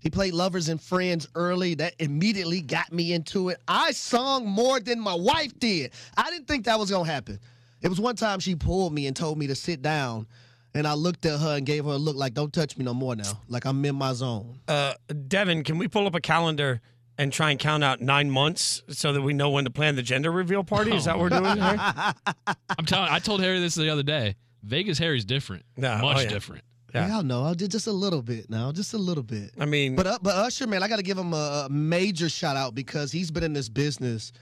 he 0.00 0.10
played 0.10 0.32
Lovers 0.32 0.68
and 0.68 0.80
Friends 0.80 1.28
early. 1.34 1.74
That 1.74 1.94
immediately 1.98 2.60
got 2.60 2.92
me 2.92 3.12
into 3.12 3.48
it. 3.48 3.58
I 3.66 3.90
sung 3.92 4.46
more 4.46 4.80
than 4.80 5.00
my 5.00 5.14
wife 5.14 5.58
did. 5.58 5.92
I 6.16 6.30
didn't 6.30 6.46
think 6.46 6.64
that 6.66 6.78
was 6.78 6.90
gonna 6.90 7.10
happen. 7.10 7.38
It 7.82 7.88
was 7.88 8.00
one 8.00 8.16
time 8.16 8.40
she 8.40 8.54
pulled 8.54 8.92
me 8.92 9.06
and 9.06 9.16
told 9.16 9.38
me 9.38 9.46
to 9.48 9.54
sit 9.54 9.82
down. 9.82 10.26
And 10.74 10.86
I 10.86 10.94
looked 10.94 11.24
at 11.26 11.40
her 11.40 11.56
and 11.56 11.64
gave 11.66 11.86
her 11.86 11.92
a 11.92 11.96
look 11.96 12.14
like, 12.14 12.34
don't 12.34 12.52
touch 12.52 12.76
me 12.76 12.84
no 12.84 12.92
more 12.92 13.16
now. 13.16 13.40
Like 13.48 13.64
I'm 13.64 13.84
in 13.84 13.96
my 13.96 14.12
zone. 14.12 14.60
Uh, 14.68 14.94
Devin, 15.26 15.64
can 15.64 15.78
we 15.78 15.88
pull 15.88 16.06
up 16.06 16.14
a 16.14 16.20
calendar 16.20 16.80
and 17.18 17.32
try 17.32 17.50
and 17.50 17.58
count 17.58 17.82
out 17.84 18.00
nine 18.00 18.30
months 18.30 18.82
so 18.88 19.12
that 19.12 19.20
we 19.20 19.32
know 19.34 19.50
when 19.50 19.64
to 19.64 19.70
plan 19.70 19.96
the 19.96 20.02
gender 20.02 20.30
reveal 20.30 20.64
party? 20.64 20.94
Is 20.94 21.04
that 21.04 21.18
what 21.18 21.30
we're 21.30 21.40
doing 21.40 21.56
here? 21.56 21.76
I'm 22.78 22.86
telling. 22.86 23.10
I 23.10 23.18
told 23.18 23.40
Harry 23.40 23.58
this 23.58 23.74
the 23.74 23.90
other 23.90 24.04
day. 24.04 24.36
Vegas 24.62 24.98
Harry's 24.98 25.24
different. 25.24 25.64
No, 25.76 25.98
oh, 26.00 26.02
much 26.02 26.22
yeah. 26.24 26.28
different. 26.28 26.64
Yeah. 26.94 27.08
Yeah, 27.08 27.18
I 27.18 27.22
know. 27.22 27.44
I 27.44 27.54
did 27.54 27.70
just 27.70 27.86
a 27.86 27.92
little 27.92 28.22
bit 28.22 28.48
now, 28.48 28.72
just 28.72 28.94
a 28.94 28.98
little 28.98 29.22
bit. 29.22 29.50
I 29.58 29.66
mean, 29.66 29.94
But 29.94 30.06
uh, 30.06 30.18
but 30.22 30.34
Usher, 30.34 30.66
man, 30.66 30.82
I 30.82 30.88
got 30.88 30.96
to 30.96 31.02
give 31.02 31.18
him 31.18 31.34
a, 31.34 31.66
a 31.66 31.68
major 31.70 32.28
shout 32.28 32.56
out 32.56 32.74
because 32.74 33.12
he's 33.12 33.30
been 33.30 33.44
in 33.44 33.52
this 33.52 33.68
business 33.68 34.32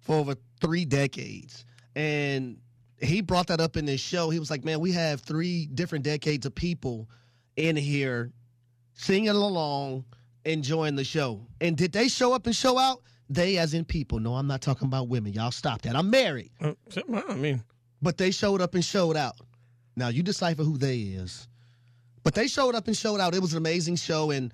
for 0.00 0.16
over 0.16 0.36
three 0.60 0.84
decades, 0.84 1.64
and 1.96 2.58
he 3.00 3.22
brought 3.22 3.48
that 3.48 3.60
up 3.60 3.76
in 3.76 3.86
this 3.86 4.00
show. 4.00 4.30
He 4.30 4.38
was 4.38 4.50
like, 4.50 4.64
"Man, 4.64 4.78
we 4.78 4.92
have 4.92 5.20
three 5.20 5.66
different 5.66 6.04
decades 6.04 6.46
of 6.46 6.54
people 6.54 7.08
in 7.56 7.74
here 7.74 8.30
singing 8.94 9.28
along, 9.30 10.04
enjoying 10.52 10.96
the 10.96 11.04
show. 11.04 11.46
And 11.60 11.76
did 11.76 11.92
they 11.92 12.08
show 12.08 12.32
up 12.32 12.46
and 12.46 12.54
show 12.54 12.78
out? 12.78 13.02
They, 13.28 13.58
as 13.58 13.74
in 13.74 13.84
people. 13.84 14.20
No, 14.20 14.34
I'm 14.34 14.46
not 14.46 14.60
talking 14.62 14.86
about 14.86 15.08
women. 15.08 15.32
Y'all 15.32 15.50
stop 15.50 15.82
that. 15.82 15.96
I'm 15.96 16.10
married, 16.10 16.50
uh, 16.60 16.74
I 17.28 17.34
mean, 17.34 17.62
but 18.00 18.16
they 18.18 18.30
showed 18.30 18.60
up 18.60 18.74
and 18.74 18.84
showed 18.84 19.16
out. 19.16 19.34
Now 19.96 20.08
you 20.08 20.22
decipher 20.22 20.62
who 20.62 20.78
they 20.78 20.98
is. 20.98 21.48
But 22.22 22.34
they 22.34 22.46
showed 22.48 22.74
up 22.74 22.86
and 22.86 22.96
showed 22.96 23.20
out. 23.20 23.34
It 23.34 23.40
was 23.40 23.52
an 23.52 23.58
amazing 23.58 23.96
show. 23.96 24.30
And 24.30 24.52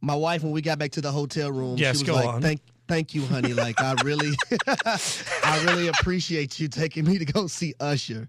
my 0.00 0.14
wife, 0.14 0.42
when 0.42 0.52
we 0.52 0.60
got 0.62 0.78
back 0.78 0.90
to 0.92 1.00
the 1.00 1.12
hotel 1.12 1.50
room, 1.50 1.76
Yes, 1.78 1.96
she 1.98 2.02
was 2.04 2.08
go 2.10 2.14
like, 2.14 2.26
on. 2.28 2.42
"Thank, 2.42 2.60
thank 2.88 3.14
you, 3.14 3.24
honey. 3.26 3.52
Like 3.54 3.80
I 3.80 3.94
really, 4.04 4.32
I 4.86 5.62
really 5.66 5.88
appreciate 5.88 6.58
you 6.60 6.68
taking 6.68 7.04
me 7.04 7.18
to 7.18 7.24
go 7.24 7.46
see 7.46 7.74
Usher." 7.80 8.28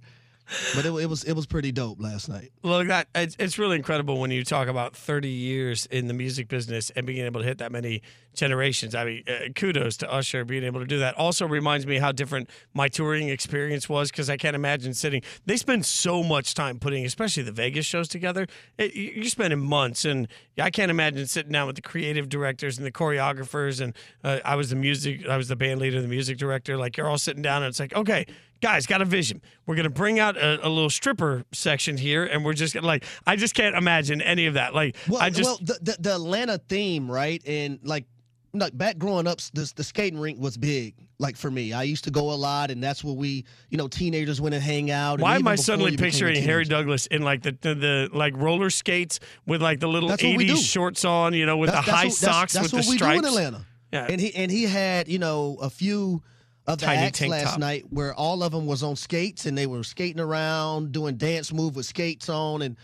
But 0.76 0.86
it, 0.86 0.92
it 0.94 1.06
was 1.10 1.24
it 1.24 1.34
was 1.34 1.46
pretty 1.46 1.72
dope 1.72 2.02
last 2.02 2.28
night. 2.30 2.52
Look, 2.64 2.88
that 2.88 3.08
it's, 3.16 3.36
it's 3.40 3.58
really 3.58 3.76
incredible 3.78 4.20
when 4.20 4.32
you 4.32 4.44
talk 4.44 4.68
about 4.68 4.96
30 4.96 5.30
years 5.30 5.86
in 5.88 6.08
the 6.08 6.14
music 6.14 6.48
business 6.48 6.90
and 6.96 7.06
being 7.08 7.26
able 7.26 7.42
to 7.42 7.48
hit 7.48 7.58
that 7.60 7.72
many 7.72 8.02
generations. 8.34 8.96
I 8.96 9.04
mean, 9.06 9.24
uh, 9.28 9.50
kudos 9.56 9.98
to 9.98 10.12
Usher 10.12 10.44
being 10.46 10.64
able 10.64 10.80
to 10.80 10.86
do 10.86 11.00
that. 11.00 11.16
Also 11.16 11.48
reminds 11.48 11.86
me 11.86 11.98
how 12.00 12.12
different 12.12 12.50
my 12.74 12.88
touring 12.88 13.30
experience 13.30 13.88
was 13.90 14.10
because 14.12 14.30
I 14.30 14.38
can't 14.38 14.56
imagine 14.56 14.94
sitting. 14.94 15.22
They 15.46 15.58
spend 15.58 15.86
so 15.86 16.24
much 16.24 16.54
time 16.54 16.80
putting, 16.80 17.06
especially 17.06 17.44
the 17.44 17.52
Vegas 17.52 17.86
shows 17.86 18.08
together. 18.08 18.48
It, 18.78 18.94
you- 18.96 19.12
you're 19.22 19.26
spending 19.26 19.60
months, 19.60 20.06
and 20.06 20.28
I 20.60 20.70
can't 20.70 20.90
imagine 20.92 21.26
sitting 21.28 21.52
down 21.52 21.68
with 21.68 21.76
the 21.76 21.82
creative 21.82 22.30
directors 22.30 22.78
and 22.78 22.86
the 22.88 22.92
choreographers. 22.92 23.82
And 23.82 23.94
uh, 24.24 24.40
I 24.46 24.56
was 24.56 24.70
the 24.70 24.76
music, 24.76 25.28
I 25.28 25.38
was 25.38 25.48
the 25.48 25.56
band 25.56 25.80
leader, 25.80 26.02
the 26.02 26.08
music 26.08 26.38
director. 26.38 26.78
Like 26.78 26.98
you're 26.98 27.08
all 27.08 27.18
sitting 27.18 27.42
down, 27.42 27.64
and 27.64 27.70
it's 27.70 27.80
like, 27.80 27.94
okay, 27.96 28.26
guys, 28.62 28.86
got 28.86 29.02
a 29.02 29.06
vision. 29.06 29.42
We're 29.66 29.76
gonna 29.76 29.90
bring 29.90 30.20
out 30.20 30.38
a, 30.38 30.66
a 30.66 30.70
little 30.70 30.90
stripper 30.90 31.44
section 31.52 31.98
here, 31.98 32.26
and 32.26 32.46
we're 32.46 32.54
just 32.54 32.74
gonna 32.74 32.88
like. 32.88 33.04
I 33.26 33.36
just 33.36 33.54
can't 33.56 33.76
imagine 33.76 34.22
any 34.22 34.46
of 34.46 34.54
that. 34.56 34.74
Like, 34.74 34.96
Well, 35.08 35.22
I 35.22 35.30
just 35.30 35.48
well, 35.48 35.58
the, 35.62 35.80
the 35.82 35.98
the 36.00 36.16
Atlanta 36.16 36.58
theme, 36.58 37.10
right? 37.12 37.42
And 37.46 37.80
like, 37.84 38.06
like 38.54 38.78
back 38.78 38.98
growing 38.98 39.28
up, 39.28 39.40
the 39.54 39.72
the 39.76 39.84
skating 39.84 40.20
rink 40.20 40.40
was 40.40 40.58
big. 40.58 40.96
Like 41.20 41.38
for 41.38 41.52
me, 41.52 41.72
I 41.72 41.84
used 41.84 42.06
to 42.06 42.12
go 42.12 42.32
a 42.32 42.34
lot, 42.34 42.72
and 42.72 42.82
that's 42.84 43.04
where 43.04 43.14
we, 43.14 43.46
you 43.70 43.78
know, 43.78 43.88
teenagers 43.88 44.42
went 44.42 44.56
and 44.56 44.64
hang 44.64 44.90
out. 44.90 45.14
and 45.14 45.22
Why 45.22 45.36
am 45.36 45.48
I 45.48 45.54
suddenly 45.54 45.92
you 45.92 45.98
became 45.98 46.08
a 46.08 46.12
picturing 46.12 46.42
Harry. 46.44 46.66
Douglas 46.66 47.06
in 47.06 47.22
like 47.22 47.44
the, 47.44 47.56
the 47.62 47.76
the 47.76 48.10
like 48.12 48.36
roller 48.38 48.72
skates 48.72 49.20
with 49.46 49.62
like 49.62 49.80
the 49.80 49.88
little 49.88 50.10
That's 50.10 50.24
what 50.24 50.36
we 50.38 50.48
do. 50.48 50.54
'80s 50.56 50.72
shorts 50.72 51.06
on, 51.06 51.34
you 51.36 51.46
know, 51.46 51.58
with 51.58 51.70
That- 51.70 51.86
the 51.86 51.92
high 51.92 52.06
what- 52.08 52.18
that's- 52.18 52.18
socks 52.18 52.54
that's 52.54 52.64
with 52.74 52.88
what 52.88 53.00
the 53.00 53.06
we 53.06 53.14
do 53.14 53.20
in 53.20 53.26
Atlanta. 53.26 53.66
Yeah. 53.94 54.08
And 54.10 54.20
he 54.20 54.34
and 54.34 54.50
he 54.50 54.64
had 54.64 55.08
you 55.10 55.20
know 55.20 55.58
a 55.62 55.70
few 55.70 56.24
of 56.68 56.80
the 56.80 56.86
Tiny 56.86 57.02
acts 57.02 57.20
tank 57.20 57.32
last 57.32 57.52
top. 57.52 57.60
night 57.60 57.86
where 57.90 58.14
all 58.14 58.44
of 58.44 58.52
them 58.52 58.66
was 58.66 58.84
on 58.84 58.96
skates 58.96 59.46
and 59.46 59.58
they 59.58 59.68
were 59.68 59.84
skating 59.84 60.20
around 60.20 60.92
doing 60.92 61.16
dance 61.18 61.52
move 61.52 61.76
with 61.76 61.86
skates 61.86 62.30
on 62.30 62.62
and 62.62 62.78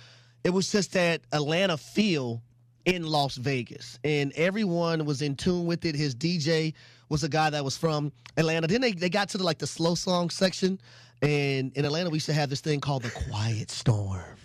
it 0.44 0.50
was 0.50 0.72
just 0.72 0.94
that 0.94 1.22
Atlanta 1.32 1.78
feel 1.78 2.42
in 2.86 3.06
Las 3.06 3.36
Vegas 3.36 4.00
and 4.04 4.32
everyone 4.34 5.06
was 5.06 5.22
in 5.22 5.36
tune 5.36 5.66
with 5.66 5.86
it. 5.86 5.96
His 5.96 6.16
DJ 6.16 6.74
was 7.10 7.24
a 7.24 7.30
guy 7.30 7.50
that 7.50 7.64
was 7.64 7.78
from 7.78 8.12
Atlanta. 8.36 8.68
Then 8.68 8.82
they, 8.82 8.94
they 8.94 9.10
got 9.10 9.30
to 9.30 9.38
the 9.38 9.44
like 9.44 9.60
the 9.60 9.68
slow 9.68 9.96
song 9.96 10.30
section 10.30 10.80
and 11.22 11.72
in 11.74 11.86
Atlanta 11.86 12.10
we 12.10 12.16
used 12.16 12.28
to 12.28 12.34
have 12.34 12.50
this 12.50 12.62
thing 12.62 12.80
called 12.80 13.04
the 13.04 13.12
Quiet 13.12 13.70
Storm. 13.70 14.38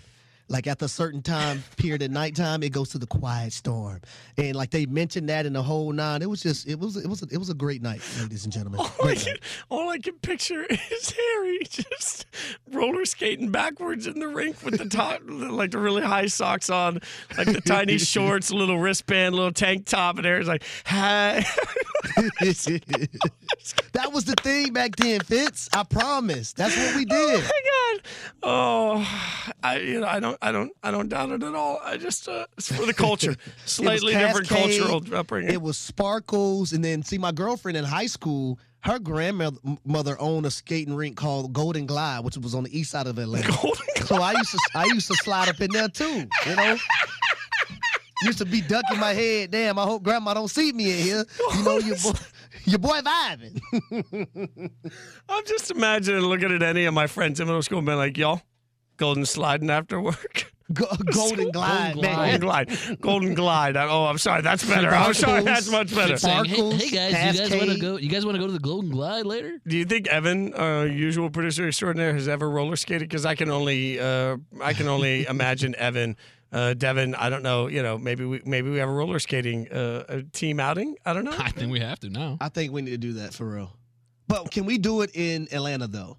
Like 0.52 0.66
at 0.66 0.82
a 0.82 0.88
certain 0.88 1.22
time 1.22 1.64
period 1.78 2.02
at 2.02 2.10
nighttime, 2.10 2.62
it 2.62 2.72
goes 2.72 2.90
to 2.90 2.98
the 2.98 3.06
quiet 3.06 3.54
storm, 3.54 4.02
and 4.36 4.54
like 4.54 4.68
they 4.70 4.84
mentioned 4.84 5.30
that 5.30 5.46
in 5.46 5.54
the 5.54 5.62
whole 5.62 5.92
nine. 5.92 6.20
It 6.20 6.28
was 6.28 6.42
just, 6.42 6.68
it 6.68 6.78
was, 6.78 6.98
it 6.98 7.08
was, 7.08 7.22
it 7.22 7.38
was 7.38 7.48
a 7.48 7.54
great 7.54 7.80
night, 7.80 8.02
ladies 8.20 8.44
and 8.44 8.52
gentlemen. 8.52 8.80
All 8.80 9.08
I, 9.08 9.14
can, 9.14 9.36
all 9.70 9.88
I 9.88 9.96
can 9.96 10.12
picture 10.18 10.64
is 10.70 11.10
Harry 11.10 11.60
just 11.70 12.26
roller 12.70 13.06
skating 13.06 13.50
backwards 13.50 14.06
in 14.06 14.18
the 14.18 14.28
rink 14.28 14.62
with 14.62 14.76
the 14.76 14.90
top, 14.90 15.22
like 15.26 15.70
the 15.70 15.78
really 15.78 16.02
high 16.02 16.26
socks 16.26 16.68
on, 16.68 17.00
like 17.38 17.46
the 17.50 17.62
tiny 17.62 17.96
shorts, 18.12 18.50
little 18.50 18.78
wristband, 18.78 19.34
little 19.34 19.52
tank 19.52 19.86
top, 19.86 20.18
and 20.18 20.26
Harry's 20.26 20.48
like, 20.48 20.64
"Hi." 20.84 21.46
that 23.92 24.12
was 24.12 24.26
the 24.26 24.34
thing 24.42 24.74
back 24.74 24.96
then, 24.96 25.20
Fitz. 25.20 25.70
I 25.72 25.84
promise. 25.84 26.52
That's 26.52 26.76
what 26.76 26.94
we 26.94 27.06
did. 27.06 27.16
Oh 27.16 27.36
did. 27.36 27.42
my 27.42 27.60
god! 27.94 28.02
Oh, 28.42 29.52
I 29.62 29.78
you 29.78 30.00
know 30.00 30.06
I 30.06 30.20
don't 30.20 30.41
I 30.42 30.50
don't 30.50 30.72
I 30.82 30.90
don't 30.90 31.08
doubt 31.08 31.30
it 31.30 31.42
at 31.44 31.54
all. 31.54 31.80
I 31.84 31.96
just 31.96 32.28
uh, 32.28 32.46
it's 32.58 32.70
for 32.70 32.84
the 32.84 32.92
culture, 33.06 33.36
slightly 33.64 34.12
different 34.12 34.48
Cascade, 34.48 34.80
cultural 34.80 35.16
upbringing. 35.16 35.52
It 35.54 35.62
was 35.62 35.78
sparkles, 35.78 36.72
and 36.72 36.84
then 36.84 37.04
see 37.04 37.16
my 37.16 37.30
girlfriend 37.30 37.78
in 37.78 37.84
high 37.84 38.06
school. 38.06 38.58
Her 38.80 38.98
grandmother 38.98 39.58
mother 39.84 40.16
owned 40.18 40.44
a 40.44 40.50
skating 40.50 40.94
rink 40.96 41.16
called 41.16 41.52
Golden 41.52 41.86
Glide, 41.86 42.24
which 42.24 42.36
was 42.36 42.56
on 42.56 42.64
the 42.64 42.76
east 42.76 42.90
side 42.90 43.06
of 43.06 43.16
Atlanta. 43.18 43.52
Golden 43.62 43.86
So 44.06 44.16
I 44.16 44.32
used 44.32 44.50
to 44.50 44.58
I 44.74 44.84
used 44.86 45.06
to 45.06 45.14
slide 45.14 45.48
up 45.48 45.60
in 45.60 45.70
there 45.70 45.88
too, 45.88 46.26
you 46.46 46.56
know. 46.56 46.76
Used 48.24 48.38
to 48.38 48.44
be 48.44 48.60
ducking 48.60 48.98
my 49.00 49.12
head. 49.14 49.50
Damn, 49.52 49.78
I 49.78 49.84
hope 49.84 50.02
grandma 50.02 50.34
don't 50.34 50.48
see 50.48 50.72
me 50.72 50.90
in 50.92 50.98
here. 50.98 51.24
You 51.56 51.62
know 51.64 51.78
your 51.78 51.96
boy, 51.96 52.12
your 52.64 52.78
boy 52.78 53.00
vibing. 53.00 53.60
I'm 55.28 55.44
just 55.44 55.70
imagining 55.70 56.20
looking 56.22 56.52
at 56.52 56.62
any 56.62 56.84
of 56.84 56.94
my 56.94 57.06
friends 57.06 57.40
in 57.40 57.46
middle 57.46 57.62
school 57.62 57.78
and 57.78 57.86
being 57.86 57.98
like, 57.98 58.16
y'all, 58.16 58.40
golden 59.02 59.26
sliding 59.26 59.68
after 59.70 60.00
work. 60.00 60.52
Go- 60.72 60.86
Golden 61.12 61.50
Glide, 61.50 61.94
Golden 61.94 62.02
Golden 62.02 62.02
man. 62.02 62.40
glide. 62.40 62.98
Golden 63.02 63.34
glide. 63.34 63.76
Oh, 63.76 64.04
I'm 64.06 64.16
sorry. 64.16 64.40
That's 64.40 64.64
better. 64.66 64.88
I'm 64.88 65.12
sorry. 65.12 65.42
That's 65.42 65.68
much 65.70 65.94
better. 65.94 66.16
Saying, 66.16 66.44
hey, 66.46 66.54
Sparkles, 66.54 66.82
hey 66.82 66.88
guys, 66.90 67.12
you 67.12 67.40
guys 67.40 67.50
want 67.50 67.50
to 67.50 67.58
Cascade. 67.66 67.80
go? 67.82 67.96
You 67.98 68.08
guys 68.08 68.24
want 68.24 68.36
to 68.36 68.40
go 68.40 68.46
to 68.46 68.52
the 68.54 68.58
Golden 68.58 68.90
Glide 68.90 69.26
later? 69.26 69.58
Do 69.66 69.76
you 69.76 69.84
think 69.84 70.06
Evan, 70.08 70.54
uh, 70.54 70.84
usual 70.84 71.28
producer 71.28 71.66
extraordinaire, 71.68 72.14
has 72.14 72.26
ever 72.26 72.48
roller 72.48 72.76
skated? 72.76 73.06
Because 73.06 73.26
I 73.26 73.34
can 73.34 73.50
only, 73.50 74.00
uh, 74.00 74.38
I 74.62 74.72
can 74.72 74.88
only 74.88 75.26
imagine 75.28 75.74
Evan, 75.76 76.16
uh, 76.52 76.72
Devin. 76.72 77.16
I 77.16 77.28
don't 77.28 77.42
know. 77.42 77.66
You 77.66 77.82
know, 77.82 77.98
maybe 77.98 78.24
we, 78.24 78.40
maybe 78.46 78.70
we 78.70 78.78
have 78.78 78.88
a 78.88 78.92
roller 78.92 79.18
skating 79.18 79.70
uh, 79.70 80.04
a 80.08 80.22
team 80.22 80.58
outing. 80.58 80.96
I 81.04 81.12
don't 81.12 81.24
know. 81.24 81.34
I 81.36 81.50
think 81.50 81.70
we 81.70 81.80
have 81.80 82.00
to 82.00 82.08
now. 82.08 82.38
I 82.40 82.48
think 82.48 82.72
we 82.72 82.80
need 82.80 82.92
to 82.92 82.96
do 82.98 83.12
that 83.14 83.34
for 83.34 83.44
real. 83.46 83.76
But 84.26 84.50
can 84.50 84.64
we 84.64 84.78
do 84.78 85.02
it 85.02 85.10
in 85.14 85.48
Atlanta 85.52 85.86
though? 85.86 86.16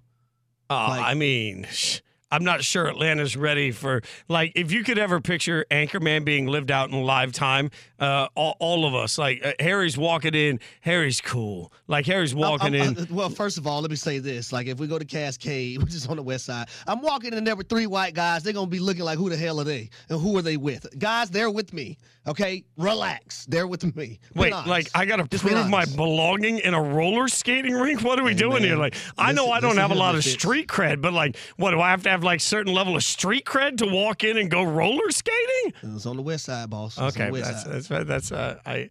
Oh, 0.70 0.74
Like- 0.90 1.02
I 1.02 1.14
mean, 1.14 1.66
sh- 1.72 2.00
I'm 2.34 2.42
not 2.42 2.64
sure 2.64 2.88
Atlanta's 2.88 3.36
ready 3.36 3.70
for 3.70 4.02
like 4.28 4.50
if 4.56 4.72
you 4.72 4.82
could 4.82 4.98
ever 4.98 5.20
picture 5.20 5.64
Anchorman 5.70 6.24
being 6.24 6.46
lived 6.46 6.72
out 6.72 6.90
in 6.90 7.00
live 7.04 7.30
time, 7.32 7.70
uh, 8.00 8.26
all, 8.34 8.56
all 8.58 8.86
of 8.86 8.94
us 8.94 9.18
like 9.18 9.40
uh, 9.44 9.52
Harry's 9.60 9.96
walking 9.96 10.34
in, 10.34 10.58
Harry's 10.80 11.20
cool, 11.20 11.72
like 11.86 12.06
Harry's 12.06 12.34
walking 12.34 12.74
I'm- 12.74 12.88
in. 12.88 12.98
I'm- 12.98 13.06
well, 13.14 13.30
first 13.30 13.56
of 13.56 13.68
all, 13.68 13.80
let 13.82 13.90
me 13.90 13.96
say 13.96 14.18
this: 14.18 14.52
like, 14.52 14.66
if 14.66 14.78
we 14.80 14.88
go 14.88 14.98
to 14.98 15.04
Cascade, 15.04 15.78
which 15.82 15.94
is 15.94 16.08
on 16.08 16.16
the 16.16 16.22
west 16.24 16.46
side, 16.46 16.68
I'm 16.88 17.00
walking 17.02 17.32
in 17.34 17.44
there 17.44 17.54
with 17.54 17.68
three 17.68 17.86
white 17.86 18.14
guys. 18.14 18.42
They're 18.42 18.52
gonna 18.52 18.66
be 18.66 18.80
looking 18.80 19.04
like, 19.04 19.16
who 19.16 19.30
the 19.30 19.36
hell 19.36 19.60
are 19.60 19.64
they, 19.64 19.88
and 20.08 20.20
who 20.20 20.36
are 20.36 20.42
they 20.42 20.56
with? 20.56 20.86
Guys, 20.98 21.30
they're 21.30 21.50
with 21.52 21.72
me. 21.72 21.98
Okay, 22.26 22.64
relax. 22.78 23.44
They're 23.46 23.66
with 23.66 23.84
me. 23.94 24.18
Be 24.32 24.40
Wait, 24.40 24.52
honest. 24.54 24.68
like 24.68 24.88
I 24.94 25.04
gotta 25.04 25.24
Just 25.28 25.44
prove 25.44 25.68
my 25.68 25.84
belonging 25.84 26.58
in 26.58 26.72
a 26.74 26.82
roller 26.82 27.28
skating 27.28 27.74
rink? 27.74 28.02
What 28.02 28.18
are 28.18 28.24
we 28.24 28.30
Hey, 28.32 28.38
doing 28.38 28.62
here? 28.62 28.76
Like, 28.76 28.94
I 29.18 29.32
know 29.32 29.50
I 29.50 29.60
don't 29.60 29.76
have 29.76 29.90
a 29.90 29.94
lot 29.94 30.14
of 30.14 30.24
street 30.24 30.66
cred, 30.66 31.02
but 31.02 31.12
like, 31.12 31.36
what 31.58 31.72
do 31.72 31.80
I 31.82 31.90
have 31.90 32.02
to 32.04 32.08
have 32.10 32.23
like 32.24 32.40
certain 32.40 32.72
level 32.72 32.96
of 32.96 33.04
street 33.04 33.44
cred 33.44 33.78
to 33.78 33.86
walk 33.86 34.24
in 34.24 34.36
and 34.38 34.50
go 34.50 34.62
roller 34.64 35.10
skating? 35.10 35.72
It's 35.82 36.06
on 36.06 36.16
the 36.16 36.22
west 36.22 36.46
side, 36.46 36.68
boss. 36.70 36.98
It's 36.98 37.16
Okay, 37.16 37.26
the 37.26 37.32
west 37.32 37.66
that's 37.66 37.86
side. 37.88 38.06
that's 38.06 38.08
that's 38.08 38.32
uh, 38.32 38.58
I, 38.66 38.90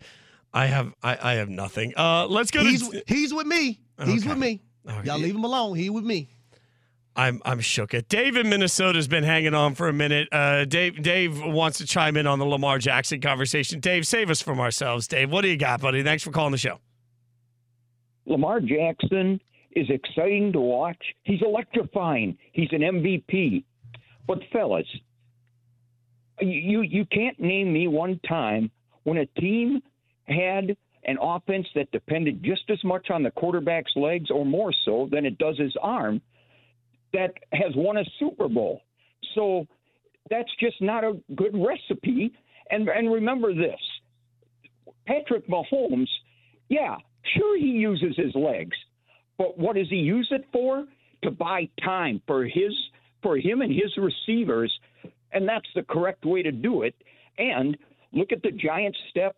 I 0.54 0.68
have 0.68 0.94
I, 1.04 1.18
I 1.22 1.34
have 1.34 1.50
nothing. 1.50 1.94
Uh, 1.98 2.28
let's 2.28 2.52
go 2.52 2.62
He's 2.62 2.88
to. 2.88 3.04
he's 3.08 3.34
with 3.34 3.48
me. 3.48 3.80
He's 4.06 4.22
Okay. 4.24 4.30
with 4.30 4.38
me. 4.38 4.62
Okay. 4.90 5.08
Y'all 5.08 5.20
leave 5.20 5.36
him 5.36 5.44
alone. 5.44 5.76
He 5.76 5.90
with 5.90 6.04
me. 6.06 6.30
I'm 7.16 7.42
I'm 7.46 7.60
shook. 7.60 7.94
At 7.94 8.10
Dave 8.10 8.38
in 8.38 8.50
Minnesota's 8.50 9.08
been 9.08 9.24
hanging 9.24 9.54
on 9.54 9.76
for 9.76 9.88
a 9.88 9.94
minute. 9.94 10.28
Uh, 10.32 10.66
Dave 10.66 11.02
Dave 11.04 11.40
wants 11.44 11.78
to 11.78 11.86
chime 11.86 12.18
in 12.18 12.26
on 12.26 12.40
the 12.40 12.46
Lamar 12.46 12.80
Jackson 12.80 13.22
conversation. 13.22 13.80
Dave, 13.80 14.08
save 14.08 14.30
us 14.32 14.42
from 14.42 14.60
ourselves. 14.60 15.08
Dave, 15.08 15.32
what 15.32 15.42
do 15.42 15.48
you 15.50 15.58
got, 15.58 15.80
buddy? 15.80 16.02
Thanks 16.02 16.24
for 16.24 16.32
calling 16.32 16.52
the 16.52 16.58
show. 16.58 16.80
Lamar 18.26 18.62
Jackson 18.62 19.40
is 19.76 19.90
exciting 19.90 20.54
to 20.54 20.60
watch. 20.60 21.02
He's 21.24 21.42
electrifying. 21.42 22.38
He's 22.52 22.70
an 22.72 22.82
MVP. 22.82 23.64
But 24.28 24.40
fellas, 24.52 24.88
you 26.40 26.82
you 26.82 27.06
can't 27.06 27.40
name 27.40 27.72
me 27.74 27.88
one 27.88 28.20
time 28.28 28.72
when 29.04 29.18
a 29.18 29.26
team 29.26 29.82
had 30.28 30.76
an 31.06 31.18
offense 31.22 31.68
that 31.76 31.92
depended 31.92 32.44
just 32.44 32.64
as 32.70 32.82
much 32.84 33.10
on 33.10 33.24
the 33.24 33.32
quarterback's 33.32 33.92
legs 33.96 34.32
or 34.32 34.46
more 34.46 34.72
so 34.86 35.10
than 35.12 35.26
it 35.26 35.38
does 35.38 35.58
his 35.58 35.76
arm 35.82 36.22
that 37.12 37.34
has 37.52 37.74
won 37.76 37.98
a 37.98 38.06
Super 38.20 38.48
Bowl. 38.48 38.82
So 39.36 39.68
that's 40.30 40.50
just 40.60 40.82
not 40.82 41.04
a 41.04 41.20
good 41.36 41.54
recipe. 41.54 42.34
And 42.70 42.88
and 42.88 43.12
remember 43.12 43.54
this. 43.54 43.80
Patrick 45.06 45.48
Mahomes, 45.50 46.08
yeah, 46.70 46.96
sure 47.36 47.58
he 47.58 47.68
uses 47.68 48.16
his 48.16 48.34
legs, 48.36 48.78
but 49.38 49.58
what 49.58 49.76
does 49.76 49.90
he 49.90 49.98
use 49.98 50.28
it 50.32 50.46
for? 50.52 50.86
To 51.24 51.32
buy 51.32 51.70
time 51.84 52.22
for 52.28 52.46
his 52.46 52.74
for 53.22 53.38
him 53.38 53.62
and 53.62 53.72
his 53.72 53.96
receivers, 53.98 54.72
and 55.32 55.48
that's 55.48 55.68
the 55.76 55.84
correct 55.84 56.26
way 56.26 56.44
to 56.44 56.52
do 56.52 56.82
it. 56.84 56.94
And 57.38 57.78
look 58.12 58.32
at 58.34 58.42
the 58.44 58.52
giant 58.52 58.96
step 59.10 59.36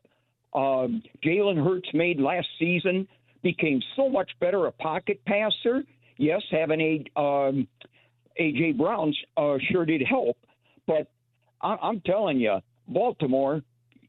um, 0.55 1.03
Jalen 1.23 1.63
Hurts 1.63 1.89
made 1.93 2.19
last 2.19 2.47
season. 2.57 3.07
Became 3.43 3.81
so 3.95 4.09
much 4.09 4.31
better 4.39 4.65
a 4.65 4.71
pocket 4.71 5.21
passer. 5.27 5.83
Yes, 6.17 6.41
having 6.49 6.81
a 6.81 7.19
um, 7.19 7.67
AJ 8.39 8.77
Brown 8.77 9.13
uh, 9.37 9.57
sure 9.71 9.85
did 9.85 10.01
help, 10.01 10.37
but 10.87 11.07
I- 11.61 11.77
I'm 11.81 11.99
telling 12.01 12.39
you, 12.39 12.57
Baltimore, 12.87 13.61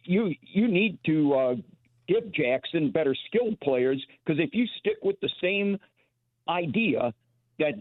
you 0.04 0.34
you 0.40 0.68
need 0.68 0.98
to 1.06 1.34
uh, 1.34 1.54
give 2.08 2.32
Jackson 2.32 2.90
better 2.90 3.14
skilled 3.26 3.58
players 3.60 4.04
because 4.24 4.40
if 4.40 4.50
you 4.54 4.66
stick 4.78 4.98
with 5.02 5.18
the 5.20 5.30
same 5.40 5.78
idea 6.48 7.12
that 7.58 7.74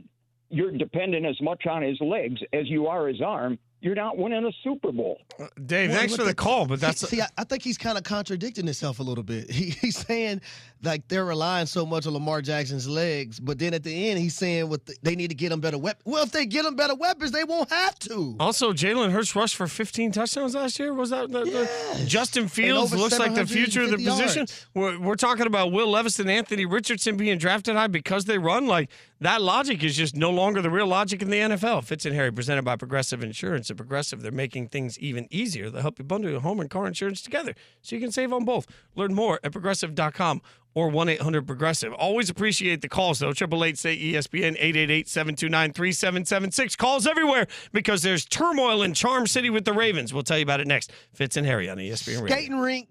you're 0.49 0.71
dependent 0.71 1.25
as 1.25 1.39
much 1.41 1.65
on 1.65 1.81
his 1.81 1.99
legs 2.01 2.39
as 2.53 2.67
you 2.69 2.87
are 2.87 3.07
his 3.07 3.21
arm, 3.21 3.57
you're 3.85 3.93
not 3.95 4.17
winning 4.17 4.43
a 4.43 4.51
Super 4.63 4.91
Bowl. 4.91 5.21
Uh, 5.39 5.45
Dave, 5.65 5.91
Well, 5.91 5.99
thanks 5.99 6.15
for 6.15 6.23
the 6.23 6.31
at- 6.31 6.35
call, 6.37 6.65
but 6.65 6.79
see- 6.79 6.85
that's 6.87 6.99
see. 7.09 7.21
I, 7.21 7.27
I 7.37 7.43
think 7.43 7.61
he's 7.61 7.77
kind 7.77 7.97
of 7.97 8.03
contradicting 8.03 8.65
himself 8.65 8.99
a 8.99 9.03
little 9.03 9.23
bit. 9.23 9.49
He, 9.51 9.69
he's 9.69 9.97
saying 9.97 10.41
like 10.83 11.07
they're 11.07 11.25
relying 11.25 11.65
so 11.67 11.85
much 11.85 12.05
on 12.07 12.13
Lamar 12.13 12.41
Jackson's 12.41 12.87
legs, 12.87 13.39
but 13.39 13.57
then 13.59 13.73
at 13.75 13.83
the 13.83 14.09
end 14.09 14.19
he's 14.19 14.35
saying 14.35 14.69
what 14.69 14.85
the, 14.87 14.95
they 15.03 15.15
need 15.15 15.29
to 15.29 15.35
get 15.35 15.51
him 15.51 15.59
better 15.61 15.77
weapons. 15.77 16.03
Well, 16.05 16.23
if 16.23 16.31
they 16.31 16.45
get 16.47 16.65
him 16.65 16.75
better 16.75 16.95
weapons, 16.95 17.31
they 17.31 17.43
won't 17.43 17.69
have 17.71 17.97
to. 17.99 18.35
Also, 18.39 18.73
Jalen 18.73 19.11
Hurts 19.11 19.35
rushed 19.35 19.55
for 19.55 19.67
15 19.67 20.11
touchdowns 20.11 20.55
last 20.55 20.79
year. 20.79 20.93
Was 20.93 21.11
that 21.11 21.31
the, 21.31 21.45
the- 21.45 22.05
Justin 22.07 22.47
Fields 22.47 22.93
looks 22.93 23.19
like 23.19 23.35
the 23.35 23.45
future 23.45 23.83
of 23.83 23.91
the 23.91 23.97
position? 23.97 24.47
We're, 24.73 24.99
we're 24.99 25.15
talking 25.15 25.45
about 25.45 25.71
Will 25.71 25.89
Levis 25.89 26.19
and 26.19 26.29
Anthony 26.29 26.65
Richardson 26.65 27.17
being 27.17 27.37
drafted 27.37 27.75
high 27.75 27.87
because 27.87 28.25
they 28.25 28.37
run. 28.39 28.65
Like 28.67 28.89
that 29.21 29.41
logic 29.41 29.83
is 29.83 29.95
just 29.95 30.15
no 30.15 30.29
longer 30.29 30.61
the 30.61 30.69
real 30.69 30.87
logic 30.87 31.21
in 31.21 31.29
the 31.29 31.37
NFL. 31.37 31.83
Fitz 31.85 32.05
and 32.05 32.13
Harry, 32.13 32.31
presented 32.31 32.63
by 32.63 32.75
Progressive 32.75 33.23
Insurance. 33.23 33.71
At 33.71 33.77
Progressive, 33.77 34.21
they're 34.21 34.31
making 34.31 34.67
things 34.67 34.99
even 34.99 35.27
easier. 35.31 35.69
They'll 35.69 35.81
help 35.81 35.99
you 35.99 36.05
bundle 36.05 36.29
your 36.29 36.41
home 36.41 36.59
and 36.59 36.69
car 36.69 36.85
insurance 36.85 37.21
together 37.21 37.55
so 37.81 37.95
you 37.95 38.01
can 38.01 38.11
save 38.11 38.33
on 38.33 38.43
both. 38.43 38.67
Learn 38.95 39.13
more 39.13 39.39
at 39.43 39.53
progressive.com 39.53 40.41
or 40.73 40.89
1 40.89 41.09
800 41.09 41.47
Progressive. 41.47 41.93
Always 41.93 42.29
appreciate 42.29 42.81
the 42.81 42.89
calls, 42.89 43.19
though. 43.19 43.29
888 43.29 43.77
say 43.77 43.97
ESPN 43.97 44.55
888 44.59 45.07
729 45.07 45.73
3776. 45.73 46.75
Calls 46.75 47.07
everywhere 47.07 47.47
because 47.71 48.01
there's 48.03 48.25
turmoil 48.25 48.83
in 48.83 48.93
Charm 48.93 49.25
City 49.27 49.49
with 49.49 49.63
the 49.63 49.73
Ravens. 49.73 50.13
We'll 50.13 50.23
tell 50.23 50.37
you 50.37 50.43
about 50.43 50.59
it 50.59 50.67
next. 50.67 50.91
Fitz 51.13 51.37
and 51.37 51.47
Harry 51.47 51.69
on 51.69 51.77
ESPN 51.77 52.21
Radio. 52.21 52.35
Skating 52.35 52.59
rink. 52.59 52.89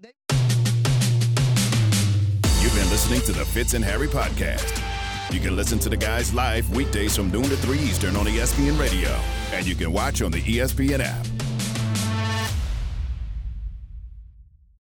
You've 2.61 2.73
been 2.73 2.89
listening 2.89 3.21
to 3.21 3.31
the 3.31 3.45
Fitz 3.45 3.75
and 3.75 3.85
Harry 3.85 4.07
podcast. 4.07 4.94
You 5.35 5.41
can 5.41 5.57
listen 5.57 5.79
to 5.79 5.89
the 5.89 5.97
guys 5.97 6.33
live 6.33 6.73
weekdays 6.73 7.17
from 7.17 7.29
noon 7.29 7.43
to 7.43 7.57
3 7.57 7.77
Eastern 7.77 8.15
on 8.15 8.25
ESPN 8.25 8.79
Radio. 8.79 9.09
And 9.51 9.67
you 9.67 9.75
can 9.75 9.91
watch 9.91 10.21
on 10.21 10.31
the 10.31 10.39
ESPN 10.39 11.01
app. 11.01 11.44